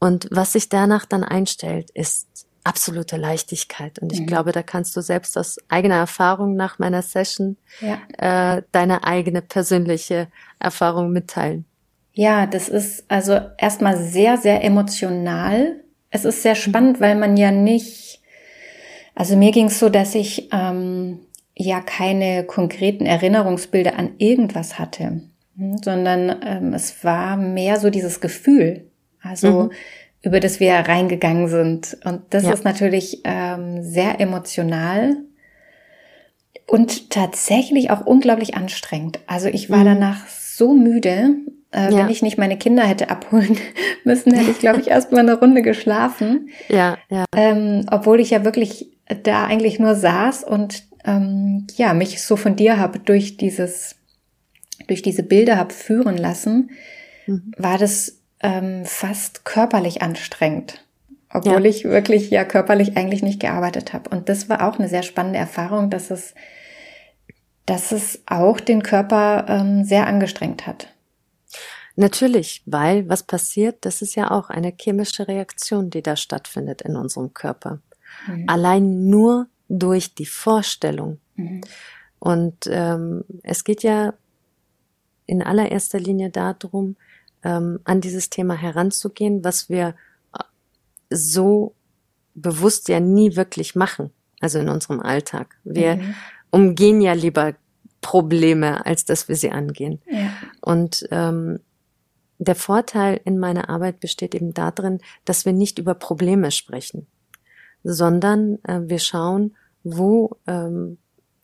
und 0.00 0.28
was 0.30 0.52
sich 0.52 0.68
danach 0.68 1.06
dann 1.06 1.24
einstellt, 1.24 1.90
ist 1.92 2.46
absolute 2.64 3.16
Leichtigkeit. 3.16 3.98
Und 3.98 4.12
ich 4.12 4.20
mhm. 4.20 4.26
glaube, 4.26 4.52
da 4.52 4.62
kannst 4.62 4.96
du 4.96 5.02
selbst 5.02 5.38
aus 5.38 5.58
eigener 5.68 5.96
Erfahrung 5.96 6.56
nach 6.56 6.78
meiner 6.78 7.02
Session 7.02 7.56
ja. 7.80 8.56
äh, 8.56 8.62
deine 8.72 9.04
eigene 9.04 9.42
persönliche 9.42 10.28
Erfahrung 10.58 11.12
mitteilen. 11.12 11.66
Ja, 12.14 12.46
das 12.46 12.68
ist 12.68 13.04
also 13.08 13.38
erstmal 13.58 13.96
sehr, 13.98 14.38
sehr 14.38 14.64
emotional. 14.64 15.80
Es 16.10 16.24
ist 16.24 16.42
sehr 16.42 16.54
spannend, 16.54 17.00
weil 17.00 17.16
man 17.16 17.36
ja 17.36 17.50
nicht, 17.50 18.20
also 19.14 19.36
mir 19.36 19.52
ging 19.52 19.66
es 19.66 19.78
so, 19.78 19.88
dass 19.88 20.14
ich 20.14 20.48
ähm, 20.52 21.20
ja 21.56 21.80
keine 21.80 22.44
konkreten 22.44 23.04
Erinnerungsbilder 23.04 23.98
an 23.98 24.12
irgendwas 24.18 24.78
hatte, 24.78 25.22
hm, 25.56 25.78
sondern 25.82 26.36
ähm, 26.44 26.72
es 26.72 27.04
war 27.04 27.36
mehr 27.36 27.78
so 27.78 27.90
dieses 27.90 28.20
Gefühl. 28.20 28.90
Also 29.20 29.64
mhm 29.64 29.70
über 30.24 30.40
das 30.40 30.58
wir 30.58 30.72
reingegangen 30.72 31.48
sind. 31.48 31.98
Und 32.04 32.22
das 32.30 32.44
ja. 32.44 32.52
ist 32.52 32.64
natürlich 32.64 33.20
ähm, 33.24 33.82
sehr 33.82 34.20
emotional 34.20 35.16
und 36.66 37.10
tatsächlich 37.10 37.90
auch 37.90 38.06
unglaublich 38.06 38.56
anstrengend. 38.56 39.20
Also 39.26 39.48
ich 39.48 39.68
war 39.68 39.80
mhm. 39.80 39.84
danach 39.84 40.26
so 40.28 40.72
müde. 40.72 41.36
Äh, 41.72 41.92
ja. 41.92 41.98
Wenn 41.98 42.08
ich 42.08 42.22
nicht 42.22 42.38
meine 42.38 42.56
Kinder 42.56 42.84
hätte 42.84 43.10
abholen 43.10 43.58
müssen, 44.04 44.32
hätte 44.32 44.50
ich, 44.50 44.58
glaube 44.58 44.80
ich, 44.80 44.88
erst 44.88 45.12
mal 45.12 45.20
eine 45.20 45.38
Runde 45.38 45.60
geschlafen. 45.60 46.48
Ja, 46.68 46.96
ja. 47.10 47.24
Ähm, 47.36 47.84
obwohl 47.90 48.18
ich 48.18 48.30
ja 48.30 48.44
wirklich 48.44 48.88
da 49.22 49.44
eigentlich 49.44 49.78
nur 49.78 49.94
saß 49.94 50.44
und 50.44 50.84
ähm, 51.04 51.66
ja 51.76 51.92
mich 51.92 52.22
so 52.22 52.36
von 52.36 52.56
dir 52.56 52.78
habe 52.78 52.98
durch 52.98 53.36
dieses 53.36 53.96
durch 54.88 55.02
diese 55.02 55.22
Bilder 55.22 55.58
habe 55.58 55.72
führen 55.72 56.16
lassen, 56.16 56.70
mhm. 57.26 57.52
war 57.58 57.76
das 57.76 58.23
ähm, 58.44 58.84
fast 58.84 59.44
körperlich 59.44 60.02
anstrengend. 60.02 60.84
Obwohl 61.32 61.64
ja. 61.64 61.70
ich 61.70 61.84
wirklich 61.84 62.30
ja 62.30 62.44
körperlich 62.44 62.96
eigentlich 62.96 63.22
nicht 63.22 63.40
gearbeitet 63.40 63.92
habe. 63.92 64.10
Und 64.10 64.28
das 64.28 64.48
war 64.48 64.68
auch 64.68 64.78
eine 64.78 64.88
sehr 64.88 65.02
spannende 65.02 65.38
Erfahrung, 65.38 65.90
dass 65.90 66.12
es, 66.12 66.34
dass 67.66 67.90
es 67.90 68.22
auch 68.26 68.60
den 68.60 68.84
Körper 68.84 69.46
ähm, 69.48 69.82
sehr 69.84 70.06
angestrengt 70.06 70.66
hat. 70.66 70.88
Natürlich, 71.96 72.62
weil 72.66 73.08
was 73.08 73.22
passiert, 73.22 73.84
das 73.84 74.02
ist 74.02 74.14
ja 74.14 74.30
auch 74.30 74.50
eine 74.50 74.72
chemische 74.78 75.26
Reaktion, 75.26 75.90
die 75.90 76.02
da 76.02 76.16
stattfindet 76.16 76.82
in 76.82 76.96
unserem 76.96 77.34
Körper. 77.34 77.80
Mhm. 78.26 78.44
Allein 78.48 79.08
nur 79.08 79.48
durch 79.68 80.14
die 80.14 80.26
Vorstellung. 80.26 81.18
Mhm. 81.36 81.62
Und 82.18 82.68
ähm, 82.68 83.24
es 83.42 83.64
geht 83.64 83.82
ja 83.82 84.14
in 85.26 85.42
allererster 85.42 85.98
Linie 85.98 86.30
darum, 86.30 86.96
ähm, 87.44 87.80
an 87.84 88.00
dieses 88.00 88.30
Thema 88.30 88.54
heranzugehen, 88.54 89.44
was 89.44 89.68
wir 89.68 89.94
äh, 90.34 90.42
so 91.10 91.74
bewusst 92.34 92.88
ja 92.88 93.00
nie 93.00 93.36
wirklich 93.36 93.76
machen, 93.76 94.10
also 94.40 94.58
in 94.58 94.68
unserem 94.68 95.00
Alltag. 95.00 95.56
Wir 95.62 95.96
mhm. 95.96 96.14
umgehen 96.50 97.00
ja 97.00 97.12
lieber 97.12 97.54
Probleme, 98.00 98.84
als 98.84 99.04
dass 99.04 99.28
wir 99.28 99.36
sie 99.36 99.50
angehen. 99.50 100.00
Ja. 100.10 100.30
Und 100.60 101.06
ähm, 101.10 101.60
der 102.38 102.54
Vorteil 102.54 103.20
in 103.24 103.38
meiner 103.38 103.68
Arbeit 103.70 104.00
besteht 104.00 104.34
eben 104.34 104.52
darin, 104.52 104.98
dass 105.24 105.44
wir 105.44 105.52
nicht 105.52 105.78
über 105.78 105.94
Probleme 105.94 106.50
sprechen, 106.50 107.06
sondern 107.82 108.58
äh, 108.64 108.80
wir 108.82 108.98
schauen, 108.98 109.56
wo 109.84 110.36
ähm, 110.46 110.98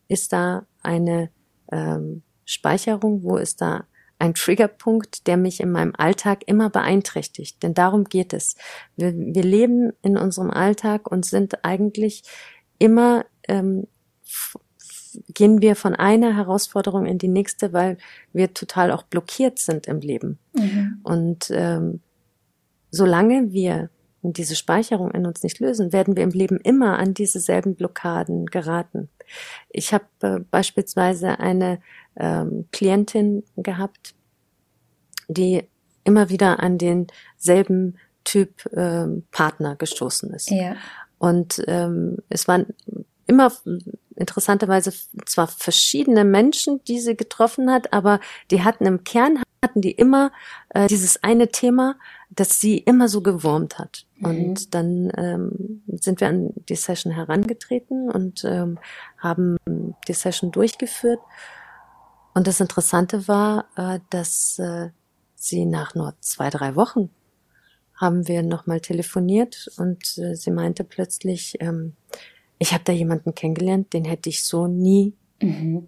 ist 0.09 0.32
da 0.32 0.66
eine 0.82 1.30
ähm, 1.70 2.22
Speicherung, 2.44 3.22
wo 3.22 3.36
ist 3.36 3.61
da 3.61 3.84
ein 4.21 4.35
Triggerpunkt, 4.35 5.27
der 5.27 5.37
mich 5.37 5.61
in 5.61 5.73
meinem 5.73 5.95
Alltag 5.97 6.43
immer 6.47 6.71
beeinträchtigt. 6.71 7.62
Denn 7.62 7.75
darum 7.75 8.05
geht 8.05 8.33
es. 8.33 8.55
Wir, 8.97 9.14
wir 9.16 9.43
leben 9.43 9.93
in 10.03 10.16
unserem 10.16 10.51
Alltag 10.51 11.11
und 11.11 11.25
sind 11.25 11.64
eigentlich 11.64 12.23
immer, 12.79 13.25
ähm, 13.49 13.87
gehen 15.29 15.61
wir 15.62 15.75
von 15.75 15.95
einer 15.95 16.37
Herausforderung 16.37 17.07
in 17.07 17.18
die 17.18 17.29
nächste, 17.29 17.73
weil 17.73 17.97
wir 18.33 18.55
total 18.55 18.93
auch 18.93 19.03
blockiert 19.03 19.59
sind 19.59 19.87
im 19.87 20.01
Leben. 20.01 20.39
Mhm. 20.53 21.01
Und 21.03 21.51
ähm, 21.53 22.01
solange 22.91 23.53
wir 23.53 23.91
diese 24.23 24.57
Speicherung 24.57 25.11
in 25.12 25.27
uns 25.27 25.43
nicht 25.43 25.61
lösen, 25.61 25.93
werden 25.93 26.16
wir 26.16 26.23
im 26.23 26.31
Leben 26.31 26.59
immer 26.59 26.99
an 26.99 27.14
diese 27.14 27.41
selben 27.41 27.75
Blockaden 27.75 28.47
geraten. 28.47 29.09
Ich 29.71 29.95
habe 29.95 30.05
äh, 30.23 30.41
beispielsweise 30.51 31.39
eine 31.39 31.81
ähm, 32.16 32.66
Klientin 32.73 33.45
gehabt, 33.57 34.14
die 35.29 35.64
immer 36.05 36.29
wieder 36.29 36.61
an 36.61 36.79
denselben 36.79 37.97
Typ 38.25 38.66
ähm, 38.75 39.25
Partner 39.31 39.77
gestoßen 39.77 40.33
ist. 40.35 40.51
Ja. 40.51 40.77
Und 41.18 41.62
ähm, 41.66 42.18
es 42.29 42.49
waren 42.49 42.66
immer 43.27 43.53
interessanterweise 44.16 44.93
zwar 45.25 45.47
verschiedene 45.47 46.25
Menschen, 46.25 46.83
die 46.85 47.01
sie 47.01 47.16
getroffen 47.16 47.71
hat, 47.71 47.93
aber 47.93 48.21
die 48.51 48.62
hatten 48.62 48.87
im 48.87 49.05
Kern 49.05 49.43
hatten 49.62 49.80
die 49.80 49.92
immer 49.92 50.32
äh, 50.70 50.86
dieses 50.86 51.22
eine 51.22 51.48
Thema, 51.48 51.96
das 52.30 52.61
sie 52.61 52.78
immer 52.78 53.08
so 53.08 53.20
gewurmt 53.20 53.78
hat. 53.78 54.06
Mhm. 54.16 54.24
Und 54.24 54.74
dann 54.74 55.12
ähm, 55.16 55.82
sind 55.86 56.20
wir 56.20 56.28
an 56.28 56.52
die 56.68 56.76
Session 56.76 57.12
herangetreten 57.12 58.11
und 58.11 58.44
ähm, 58.44 58.78
haben 59.18 59.56
die 60.08 60.12
Session 60.12 60.50
durchgeführt. 60.50 61.20
Und 62.34 62.46
das 62.46 62.61
Interessante 62.61 63.28
war, 63.28 63.66
äh, 63.76 64.00
dass 64.11 64.58
äh, 64.58 64.90
sie 65.34 65.66
nach 65.66 65.94
nur 65.94 66.14
zwei, 66.20 66.50
drei 66.50 66.76
Wochen 66.76 67.11
haben 67.94 68.28
wir 68.28 68.42
nochmal 68.42 68.80
telefoniert 68.80 69.70
und 69.76 70.16
äh, 70.16 70.34
sie 70.34 70.50
meinte 70.50 70.84
plötzlich, 70.84 71.56
ähm, 71.61 71.96
ich 72.58 72.72
habe 72.72 72.84
da 72.84 72.92
jemanden 72.92 73.34
kennengelernt, 73.34 73.92
den 73.92 74.06
hätte 74.06 74.30
ich 74.30 74.42
so 74.44 74.66
nie, 74.66 75.14
mhm. 75.42 75.86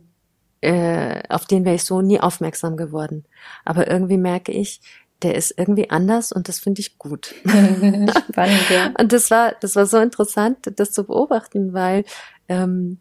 Äh, 0.62 1.22
auf 1.28 1.44
den 1.46 1.64
wäre 1.64 1.74
ich 1.74 1.84
so 1.84 2.00
nie 2.00 2.20
aufmerksam 2.20 2.76
geworden. 2.76 3.24
Aber 3.64 3.90
irgendwie 3.90 4.16
merke 4.16 4.52
ich, 4.52 4.80
der 5.22 5.34
ist 5.34 5.54
irgendwie 5.56 5.90
anders 5.90 6.32
und 6.32 6.48
das 6.48 6.58
finde 6.58 6.80
ich 6.80 6.98
gut. 6.98 7.34
Spannend, 7.44 8.70
ja. 8.70 8.92
Und 8.98 9.12
das 9.12 9.30
war, 9.30 9.54
das 9.60 9.76
war 9.76 9.86
so 9.86 9.98
interessant, 9.98 10.72
das 10.76 10.92
zu 10.92 11.04
beobachten, 11.04 11.72
weil 11.72 12.04
ähm, 12.48 12.98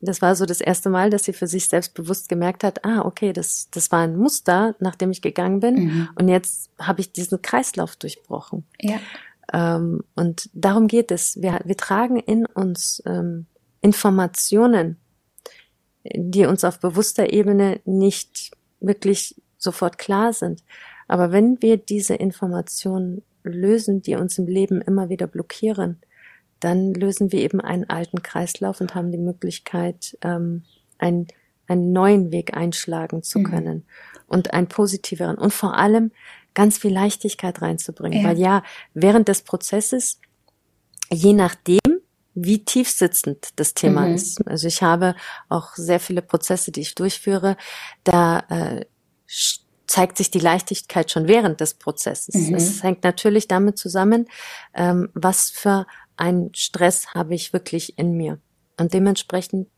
das 0.00 0.22
war 0.22 0.36
so 0.36 0.46
das 0.46 0.60
erste 0.60 0.90
Mal, 0.90 1.10
dass 1.10 1.24
sie 1.24 1.32
für 1.32 1.46
sich 1.46 1.68
selbst 1.68 1.94
bewusst 1.94 2.28
gemerkt 2.28 2.64
hat, 2.64 2.84
ah, 2.84 3.02
okay, 3.04 3.32
das, 3.32 3.68
das 3.70 3.90
war 3.90 4.00
ein 4.00 4.16
Muster, 4.16 4.76
nachdem 4.78 5.10
ich 5.10 5.22
gegangen 5.22 5.60
bin. 5.60 5.74
Mhm. 5.74 6.08
Und 6.14 6.28
jetzt 6.28 6.70
habe 6.78 7.00
ich 7.00 7.12
diesen 7.12 7.42
Kreislauf 7.42 7.96
durchbrochen. 7.96 8.64
Ja. 8.80 8.98
Ähm, 9.52 10.02
und 10.14 10.48
darum 10.54 10.88
geht 10.88 11.10
es. 11.10 11.40
Wir, 11.40 11.60
wir 11.64 11.76
tragen 11.76 12.18
in 12.18 12.46
uns 12.46 13.02
ähm, 13.06 13.46
Informationen, 13.80 14.98
die 16.04 16.46
uns 16.46 16.64
auf 16.64 16.80
bewusster 16.80 17.32
Ebene 17.32 17.80
nicht 17.84 18.50
wirklich 18.80 19.40
sofort 19.58 19.98
klar 19.98 20.32
sind. 20.32 20.62
Aber 21.08 21.32
wenn 21.32 21.60
wir 21.60 21.76
diese 21.76 22.14
Informationen 22.14 23.22
lösen, 23.44 24.02
die 24.02 24.14
uns 24.16 24.38
im 24.38 24.46
Leben 24.46 24.80
immer 24.80 25.08
wieder 25.08 25.26
blockieren, 25.26 26.00
dann 26.60 26.94
lösen 26.94 27.32
wir 27.32 27.40
eben 27.40 27.60
einen 27.60 27.88
alten 27.90 28.22
Kreislauf 28.22 28.80
und 28.80 28.94
haben 28.94 29.10
die 29.10 29.18
Möglichkeit, 29.18 30.16
ähm, 30.22 30.62
einen, 30.98 31.26
einen 31.66 31.92
neuen 31.92 32.30
Weg 32.30 32.56
einschlagen 32.56 33.22
zu 33.22 33.40
mhm. 33.40 33.44
können 33.44 33.76
mhm. 33.76 34.20
und 34.28 34.54
einen 34.54 34.68
positiveren 34.68 35.38
und 35.38 35.52
vor 35.52 35.76
allem 35.76 36.12
ganz 36.54 36.78
viel 36.78 36.92
Leichtigkeit 36.92 37.62
reinzubringen. 37.62 38.22
Ja. 38.22 38.28
Weil 38.28 38.38
ja, 38.38 38.62
während 38.94 39.28
des 39.28 39.42
Prozesses, 39.42 40.20
je 41.10 41.32
nachdem, 41.32 41.91
wie 42.34 42.64
tief 42.64 42.90
sitzend 42.90 43.48
das 43.56 43.74
Thema 43.74 44.02
mhm. 44.02 44.14
ist. 44.14 44.46
Also 44.46 44.68
ich 44.68 44.82
habe 44.82 45.14
auch 45.48 45.74
sehr 45.74 46.00
viele 46.00 46.22
Prozesse, 46.22 46.72
die 46.72 46.80
ich 46.80 46.94
durchführe, 46.94 47.56
da 48.04 48.40
äh, 48.48 48.86
zeigt 49.86 50.16
sich 50.16 50.30
die 50.30 50.38
Leichtigkeit 50.38 51.10
schon 51.10 51.28
während 51.28 51.60
des 51.60 51.74
Prozesses. 51.74 52.34
Mhm. 52.34 52.54
Es 52.54 52.82
hängt 52.82 53.04
natürlich 53.04 53.48
damit 53.48 53.78
zusammen, 53.78 54.26
ähm, 54.74 55.10
was 55.12 55.50
für 55.50 55.86
einen 56.16 56.54
Stress 56.54 57.08
habe 57.08 57.34
ich 57.34 57.52
wirklich 57.52 57.98
in 57.98 58.16
mir. 58.16 58.38
Und 58.78 58.94
dementsprechend 58.94 59.68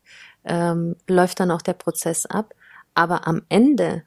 ähm, 0.45 0.95
läuft 1.07 1.39
dann 1.39 1.51
auch 1.51 1.61
der 1.61 1.73
Prozess 1.73 2.25
ab. 2.25 2.53
Aber 2.93 3.27
am 3.27 3.41
Ende 3.49 4.03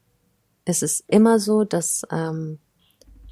ist 0.65 0.83
es 0.83 1.05
immer 1.09 1.41
so, 1.41 1.65
dass 1.65 2.03
ähm, 2.11 2.59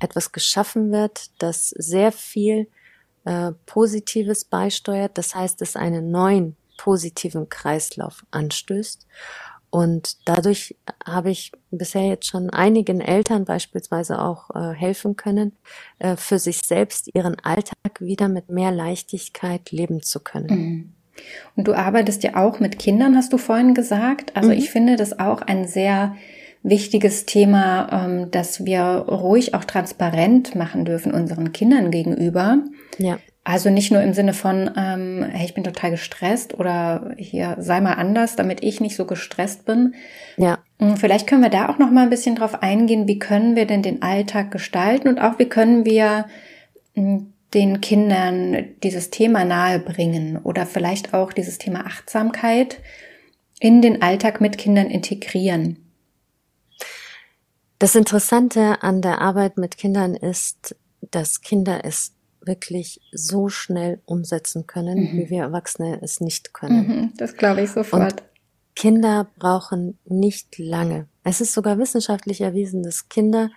etwas 0.00 0.32
geschaffen 0.32 0.92
wird, 0.92 1.30
das 1.38 1.70
sehr 1.70 2.12
viel 2.12 2.68
äh, 3.26 3.52
Positives 3.66 4.44
beisteuert. 4.44 5.18
Das 5.18 5.34
heißt, 5.34 5.60
es 5.60 5.76
einen 5.76 6.10
neuen 6.10 6.56
positiven 6.78 7.48
Kreislauf 7.48 8.24
anstößt. 8.30 9.06
Und 9.68 10.16
dadurch 10.26 10.76
habe 11.04 11.30
ich 11.30 11.52
bisher 11.70 12.06
jetzt 12.06 12.26
schon 12.26 12.50
einigen 12.50 13.00
Eltern 13.00 13.44
beispielsweise 13.44 14.22
auch 14.22 14.50
äh, 14.54 14.72
helfen 14.72 15.16
können, 15.16 15.52
äh, 15.98 16.16
für 16.16 16.38
sich 16.38 16.58
selbst 16.58 17.10
ihren 17.14 17.38
Alltag 17.40 18.00
wieder 18.00 18.28
mit 18.28 18.48
mehr 18.48 18.70
Leichtigkeit 18.70 19.72
leben 19.72 20.02
zu 20.02 20.20
können. 20.20 20.58
Mhm. 20.58 20.92
Und 21.56 21.66
du 21.66 21.74
arbeitest 21.74 22.22
ja 22.22 22.36
auch 22.36 22.60
mit 22.60 22.78
Kindern, 22.78 23.16
hast 23.16 23.32
du 23.32 23.38
vorhin 23.38 23.74
gesagt. 23.74 24.36
Also 24.36 24.50
mhm. 24.50 24.56
ich 24.56 24.70
finde 24.70 24.96
das 24.96 25.18
auch 25.18 25.42
ein 25.42 25.66
sehr 25.66 26.14
wichtiges 26.68 27.26
Thema, 27.26 27.88
ähm, 27.92 28.30
dass 28.30 28.64
wir 28.64 28.82
ruhig 28.82 29.54
auch 29.54 29.64
transparent 29.64 30.54
machen 30.54 30.84
dürfen 30.84 31.12
unseren 31.12 31.52
Kindern 31.52 31.90
gegenüber. 31.90 32.58
Ja. 32.98 33.18
Also 33.44 33.70
nicht 33.70 33.92
nur 33.92 34.02
im 34.02 34.12
Sinne 34.12 34.34
von, 34.34 34.68
ähm, 34.76 35.24
hey, 35.30 35.46
ich 35.46 35.54
bin 35.54 35.62
total 35.62 35.92
gestresst 35.92 36.58
oder 36.58 37.14
hier 37.16 37.56
sei 37.60 37.80
mal 37.80 37.92
anders, 37.92 38.34
damit 38.34 38.64
ich 38.64 38.80
nicht 38.80 38.96
so 38.96 39.04
gestresst 39.04 39.64
bin. 39.64 39.94
Ja. 40.36 40.58
Hm, 40.80 40.96
vielleicht 40.96 41.28
können 41.28 41.42
wir 41.42 41.50
da 41.50 41.68
auch 41.68 41.78
noch 41.78 41.92
mal 41.92 42.02
ein 42.02 42.10
bisschen 42.10 42.34
drauf 42.34 42.60
eingehen, 42.60 43.06
wie 43.06 43.20
können 43.20 43.54
wir 43.54 43.66
denn 43.66 43.82
den 43.82 44.02
Alltag 44.02 44.50
gestalten 44.50 45.06
und 45.06 45.20
auch 45.20 45.38
wie 45.38 45.48
können 45.48 45.86
wir 45.86 46.26
hm, 46.94 47.32
den 47.54 47.80
Kindern 47.80 48.64
dieses 48.82 49.10
Thema 49.10 49.44
nahebringen 49.44 50.38
oder 50.38 50.66
vielleicht 50.66 51.14
auch 51.14 51.32
dieses 51.32 51.58
Thema 51.58 51.86
Achtsamkeit 51.86 52.80
in 53.60 53.80
den 53.80 54.02
Alltag 54.02 54.40
mit 54.40 54.58
Kindern 54.58 54.88
integrieren. 54.88 55.85
Das 57.78 57.94
Interessante 57.94 58.82
an 58.82 59.02
der 59.02 59.20
Arbeit 59.20 59.58
mit 59.58 59.76
Kindern 59.76 60.14
ist, 60.14 60.76
dass 61.10 61.42
Kinder 61.42 61.84
es 61.84 62.12
wirklich 62.40 63.00
so 63.12 63.48
schnell 63.48 64.00
umsetzen 64.06 64.66
können, 64.66 64.98
mhm. 64.98 65.18
wie 65.18 65.30
wir 65.30 65.42
Erwachsene 65.42 66.00
es 66.02 66.20
nicht 66.20 66.54
können. 66.54 66.86
Mhm, 66.86 67.12
das 67.16 67.36
glaube 67.36 67.62
ich 67.62 67.70
sofort. 67.70 68.12
Und 68.12 68.22
Kinder 68.74 69.26
brauchen 69.38 69.98
nicht 70.04 70.58
lange. 70.58 71.08
Es 71.24 71.40
ist 71.40 71.52
sogar 71.52 71.78
wissenschaftlich 71.78 72.40
erwiesen, 72.40 72.82
dass 72.82 73.08
Kinder 73.08 73.50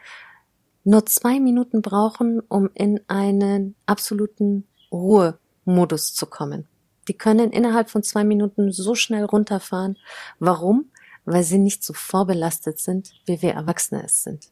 nur 0.83 1.05
zwei 1.05 1.39
Minuten 1.39 1.81
brauchen, 1.81 2.39
um 2.39 2.69
in 2.73 3.01
einen 3.07 3.75
absoluten 3.85 4.65
Ruhemodus 4.91 6.13
zu 6.13 6.25
kommen. 6.25 6.67
Die 7.07 7.13
können 7.13 7.51
innerhalb 7.51 7.89
von 7.89 8.01
zwei 8.01 8.23
Minuten 8.23 8.71
so 8.71 8.95
schnell 8.95 9.25
runterfahren. 9.25 9.97
Warum? 10.39 10.89
Weil 11.25 11.43
sie 11.43 11.59
nicht 11.59 11.83
so 11.83 11.93
vorbelastet 11.93 12.79
sind, 12.79 13.13
wie 13.25 13.41
wir 13.41 13.53
Erwachsene 13.53 14.03
es 14.03 14.23
sind. 14.23 14.47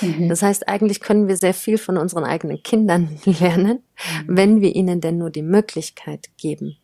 Mhm. 0.00 0.28
Das 0.28 0.42
heißt, 0.42 0.68
eigentlich 0.68 1.00
können 1.00 1.28
wir 1.28 1.36
sehr 1.36 1.54
viel 1.54 1.78
von 1.78 1.98
unseren 1.98 2.24
eigenen 2.24 2.62
Kindern 2.62 3.18
lernen, 3.24 3.82
mhm. 4.26 4.36
wenn 4.36 4.60
wir 4.60 4.74
ihnen 4.74 5.00
denn 5.00 5.18
nur 5.18 5.30
die 5.30 5.42
Möglichkeit 5.42 6.30
geben. 6.36 6.76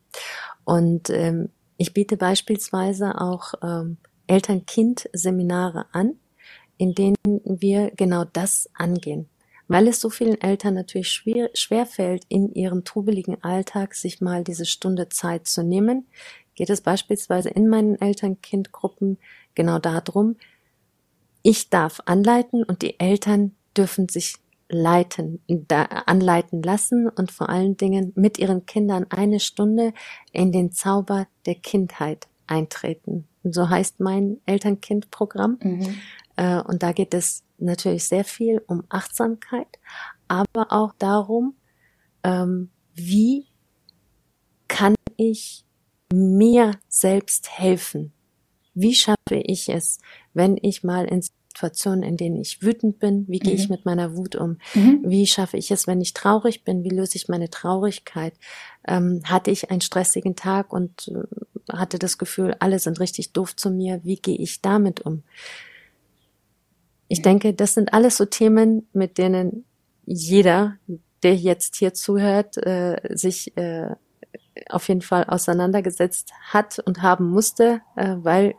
Und 0.64 1.10
ähm, 1.10 1.50
ich 1.76 1.94
biete 1.94 2.16
beispielsweise 2.16 3.20
auch 3.20 3.54
ähm, 3.62 3.96
Eltern-Kind-Seminare 4.26 5.86
an, 5.92 6.16
in 6.76 6.94
denen 6.94 7.16
wir 7.24 7.90
genau 7.96 8.24
das 8.24 8.68
angehen. 8.74 9.28
Weil 9.66 9.86
es 9.86 10.00
so 10.00 10.10
vielen 10.10 10.40
Eltern 10.40 10.74
natürlich 10.74 11.12
schwer, 11.12 11.50
schwer 11.54 11.86
fällt, 11.86 12.24
in 12.28 12.52
ihrem 12.54 12.84
trubeligen 12.84 13.42
Alltag 13.42 13.94
sich 13.94 14.20
mal 14.20 14.42
diese 14.42 14.66
Stunde 14.66 15.08
Zeit 15.08 15.46
zu 15.46 15.62
nehmen, 15.62 16.08
geht 16.60 16.68
es 16.68 16.82
beispielsweise 16.82 17.48
in 17.48 17.70
meinen 17.70 17.98
Eltern-Kind-Gruppen 17.98 19.16
genau 19.54 19.78
darum, 19.78 20.36
ich 21.40 21.70
darf 21.70 22.02
anleiten 22.04 22.64
und 22.64 22.82
die 22.82 23.00
Eltern 23.00 23.56
dürfen 23.74 24.10
sich 24.10 24.34
leiten, 24.68 25.40
da, 25.48 25.84
anleiten 25.84 26.62
lassen 26.62 27.08
und 27.08 27.32
vor 27.32 27.48
allen 27.48 27.78
Dingen 27.78 28.12
mit 28.14 28.38
ihren 28.38 28.66
Kindern 28.66 29.06
eine 29.08 29.40
Stunde 29.40 29.94
in 30.32 30.52
den 30.52 30.70
Zauber 30.70 31.26
der 31.46 31.54
Kindheit 31.54 32.28
eintreten. 32.46 33.26
Und 33.42 33.54
so 33.54 33.70
heißt 33.70 34.00
mein 34.00 34.36
Eltern-Kind-Programm. 34.44 35.60
Mhm. 35.62 35.94
Äh, 36.36 36.60
und 36.60 36.82
da 36.82 36.92
geht 36.92 37.14
es 37.14 37.42
natürlich 37.56 38.04
sehr 38.04 38.24
viel 38.24 38.62
um 38.66 38.84
Achtsamkeit, 38.90 39.78
aber 40.28 40.70
auch 40.72 40.92
darum, 40.98 41.54
ähm, 42.22 42.68
wie 42.92 43.46
kann 44.68 44.94
ich 45.16 45.64
mir 46.12 46.72
selbst 46.88 47.50
helfen? 47.50 48.12
Wie 48.74 48.94
schaffe 48.94 49.36
ich 49.36 49.68
es, 49.68 49.98
wenn 50.32 50.56
ich 50.60 50.82
mal 50.82 51.04
in 51.04 51.22
Situationen, 51.22 52.02
in 52.02 52.16
denen 52.16 52.40
ich 52.40 52.62
wütend 52.62 52.98
bin, 53.00 53.26
wie 53.28 53.40
gehe 53.40 53.54
ich 53.54 53.68
mhm. 53.68 53.74
mit 53.74 53.84
meiner 53.84 54.16
Wut 54.16 54.36
um? 54.36 54.58
Mhm. 54.74 55.02
Wie 55.04 55.26
schaffe 55.26 55.56
ich 55.56 55.70
es, 55.70 55.86
wenn 55.86 56.00
ich 56.00 56.14
traurig 56.14 56.64
bin? 56.64 56.84
Wie 56.84 56.90
löse 56.90 57.16
ich 57.16 57.28
meine 57.28 57.50
Traurigkeit? 57.50 58.34
Ähm, 58.86 59.22
hatte 59.24 59.50
ich 59.50 59.70
einen 59.70 59.80
stressigen 59.80 60.36
Tag 60.36 60.72
und 60.72 61.08
äh, 61.08 61.76
hatte 61.76 61.98
das 61.98 62.18
Gefühl, 62.18 62.54
alle 62.60 62.78
sind 62.78 63.00
richtig 63.00 63.32
doof 63.32 63.56
zu 63.56 63.70
mir? 63.70 64.00
Wie 64.04 64.16
gehe 64.16 64.38
ich 64.38 64.62
damit 64.62 65.00
um? 65.00 65.22
Ich 67.08 67.22
denke, 67.22 67.52
das 67.52 67.74
sind 67.74 67.92
alles 67.92 68.16
so 68.16 68.24
Themen, 68.24 68.88
mit 68.92 69.18
denen 69.18 69.64
jeder, 70.06 70.76
der 71.24 71.34
jetzt 71.34 71.76
hier 71.76 71.92
zuhört, 71.92 72.56
äh, 72.58 72.96
sich 73.16 73.56
äh, 73.56 73.96
auf 74.68 74.88
jeden 74.88 75.02
Fall 75.02 75.24
auseinandergesetzt 75.24 76.32
hat 76.42 76.78
und 76.80 77.02
haben 77.02 77.28
musste, 77.28 77.80
äh, 77.96 78.16
weil 78.18 78.54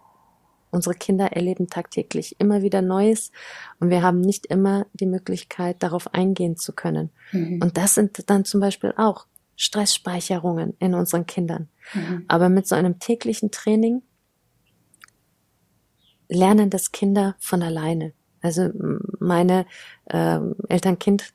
unsere 0.72 0.95
Kinder 0.95 1.34
erleben 1.34 1.68
tagtäglich 1.68 2.39
immer 2.39 2.62
wieder 2.62 2.82
Neues 2.82 3.32
und 3.80 3.89
wir 3.89 4.02
haben 4.02 4.22
nicht 4.22 4.45
immer 4.45 4.88
die 4.93 5.06
Möglichkeit, 5.06 5.84
darauf 5.84 6.14
eingehen 6.14 6.58
zu 6.58 6.74
können. 6.74 7.12
Mhm. 7.32 7.60
Und 7.62 7.78
das 7.78 7.95
sind 7.95 8.30
dann 8.30 8.45
zum 8.45 8.62
Beispiel 8.62 8.93
auch 8.97 9.28
Stressspeicherungen 9.56 10.76
in 10.80 10.95
unseren 10.95 11.26
Kindern. 11.26 11.68
Mhm. 11.93 12.26
Aber 12.28 12.49
mit 12.49 12.68
so 12.68 12.76
einem 12.76 12.99
täglichen 12.99 13.52
Training 13.52 14.02
lernen 16.30 16.70
das 16.70 16.91
Kinder 16.91 17.36
von 17.39 17.62
alleine. 17.62 18.14
Also 18.41 18.70
meine 19.20 19.66
äh, 20.06 20.39
Eltern-Kind 20.70 21.34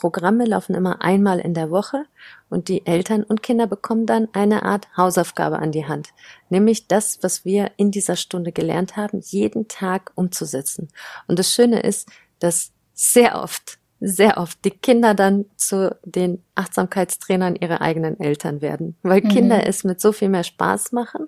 Programme 0.00 0.44
laufen 0.44 0.74
immer 0.74 1.02
einmal 1.02 1.40
in 1.40 1.54
der 1.54 1.70
Woche 1.70 2.04
und 2.48 2.68
die 2.68 2.86
Eltern 2.86 3.24
und 3.24 3.42
Kinder 3.42 3.66
bekommen 3.66 4.06
dann 4.06 4.28
eine 4.32 4.62
Art 4.62 4.88
Hausaufgabe 4.96 5.58
an 5.58 5.72
die 5.72 5.86
Hand, 5.86 6.10
nämlich 6.50 6.86
das, 6.86 7.18
was 7.22 7.44
wir 7.44 7.72
in 7.76 7.90
dieser 7.90 8.16
Stunde 8.16 8.52
gelernt 8.52 8.96
haben, 8.96 9.20
jeden 9.20 9.68
Tag 9.68 10.12
umzusetzen. 10.14 10.88
Und 11.26 11.38
das 11.38 11.52
Schöne 11.52 11.80
ist, 11.80 12.08
dass 12.38 12.72
sehr 12.94 13.42
oft, 13.42 13.78
sehr 14.00 14.38
oft 14.38 14.64
die 14.64 14.70
Kinder 14.70 15.14
dann 15.14 15.46
zu 15.56 15.96
den 16.04 16.42
Achtsamkeitstrainern 16.54 17.56
ihrer 17.56 17.80
eigenen 17.80 18.20
Eltern 18.20 18.60
werden, 18.60 18.96
weil 19.02 19.22
mhm. 19.22 19.28
Kinder 19.28 19.66
es 19.66 19.82
mit 19.82 20.00
so 20.00 20.12
viel 20.12 20.28
mehr 20.28 20.44
Spaß 20.44 20.92
machen 20.92 21.26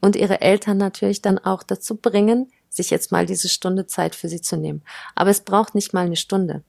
und 0.00 0.14
ihre 0.14 0.40
Eltern 0.40 0.78
natürlich 0.78 1.22
dann 1.22 1.38
auch 1.38 1.62
dazu 1.62 1.96
bringen, 1.96 2.52
sich 2.68 2.90
jetzt 2.90 3.10
mal 3.10 3.26
diese 3.26 3.48
Stunde 3.48 3.86
Zeit 3.86 4.14
für 4.14 4.28
sie 4.28 4.40
zu 4.40 4.56
nehmen. 4.56 4.82
Aber 5.14 5.30
es 5.30 5.40
braucht 5.40 5.74
nicht 5.74 5.92
mal 5.92 6.06
eine 6.06 6.16
Stunde. 6.16 6.62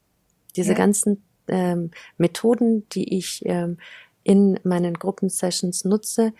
Diese 0.57 0.73
ja. 0.73 0.77
ganzen 0.77 1.23
ähm, 1.47 1.91
Methoden, 2.17 2.87
die 2.89 3.17
ich 3.17 3.43
ähm, 3.45 3.77
in 4.23 4.59
meinen 4.63 4.95
Gruppensessions 4.95 5.85
nutze, 5.85 6.33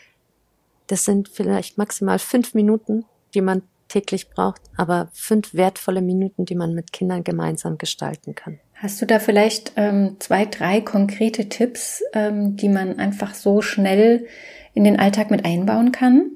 das 0.87 1.05
sind 1.05 1.29
vielleicht 1.29 1.77
maximal 1.77 2.19
fünf 2.19 2.53
Minuten, 2.53 3.05
die 3.33 3.41
man 3.41 3.61
täglich 3.87 4.29
braucht, 4.29 4.61
aber 4.75 5.09
fünf 5.13 5.53
wertvolle 5.53 6.01
Minuten, 6.01 6.45
die 6.45 6.55
man 6.55 6.73
mit 6.73 6.91
Kindern 6.91 7.23
gemeinsam 7.23 7.77
gestalten 7.77 8.35
kann. 8.35 8.59
Hast 8.75 9.01
du 9.01 9.05
da 9.05 9.19
vielleicht 9.19 9.73
ähm, 9.75 10.17
zwei, 10.19 10.45
drei 10.45 10.81
konkrete 10.81 11.49
Tipps, 11.49 12.03
ähm, 12.13 12.57
die 12.57 12.69
man 12.69 12.99
einfach 12.99 13.33
so 13.33 13.61
schnell 13.61 14.27
in 14.73 14.83
den 14.83 14.99
Alltag 14.99 15.31
mit 15.31 15.45
einbauen 15.45 15.91
kann? 15.91 16.31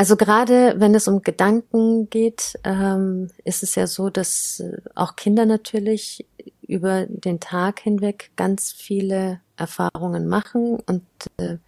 Also 0.00 0.16
gerade 0.16 0.76
wenn 0.78 0.94
es 0.94 1.08
um 1.08 1.20
Gedanken 1.20 2.08
geht, 2.08 2.58
ähm, 2.64 3.28
ist 3.44 3.62
es 3.62 3.74
ja 3.74 3.86
so, 3.86 4.08
dass 4.08 4.60
äh, 4.60 4.78
auch 4.94 5.14
Kinder 5.14 5.44
natürlich 5.44 6.24
über 6.66 7.04
den 7.04 7.38
Tag 7.38 7.80
hinweg 7.80 8.30
ganz 8.34 8.72
viele 8.72 9.42
Erfahrungen 9.58 10.26
machen 10.26 10.78
und 10.86 11.02
äh, 11.36 11.58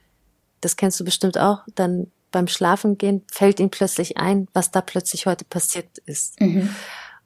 das 0.62 0.76
kennst 0.76 0.99
du 0.99 1.05
bestimmt 1.05 1.37
auch, 1.37 1.59
dann 1.74 2.11
beim 2.30 2.49
Schlafengehen 2.49 3.20
fällt 3.30 3.61
ihnen 3.61 3.68
plötzlich 3.68 4.16
ein, 4.16 4.49
was 4.55 4.70
da 4.70 4.80
plötzlich 4.80 5.26
heute 5.26 5.45
passiert 5.45 5.99
ist. 6.07 6.41
Mhm. 6.41 6.70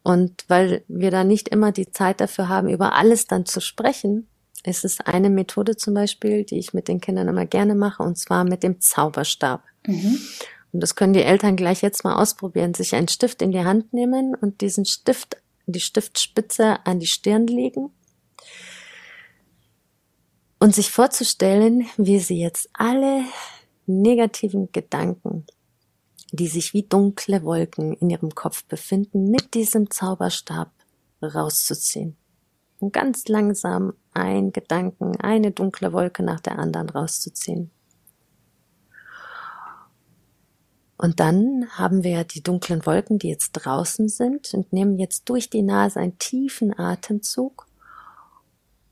Und 0.02 0.44
weil 0.48 0.82
wir 0.88 1.12
da 1.12 1.22
nicht 1.22 1.50
immer 1.50 1.70
die 1.70 1.92
Zeit 1.92 2.20
dafür 2.20 2.48
haben, 2.48 2.68
über 2.68 2.94
alles 2.94 3.28
dann 3.28 3.46
zu 3.46 3.60
sprechen, 3.60 4.26
ist 4.64 4.84
es 4.84 5.00
eine 5.00 5.30
Methode 5.30 5.76
zum 5.76 5.94
Beispiel, 5.94 6.42
die 6.42 6.58
ich 6.58 6.74
mit 6.74 6.88
den 6.88 7.00
Kindern 7.00 7.28
immer 7.28 7.46
gerne 7.46 7.76
mache, 7.76 8.02
und 8.02 8.18
zwar 8.18 8.42
mit 8.42 8.64
dem 8.64 8.80
Zauberstab. 8.80 9.62
Mhm. 9.86 10.18
Und 10.72 10.80
das 10.82 10.94
können 10.94 11.12
die 11.12 11.22
Eltern 11.22 11.56
gleich 11.56 11.82
jetzt 11.82 12.04
mal 12.04 12.20
ausprobieren, 12.20 12.74
sich 12.74 12.94
einen 12.94 13.08
Stift 13.08 13.42
in 13.42 13.52
die 13.52 13.64
Hand 13.64 13.92
nehmen 13.92 14.34
und 14.34 14.60
diesen 14.60 14.84
Stift, 14.84 15.36
die 15.66 15.80
Stiftspitze 15.80 16.84
an 16.84 17.00
die 17.00 17.06
Stirn 17.06 17.46
legen 17.46 17.90
und 20.58 20.74
sich 20.74 20.90
vorzustellen, 20.90 21.86
wie 21.96 22.18
sie 22.18 22.40
jetzt 22.40 22.68
alle 22.72 23.24
negativen 23.86 24.70
Gedanken, 24.72 25.46
die 26.32 26.48
sich 26.48 26.74
wie 26.74 26.82
dunkle 26.82 27.42
Wolken 27.44 27.94
in 27.94 28.10
ihrem 28.10 28.34
Kopf 28.34 28.64
befinden, 28.64 29.30
mit 29.30 29.54
diesem 29.54 29.90
Zauberstab 29.90 30.70
rauszuziehen. 31.22 32.16
Und 32.78 32.92
ganz 32.92 33.26
langsam 33.28 33.94
ein 34.12 34.52
Gedanken, 34.52 35.16
eine 35.20 35.50
dunkle 35.50 35.92
Wolke 35.92 36.22
nach 36.22 36.40
der 36.40 36.58
anderen 36.58 36.90
rauszuziehen. 36.90 37.70
Und 40.98 41.20
dann 41.20 41.66
haben 41.70 42.04
wir 42.04 42.24
die 42.24 42.42
dunklen 42.42 42.86
Wolken, 42.86 43.18
die 43.18 43.28
jetzt 43.28 43.52
draußen 43.52 44.08
sind 44.08 44.54
und 44.54 44.72
nehmen 44.72 44.98
jetzt 44.98 45.28
durch 45.28 45.50
die 45.50 45.62
Nase 45.62 46.00
einen 46.00 46.18
tiefen 46.18 46.78
Atemzug 46.78 47.66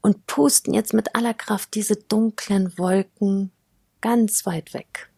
und 0.02 0.26
pusten 0.26 0.74
jetzt 0.74 0.92
mit 0.92 1.14
aller 1.14 1.32
Kraft 1.32 1.74
diese 1.74 1.96
dunklen 1.96 2.76
Wolken 2.76 3.52
ganz 4.02 4.44
weit 4.44 4.74
weg, 4.74 5.10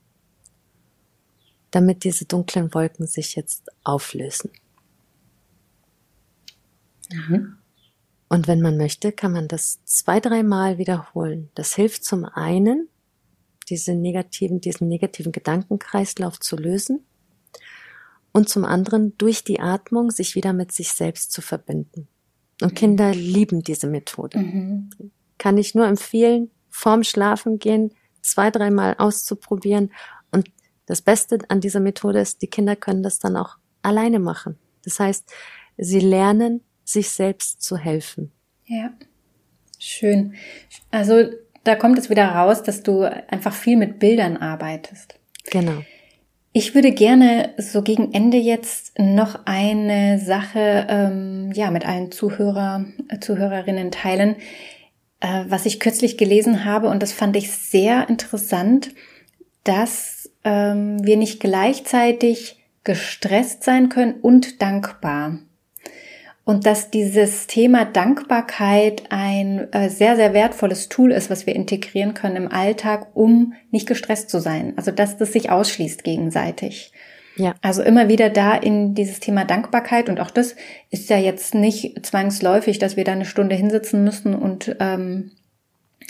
damit 1.72 2.04
diese 2.04 2.24
dunklen 2.24 2.72
Wolken 2.72 3.08
sich 3.08 3.34
jetzt 3.34 3.68
auflösen. 3.82 4.52
Mhm. 7.10 7.58
Und 8.28 8.46
wenn 8.46 8.60
man 8.60 8.76
möchte, 8.76 9.10
kann 9.10 9.32
man 9.32 9.48
das 9.48 9.82
zwei, 9.84 10.20
dreimal 10.20 10.78
wiederholen. 10.78 11.50
Das 11.54 11.74
hilft 11.74 12.04
zum 12.04 12.24
einen, 12.24 12.88
diese 13.68 13.94
negativen, 13.94 14.60
diesen 14.60 14.88
negativen 14.88 15.32
Gedankenkreislauf 15.32 16.40
zu 16.40 16.56
lösen 16.56 17.04
und 18.32 18.48
zum 18.48 18.64
anderen 18.64 19.16
durch 19.18 19.44
die 19.44 19.60
Atmung 19.60 20.10
sich 20.10 20.34
wieder 20.34 20.52
mit 20.52 20.72
sich 20.72 20.92
selbst 20.92 21.32
zu 21.32 21.42
verbinden. 21.42 22.08
Und 22.62 22.74
Kinder 22.74 23.12
lieben 23.12 23.62
diese 23.62 23.86
Methode. 23.86 24.38
Mhm. 24.38 24.90
Kann 25.38 25.58
ich 25.58 25.74
nur 25.74 25.86
empfehlen, 25.86 26.50
vorm 26.68 27.02
Schlafen 27.02 27.58
gehen, 27.58 27.92
zwei, 28.22 28.50
dreimal 28.50 28.94
auszuprobieren. 28.98 29.92
Und 30.32 30.50
das 30.86 31.02
Beste 31.02 31.38
an 31.48 31.60
dieser 31.60 31.80
Methode 31.80 32.20
ist, 32.20 32.42
die 32.42 32.48
Kinder 32.48 32.76
können 32.76 33.02
das 33.02 33.18
dann 33.18 33.36
auch 33.36 33.56
alleine 33.82 34.18
machen. 34.18 34.58
Das 34.84 35.00
heißt, 35.00 35.30
sie 35.76 36.00
lernen, 36.00 36.62
sich 36.84 37.10
selbst 37.10 37.62
zu 37.62 37.76
helfen. 37.76 38.32
Ja. 38.66 38.92
Schön. 39.78 40.34
Also 40.90 41.30
da 41.66 41.74
kommt 41.74 41.98
es 41.98 42.10
wieder 42.10 42.28
raus, 42.28 42.62
dass 42.62 42.82
du 42.82 43.02
einfach 43.02 43.52
viel 43.52 43.76
mit 43.76 43.98
Bildern 43.98 44.36
arbeitest. 44.36 45.18
Genau. 45.50 45.82
Ich 46.52 46.74
würde 46.74 46.92
gerne 46.92 47.50
so 47.58 47.82
gegen 47.82 48.14
Ende 48.14 48.38
jetzt 48.38 48.98
noch 48.98 49.40
eine 49.44 50.18
Sache 50.18 50.86
ähm, 50.88 51.52
ja 51.52 51.70
mit 51.70 51.86
allen 51.86 52.10
Zuhörer, 52.12 52.86
Zuhörerinnen 53.20 53.90
teilen, 53.90 54.36
äh, 55.20 55.44
was 55.48 55.66
ich 55.66 55.80
kürzlich 55.80 56.16
gelesen 56.16 56.64
habe 56.64 56.88
und 56.88 57.02
das 57.02 57.12
fand 57.12 57.36
ich 57.36 57.50
sehr 57.52 58.08
interessant, 58.08 58.92
dass 59.64 60.30
ähm, 60.44 61.04
wir 61.04 61.18
nicht 61.18 61.40
gleichzeitig 61.40 62.56
gestresst 62.84 63.64
sein 63.64 63.88
können 63.88 64.14
und 64.14 64.62
dankbar 64.62 65.38
und 66.46 66.64
dass 66.64 66.90
dieses 66.92 67.48
Thema 67.48 67.84
Dankbarkeit 67.84 69.02
ein 69.10 69.66
äh, 69.72 69.90
sehr, 69.90 70.14
sehr 70.14 70.32
wertvolles 70.32 70.88
Tool 70.88 71.10
ist, 71.10 71.28
was 71.28 71.44
wir 71.44 71.56
integrieren 71.56 72.14
können 72.14 72.36
im 72.36 72.52
Alltag, 72.52 73.08
um 73.14 73.54
nicht 73.72 73.88
gestresst 73.88 74.30
zu 74.30 74.38
sein. 74.38 74.72
Also 74.76 74.92
dass 74.92 75.16
das 75.16 75.32
sich 75.32 75.50
ausschließt 75.50 76.04
gegenseitig. 76.04 76.92
Ja. 77.34 77.54
Also 77.62 77.82
immer 77.82 78.08
wieder 78.08 78.30
da 78.30 78.54
in 78.54 78.94
dieses 78.94 79.18
Thema 79.18 79.44
Dankbarkeit 79.44 80.08
und 80.08 80.20
auch 80.20 80.30
das 80.30 80.54
ist 80.90 81.10
ja 81.10 81.18
jetzt 81.18 81.56
nicht 81.56 82.06
zwangsläufig, 82.06 82.78
dass 82.78 82.96
wir 82.96 83.02
da 83.02 83.10
eine 83.10 83.24
Stunde 83.24 83.56
hinsitzen 83.56 84.04
müssen 84.04 84.36
und 84.36 84.76
ähm, 84.78 85.32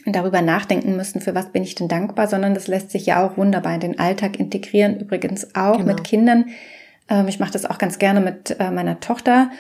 darüber 0.05 0.43
nachdenken 0.43 0.97
müssen, 0.97 1.23
für 1.23 1.35
was 1.35 1.51
bin 1.51 1.63
ich 1.63 1.77
denn 1.77 1.89
dankbar, 1.89 2.29
sondern 2.29 2.53
das 2.53 2.67
lässt 2.67 2.91
sich 2.91 3.07
ja 3.07 3.27
auch 3.27 3.39
wunderbar 3.39 3.73
in 3.73 3.81
den 3.81 3.99
Alltag 3.99 4.39
integrieren. 4.39 5.01
Übrigens 5.01 5.55
auch 5.55 5.79
genau. 5.79 5.95
mit 5.95 6.05
Kindern. 6.05 6.51
Ähm, 7.09 7.27
ich 7.27 7.41
mache 7.41 7.53
das 7.53 7.65
auch 7.65 7.79
ganz 7.79 7.99
gerne 7.99 8.21
mit 8.21 8.55
äh, 8.61 8.71
meiner 8.71 9.01
Tochter 9.01 9.51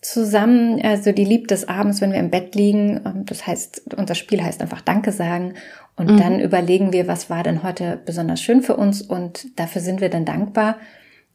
zusammen. 0.00 0.80
Also 0.82 1.12
die 1.12 1.24
liebt 1.24 1.52
es 1.52 1.68
abends, 1.68 2.00
wenn 2.00 2.12
wir 2.12 2.20
im 2.20 2.30
Bett 2.30 2.54
liegen. 2.54 3.00
Ähm, 3.04 3.26
das 3.26 3.46
heißt, 3.46 3.94
unser 3.96 4.14
Spiel 4.14 4.42
heißt 4.42 4.62
einfach 4.62 4.80
Danke 4.80 5.12
sagen. 5.12 5.54
Und 5.96 6.12
mhm. 6.12 6.16
dann 6.16 6.40
überlegen 6.40 6.92
wir, 6.92 7.06
was 7.06 7.28
war 7.28 7.42
denn 7.42 7.62
heute 7.62 8.00
besonders 8.04 8.40
schön 8.40 8.62
für 8.62 8.76
uns 8.76 9.02
und 9.02 9.58
dafür 9.58 9.82
sind 9.82 10.00
wir 10.00 10.08
dann 10.08 10.24
dankbar. 10.24 10.76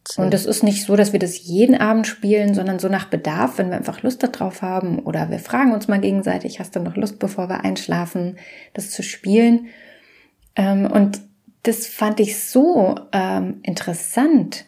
So. 0.08 0.22
Und 0.22 0.34
es 0.34 0.46
ist 0.46 0.62
nicht 0.62 0.84
so, 0.84 0.96
dass 0.96 1.12
wir 1.12 1.18
das 1.18 1.44
jeden 1.44 1.74
Abend 1.76 2.06
spielen, 2.06 2.54
sondern 2.54 2.78
so 2.78 2.88
nach 2.88 3.06
Bedarf, 3.06 3.58
wenn 3.58 3.70
wir 3.70 3.76
einfach 3.76 4.02
Lust 4.02 4.22
darauf 4.22 4.62
haben 4.62 5.00
oder 5.00 5.30
wir 5.30 5.40
fragen 5.40 5.72
uns 5.72 5.88
mal 5.88 6.00
gegenseitig, 6.00 6.60
hast 6.60 6.76
du 6.76 6.80
noch 6.80 6.96
Lust, 6.96 7.18
bevor 7.18 7.48
wir 7.48 7.64
einschlafen, 7.64 8.36
das 8.74 8.90
zu 8.90 9.02
spielen? 9.02 9.66
Ähm, 10.54 10.86
und 10.90 11.20
das 11.64 11.86
fand 11.86 12.20
ich 12.20 12.40
so 12.40 12.94
ähm, 13.12 13.58
interessant, 13.62 14.64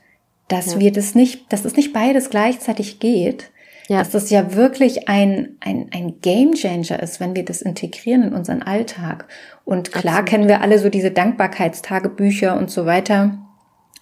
dass 0.48 0.74
ja. 0.74 0.80
wir 0.80 0.92
das 0.92 1.14
nicht, 1.14 1.52
dass 1.52 1.64
es 1.64 1.76
nicht 1.76 1.92
beides 1.92 2.30
gleichzeitig 2.30 2.98
geht, 2.98 3.50
ja. 3.88 3.98
Dass 3.98 4.10
das 4.10 4.30
ja 4.30 4.54
wirklich 4.54 5.08
ein, 5.08 5.56
ein, 5.60 5.88
ein 5.92 6.20
Game 6.20 6.54
Changer 6.54 7.02
ist, 7.02 7.20
wenn 7.20 7.34
wir 7.34 7.44
das 7.44 7.62
integrieren 7.62 8.22
in 8.22 8.32
unseren 8.34 8.62
Alltag. 8.62 9.26
Und 9.64 9.92
klar 9.92 10.18
Absolut. 10.18 10.28
kennen 10.28 10.48
wir 10.48 10.60
alle 10.60 10.78
so 10.78 10.88
diese 10.88 11.10
Dankbarkeitstagebücher 11.10 12.56
und 12.56 12.70
so 12.70 12.86
weiter, 12.86 13.38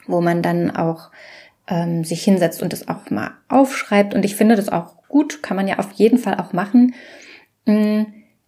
wo 0.06 0.20
man 0.20 0.42
dann 0.42 0.74
auch 0.74 1.10
ähm, 1.68 2.04
sich 2.04 2.22
hinsetzt 2.24 2.62
und 2.62 2.72
das 2.72 2.88
auch 2.88 3.10
mal 3.10 3.32
aufschreibt. 3.48 4.14
Und 4.14 4.24
ich 4.24 4.36
finde 4.36 4.56
das 4.56 4.68
auch 4.68 4.96
gut, 5.08 5.42
kann 5.42 5.56
man 5.56 5.68
ja 5.68 5.78
auf 5.78 5.92
jeden 5.92 6.18
Fall 6.18 6.38
auch 6.38 6.52
machen. 6.52 6.94
Mm, 7.64 8.02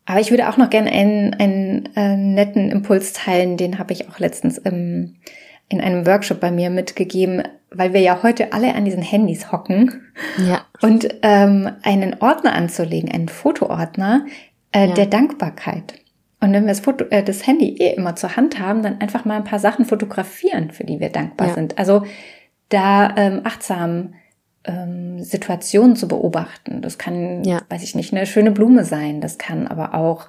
aber 0.07 0.21
ich 0.21 0.31
würde 0.31 0.49
auch 0.49 0.57
noch 0.57 0.71
gerne 0.71 0.91
einen, 0.91 1.35
einen 1.35 1.89
äh, 1.95 2.17
netten 2.17 2.71
Impuls 2.71 3.13
teilen, 3.13 3.57
den 3.57 3.79
habe 3.79 3.93
ich 3.93 4.09
auch 4.09 4.19
letztens 4.19 4.59
im, 4.59 5.17
in 5.69 5.81
einem 5.81 6.07
Workshop 6.07 6.41
bei 6.41 6.51
mir 6.51 6.71
mitgegeben 6.71 7.43
weil 7.71 7.93
wir 7.93 8.01
ja 8.01 8.23
heute 8.23 8.53
alle 8.53 8.75
an 8.75 8.85
diesen 8.85 9.03
Handys 9.03 9.53
hocken. 9.53 10.03
Ja. 10.39 10.63
Und 10.81 11.09
ähm, 11.23 11.71
einen 11.83 12.21
Ordner 12.21 12.55
anzulegen, 12.55 13.11
einen 13.11 13.29
Fotoordner 13.29 14.27
äh, 14.73 14.89
ja. 14.89 14.95
der 14.95 15.07
Dankbarkeit. 15.07 15.95
Und 16.41 16.53
wenn 16.53 16.65
wir 16.65 16.69
das, 16.69 16.81
Foto, 16.81 17.05
äh, 17.11 17.23
das 17.23 17.47
Handy 17.47 17.77
eh 17.79 17.95
immer 17.95 18.17
zur 18.17 18.37
Hand 18.37 18.59
haben, 18.59 18.83
dann 18.83 19.01
einfach 19.01 19.25
mal 19.25 19.37
ein 19.37 19.45
paar 19.45 19.59
Sachen 19.59 19.85
fotografieren, 19.85 20.71
für 20.71 20.85
die 20.85 21.01
wir 21.01 21.11
dankbar 21.11 21.49
ja. 21.49 21.55
sind. 21.55 21.79
Also 21.79 22.05
da 22.69 23.15
ähm, 23.17 23.41
achtsam 23.45 24.15
ähm, 24.65 25.23
Situationen 25.23 25.97
zu 25.97 26.09
beobachten. 26.09 26.81
Das 26.81 26.97
kann, 26.97 27.45
ja. 27.45 27.61
weiß 27.69 27.83
ich 27.83 27.95
nicht, 27.95 28.13
eine 28.13 28.27
schöne 28.27 28.53
Blume 28.53 28.85
sein. 28.85 29.21
Das 29.21 29.37
kann 29.37 29.67
aber 29.67 29.95
auch 29.95 30.29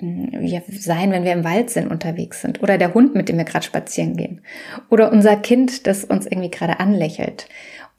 mm, 0.00 0.42
ja, 0.42 0.60
sein, 0.70 1.10
wenn 1.10 1.24
wir 1.24 1.32
im 1.32 1.44
Wald 1.44 1.70
sind, 1.70 1.90
unterwegs 1.90 2.40
sind. 2.40 2.62
Oder 2.62 2.78
der 2.78 2.94
Hund, 2.94 3.14
mit 3.14 3.28
dem 3.28 3.38
wir 3.38 3.44
gerade 3.44 3.64
spazieren 3.64 4.16
gehen. 4.16 4.42
Oder 4.90 5.12
unser 5.12 5.36
Kind, 5.36 5.86
das 5.86 6.04
uns 6.04 6.26
irgendwie 6.26 6.50
gerade 6.50 6.80
anlächelt. 6.80 7.48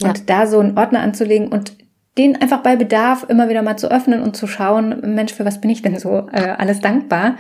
Und 0.02 0.18
ja. 0.18 0.24
da 0.26 0.48
so 0.48 0.60
einen 0.60 0.78
Ordner 0.78 1.02
anzulegen 1.02 1.50
und 1.50 1.78
den 2.18 2.42
einfach 2.42 2.62
bei 2.64 2.76
Bedarf 2.76 3.26
immer 3.30 3.50
wieder 3.50 3.62
mal 3.62 3.78
zu 3.78 3.90
öffnen 3.90 4.22
und 4.22 4.36
zu 4.36 4.48
schauen, 4.48 5.16
Mensch, 5.16 5.34
für 5.34 5.46
was 5.46 5.62
bin 5.62 5.70
ich 5.70 5.82
denn 5.82 5.98
so 5.98 6.28
äh, 6.32 6.56
alles 6.58 6.82
dankbar? 6.82 7.38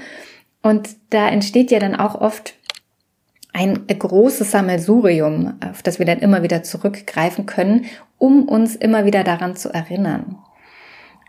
Und 0.62 0.90
da 1.10 1.30
entsteht 1.30 1.72
ja 1.72 1.80
dann 1.80 1.96
auch 1.96 2.16
oft 2.20 2.54
ein 3.52 3.88
großes 3.88 4.52
Sammelsurium, 4.52 5.60
auf 5.70 5.82
das 5.82 6.00
wir 6.00 6.06
dann 6.06 6.20
immer 6.20 6.44
wieder 6.44 6.64
zurückgreifen 6.64 7.46
können, 7.46 7.86
um 8.18 8.48
uns 8.48 8.76
immer 8.76 9.06
wieder 9.06 9.24
daran 9.24 9.56
zu 9.56 9.70
erinnern. 9.74 10.38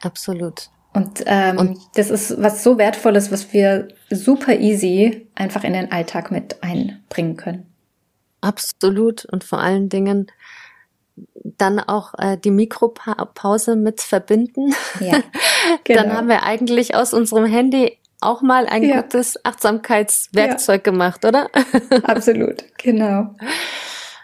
Absolut. 0.03 0.70
Und, 0.93 1.22
ähm, 1.26 1.59
und 1.59 1.78
das 1.95 2.11
ist 2.11 2.43
was 2.43 2.64
so 2.64 2.76
Wertvolles, 2.76 3.30
was 3.30 3.53
wir 3.53 3.88
super 4.11 4.59
easy 4.59 5.28
einfach 5.34 5.62
in 5.64 5.72
den 5.72 5.93
Alltag 5.93 6.30
mit 6.30 6.62
einbringen 6.62 7.36
können. 7.36 7.66
Absolut. 8.41 9.24
Und 9.26 9.45
vor 9.45 9.61
allen 9.61 9.88
Dingen 9.88 10.26
dann 11.45 11.78
auch 11.80 12.14
äh, 12.18 12.36
die 12.38 12.51
Mikropause 12.51 13.76
mit 13.76 14.01
verbinden. 14.01 14.74
Ja, 14.99 15.20
genau. 15.84 16.03
Dann 16.03 16.12
haben 16.12 16.28
wir 16.28 16.43
eigentlich 16.43 16.95
aus 16.95 17.12
unserem 17.14 17.47
Handy 17.47 17.99
auch 18.20 18.43
mal 18.43 18.66
ein 18.66 18.82
ja. 18.82 19.01
gutes 19.01 19.45
Achtsamkeitswerkzeug 19.45 20.86
ja. 20.86 20.93
gemacht, 20.93 21.24
oder? 21.24 21.49
Absolut, 22.03 22.64
genau. 22.78 23.34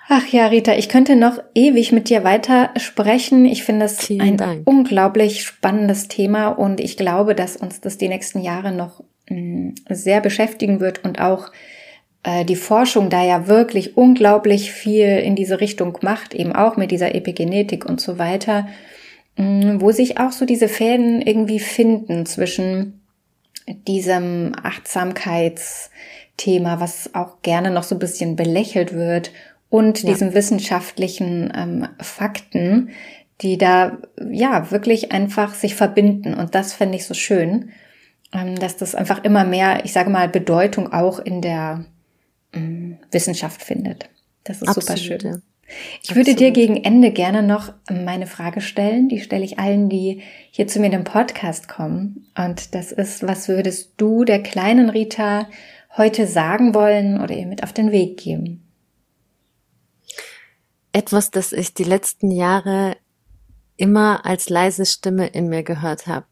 Ach 0.09 0.27
ja, 0.29 0.47
Rita, 0.47 0.75
ich 0.75 0.89
könnte 0.89 1.17
noch 1.17 1.43
ewig 1.55 1.91
mit 1.91 2.09
dir 2.09 2.23
weiter 2.23 2.71
sprechen. 2.77 3.45
Ich 3.45 3.65
finde 3.65 3.87
es 3.87 4.09
ein 4.11 4.37
Dank. 4.37 4.63
unglaublich 4.65 5.43
spannendes 5.43 6.07
Thema 6.07 6.47
und 6.49 6.79
ich 6.79 6.97
glaube, 6.97 7.35
dass 7.35 7.57
uns 7.57 7.81
das 7.81 7.99
die 7.99 8.09
nächsten 8.09 8.41
Jahre 8.41 8.71
noch 8.71 9.03
mh, 9.29 9.41
mm, 9.41 9.75
sehr 9.91 10.21
beschäftigen 10.21 10.79
wird 10.79 11.05
und 11.05 11.21
auch 11.21 11.51
äh, 12.23 12.45
die 12.45 12.55
Forschung 12.55 13.11
da 13.11 13.25
ja 13.25 13.49
wirklich 13.49 13.97
unglaublich 13.97 14.71
viel 14.71 15.09
in 15.09 15.35
diese 15.35 15.61
Richtung 15.61 15.99
macht, 16.03 16.35
eben 16.35 16.53
auch 16.53 16.77
mit 16.77 16.93
dieser 16.93 17.17
Epigenetik 17.17 17.85
und 17.85 18.01
so 18.01 18.17
weiter, 18.17 18.69
mh, 19.37 19.75
mm, 19.75 19.81
wo 19.81 19.91
sich 19.91 20.21
auch 20.21 20.31
so 20.31 20.45
diese 20.45 20.69
Fäden 20.69 21.21
irgendwie 21.21 21.59
finden 21.59 22.27
zwischen 22.27 23.01
diesem 23.89 24.53
Achtsamkeitsthema, 24.63 26.79
was 26.79 27.13
auch 27.13 27.43
gerne 27.43 27.73
noch 27.73 27.83
so 27.83 27.97
ein 27.97 27.99
bisschen 27.99 28.37
belächelt 28.37 28.93
wird, 28.93 29.33
und 29.69 30.03
ja. 30.03 30.11
diesen 30.11 30.35
wissenschaftlichen 30.35 31.53
ähm, 31.55 31.89
Fakten, 32.01 32.91
die 33.41 33.59
da 33.59 33.99
ja 34.31 34.71
wirklich 34.71 35.13
einfach 35.13 35.55
sich 35.55 35.75
verbinden. 35.75 36.35
Und 36.35 36.55
das 36.55 36.73
fände 36.73 36.97
ich 36.97 37.05
so 37.05 37.15
schön, 37.15 37.71
ähm, 38.33 38.57
dass 38.57 38.77
das 38.77 38.95
einfach 38.95 39.25
immer 39.25 39.45
mehr, 39.45 39.85
ich 39.85 39.93
sage 39.93 40.11
mal, 40.11 40.29
Bedeutung 40.29 40.93
auch 40.93 41.19
in 41.19 41.43
der 41.43 41.85
ähm, 42.53 42.99
Wissenschaft 43.11 43.63
findet. 43.63 44.09
Das 44.45 44.63
ist 44.63 44.69
Absolut, 44.69 44.85
super 44.85 44.99
schön. 44.99 45.33
Ja. 45.33 45.39
Ich 46.03 46.15
würde 46.15 46.37
dir 46.37 46.53
gegen 46.53 46.77
Ende 46.77 47.11
gerne 47.11 47.43
noch 47.43 47.73
meine 47.91 48.27
Frage 48.27 48.61
stellen. 48.61 49.09
Die 49.09 49.21
stelle 49.21 49.45
ich 49.45 49.59
allen, 49.59 49.89
die 49.89 50.23
hier 50.51 50.69
zu 50.69 50.79
mir 50.79 50.87
in 50.87 50.93
den 50.93 51.05
Podcast 51.05 51.67
kommen. 51.69 52.29
Und 52.39 52.75
das 52.75 52.93
ist, 52.93 53.27
was 53.27 53.49
würdest 53.49 53.95
du 53.97 54.25
der 54.25 54.43
kleinen 54.43 54.91
Rita 54.91 55.49
heute 55.97 56.27
sagen 56.27 56.75
wollen 56.75 57.21
oder 57.21 57.35
ihr 57.35 57.47
mit 57.47 57.65
auf 57.65 57.73
den 57.73 57.91
Weg 57.91 58.17
geben? 58.19 58.66
Etwas, 60.97 61.31
das 61.31 61.53
ich 61.53 61.75
die 61.75 61.85
letzten 61.85 62.31
Jahre 62.31 62.97
immer 63.77 64.25
als 64.25 64.49
leise 64.49 64.87
Stimme 64.87 65.27
in 65.27 65.51
mir 65.51 65.63
gehört 65.63 66.07
habe. 66.07 66.25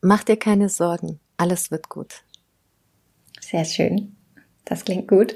Mach 0.00 0.22
dir 0.22 0.36
keine 0.36 0.68
Sorgen, 0.68 1.18
alles 1.36 1.72
wird 1.72 1.88
gut. 1.88 2.22
Sehr 3.40 3.64
schön. 3.64 4.14
Das 4.64 4.84
klingt 4.84 5.08
gut. 5.08 5.34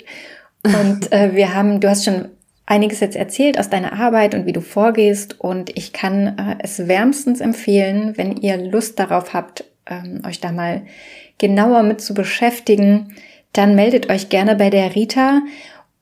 Und 0.62 1.10
äh, 1.10 1.34
wir 1.34 1.52
haben, 1.52 1.80
du 1.80 1.90
hast 1.90 2.04
schon 2.04 2.28
einiges 2.64 3.00
jetzt 3.00 3.16
erzählt 3.16 3.58
aus 3.58 3.70
deiner 3.70 3.94
Arbeit 3.94 4.36
und 4.36 4.46
wie 4.46 4.52
du 4.52 4.60
vorgehst. 4.60 5.40
Und 5.40 5.76
ich 5.76 5.92
kann 5.92 6.38
äh, 6.38 6.58
es 6.60 6.86
wärmstens 6.86 7.40
empfehlen, 7.40 8.16
wenn 8.18 8.36
ihr 8.36 8.56
Lust 8.56 9.00
darauf 9.00 9.34
habt, 9.34 9.64
ähm, 9.86 10.22
euch 10.24 10.38
da 10.38 10.52
mal 10.52 10.86
genauer 11.38 11.82
mit 11.82 12.00
zu 12.00 12.14
beschäftigen, 12.14 13.16
dann 13.52 13.74
meldet 13.74 14.10
euch 14.10 14.28
gerne 14.28 14.54
bei 14.54 14.70
der 14.70 14.94
Rita. 14.94 15.42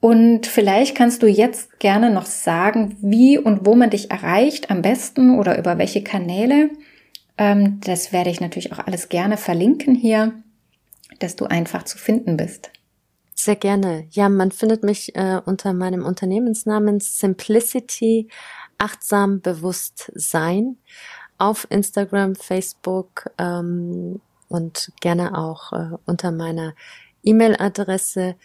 Und 0.01 0.47
vielleicht 0.47 0.95
kannst 0.95 1.23
du 1.23 1.27
jetzt 1.27 1.79
gerne 1.79 2.09
noch 2.09 2.25
sagen, 2.25 2.95
wie 3.01 3.37
und 3.37 3.65
wo 3.65 3.75
man 3.75 3.89
dich 3.89 4.11
erreicht 4.11 4.71
am 4.71 4.81
besten 4.81 5.37
oder 5.37 5.57
über 5.57 5.77
welche 5.77 6.03
Kanäle. 6.03 6.69
Ähm, 7.37 7.81
das 7.83 8.13
werde 8.13 8.29
ich 8.29 8.39
natürlich 8.39 8.71
auch 8.71 8.79
alles 8.79 9.09
gerne 9.09 9.35
verlinken 9.35 9.95
hier, 9.95 10.33
dass 11.19 11.35
du 11.35 11.45
einfach 11.45 11.83
zu 11.83 11.97
finden 11.97 12.37
bist. 12.37 12.71
Sehr 13.35 13.55
gerne. 13.55 14.05
Ja, 14.11 14.29
man 14.29 14.51
findet 14.51 14.83
mich 14.83 15.15
äh, 15.15 15.39
unter 15.45 15.73
meinem 15.73 16.05
Unternehmensnamen 16.05 16.99
Simplicity 16.99 18.27
achtsam 18.77 19.41
bewusst 19.41 20.11
sein 20.13 20.77
auf 21.37 21.65
Instagram, 21.69 22.35
Facebook 22.35 23.29
ähm, 23.37 24.21
und 24.49 24.91
gerne 24.99 25.37
auch 25.37 25.71
äh, 25.71 25.97
unter 26.05 26.31
meiner 26.31 26.73
E-Mail-Adresse. 27.23 28.35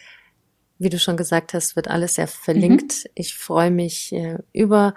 Wie 0.77 0.89
du 0.89 0.99
schon 0.99 1.17
gesagt 1.17 1.53
hast, 1.53 1.75
wird 1.75 1.87
alles 1.87 2.17
ja 2.17 2.27
verlinkt. 2.27 3.05
Mhm. 3.05 3.11
Ich 3.15 3.35
freue 3.35 3.71
mich 3.71 4.11
äh, 4.13 4.39
über 4.51 4.93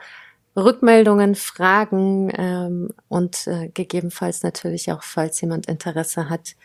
Rückmeldungen, 0.57 1.35
Fragen 1.35 2.33
ähm, 2.37 2.89
und 3.09 3.47
äh, 3.47 3.69
gegebenenfalls 3.69 4.43
natürlich 4.43 4.91
auch, 4.91 5.03
falls 5.03 5.41
jemand 5.41 5.67
Interesse 5.67 6.29
hat 6.29 6.57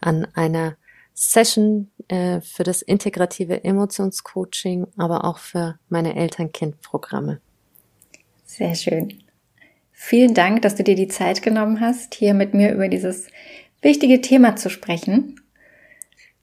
an 0.00 0.26
einer 0.34 0.76
Session 1.14 1.90
äh, 2.08 2.40
für 2.40 2.62
das 2.62 2.82
integrative 2.82 3.64
Emotionscoaching, 3.64 4.86
aber 4.96 5.24
auch 5.24 5.38
für 5.38 5.78
meine 5.88 6.14
Eltern-Kind-Programme. 6.16 7.40
Sehr 8.44 8.74
schön. 8.74 9.22
Vielen 9.92 10.34
Dank, 10.34 10.62
dass 10.62 10.74
du 10.74 10.82
dir 10.82 10.96
die 10.96 11.08
Zeit 11.08 11.42
genommen 11.42 11.80
hast, 11.80 12.14
hier 12.14 12.34
mit 12.34 12.54
mir 12.54 12.72
über 12.72 12.88
dieses 12.88 13.28
wichtige 13.82 14.20
Thema 14.20 14.56
zu 14.56 14.70
sprechen. 14.70 15.40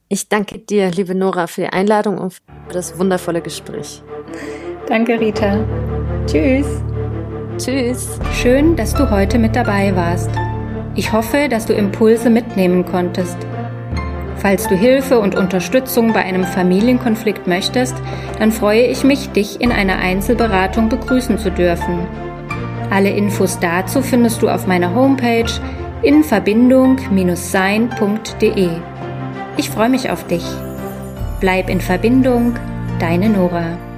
Ich 0.10 0.28
danke 0.28 0.60
dir, 0.60 0.91
liebe 0.91 1.16
Nora, 1.16 1.47
für 1.47 1.62
die 1.62 1.70
Einladung 1.70 2.18
und 2.18 2.34
für 2.34 2.41
das 2.74 2.99
wundervolle 2.99 3.41
Gespräch. 3.41 4.03
Danke, 4.88 5.20
Rita. 5.20 5.66
Tschüss. 6.26 6.68
Tschüss. 7.57 8.20
Schön, 8.34 8.76
dass 8.76 8.93
du 8.93 9.10
heute 9.10 9.39
mit 9.39 9.55
dabei 9.55 9.95
warst. 9.95 10.30
Ich 10.95 11.14
hoffe, 11.14 11.47
dass 11.49 11.66
du 11.66 11.74
Impulse 11.74 12.30
mitnehmen 12.30 12.86
konntest 12.86 13.38
Falls 14.39 14.68
du 14.70 14.76
Hilfe 14.76 15.20
und 15.20 15.36
Unterstützung 15.36 16.14
bei 16.14 16.22
einem 16.22 16.45
Familienkonflikt 16.45 17.45
möchtest, 17.45 17.93
dann 18.39 18.53
freue 18.53 18.84
ich 18.84 19.03
mich, 19.03 19.28
dich 19.32 19.60
in 19.60 19.74
einer 19.74 19.97
Einzelberatung 19.97 20.88
begrüßen 20.88 21.38
zu 21.38 21.51
dürfen. 21.51 22.07
Alle 22.89 23.10
Infos 23.10 23.60
dazu 23.60 24.01
findest 24.01 24.41
du 24.41 24.47
auf 24.47 24.66
meiner 24.66 24.95
Homepage 24.95 25.51
in 26.03 26.24
verbindung-sein.de. 26.24 28.70
Ich 29.60 29.70
freue 29.70 29.89
mich 29.89 30.10
auf 30.10 30.26
dich. 30.26 30.45
Bleib 31.41 31.70
in 31.70 31.82
Verbindung, 31.82 32.55
deine 32.97 33.28
Nora. 33.28 33.89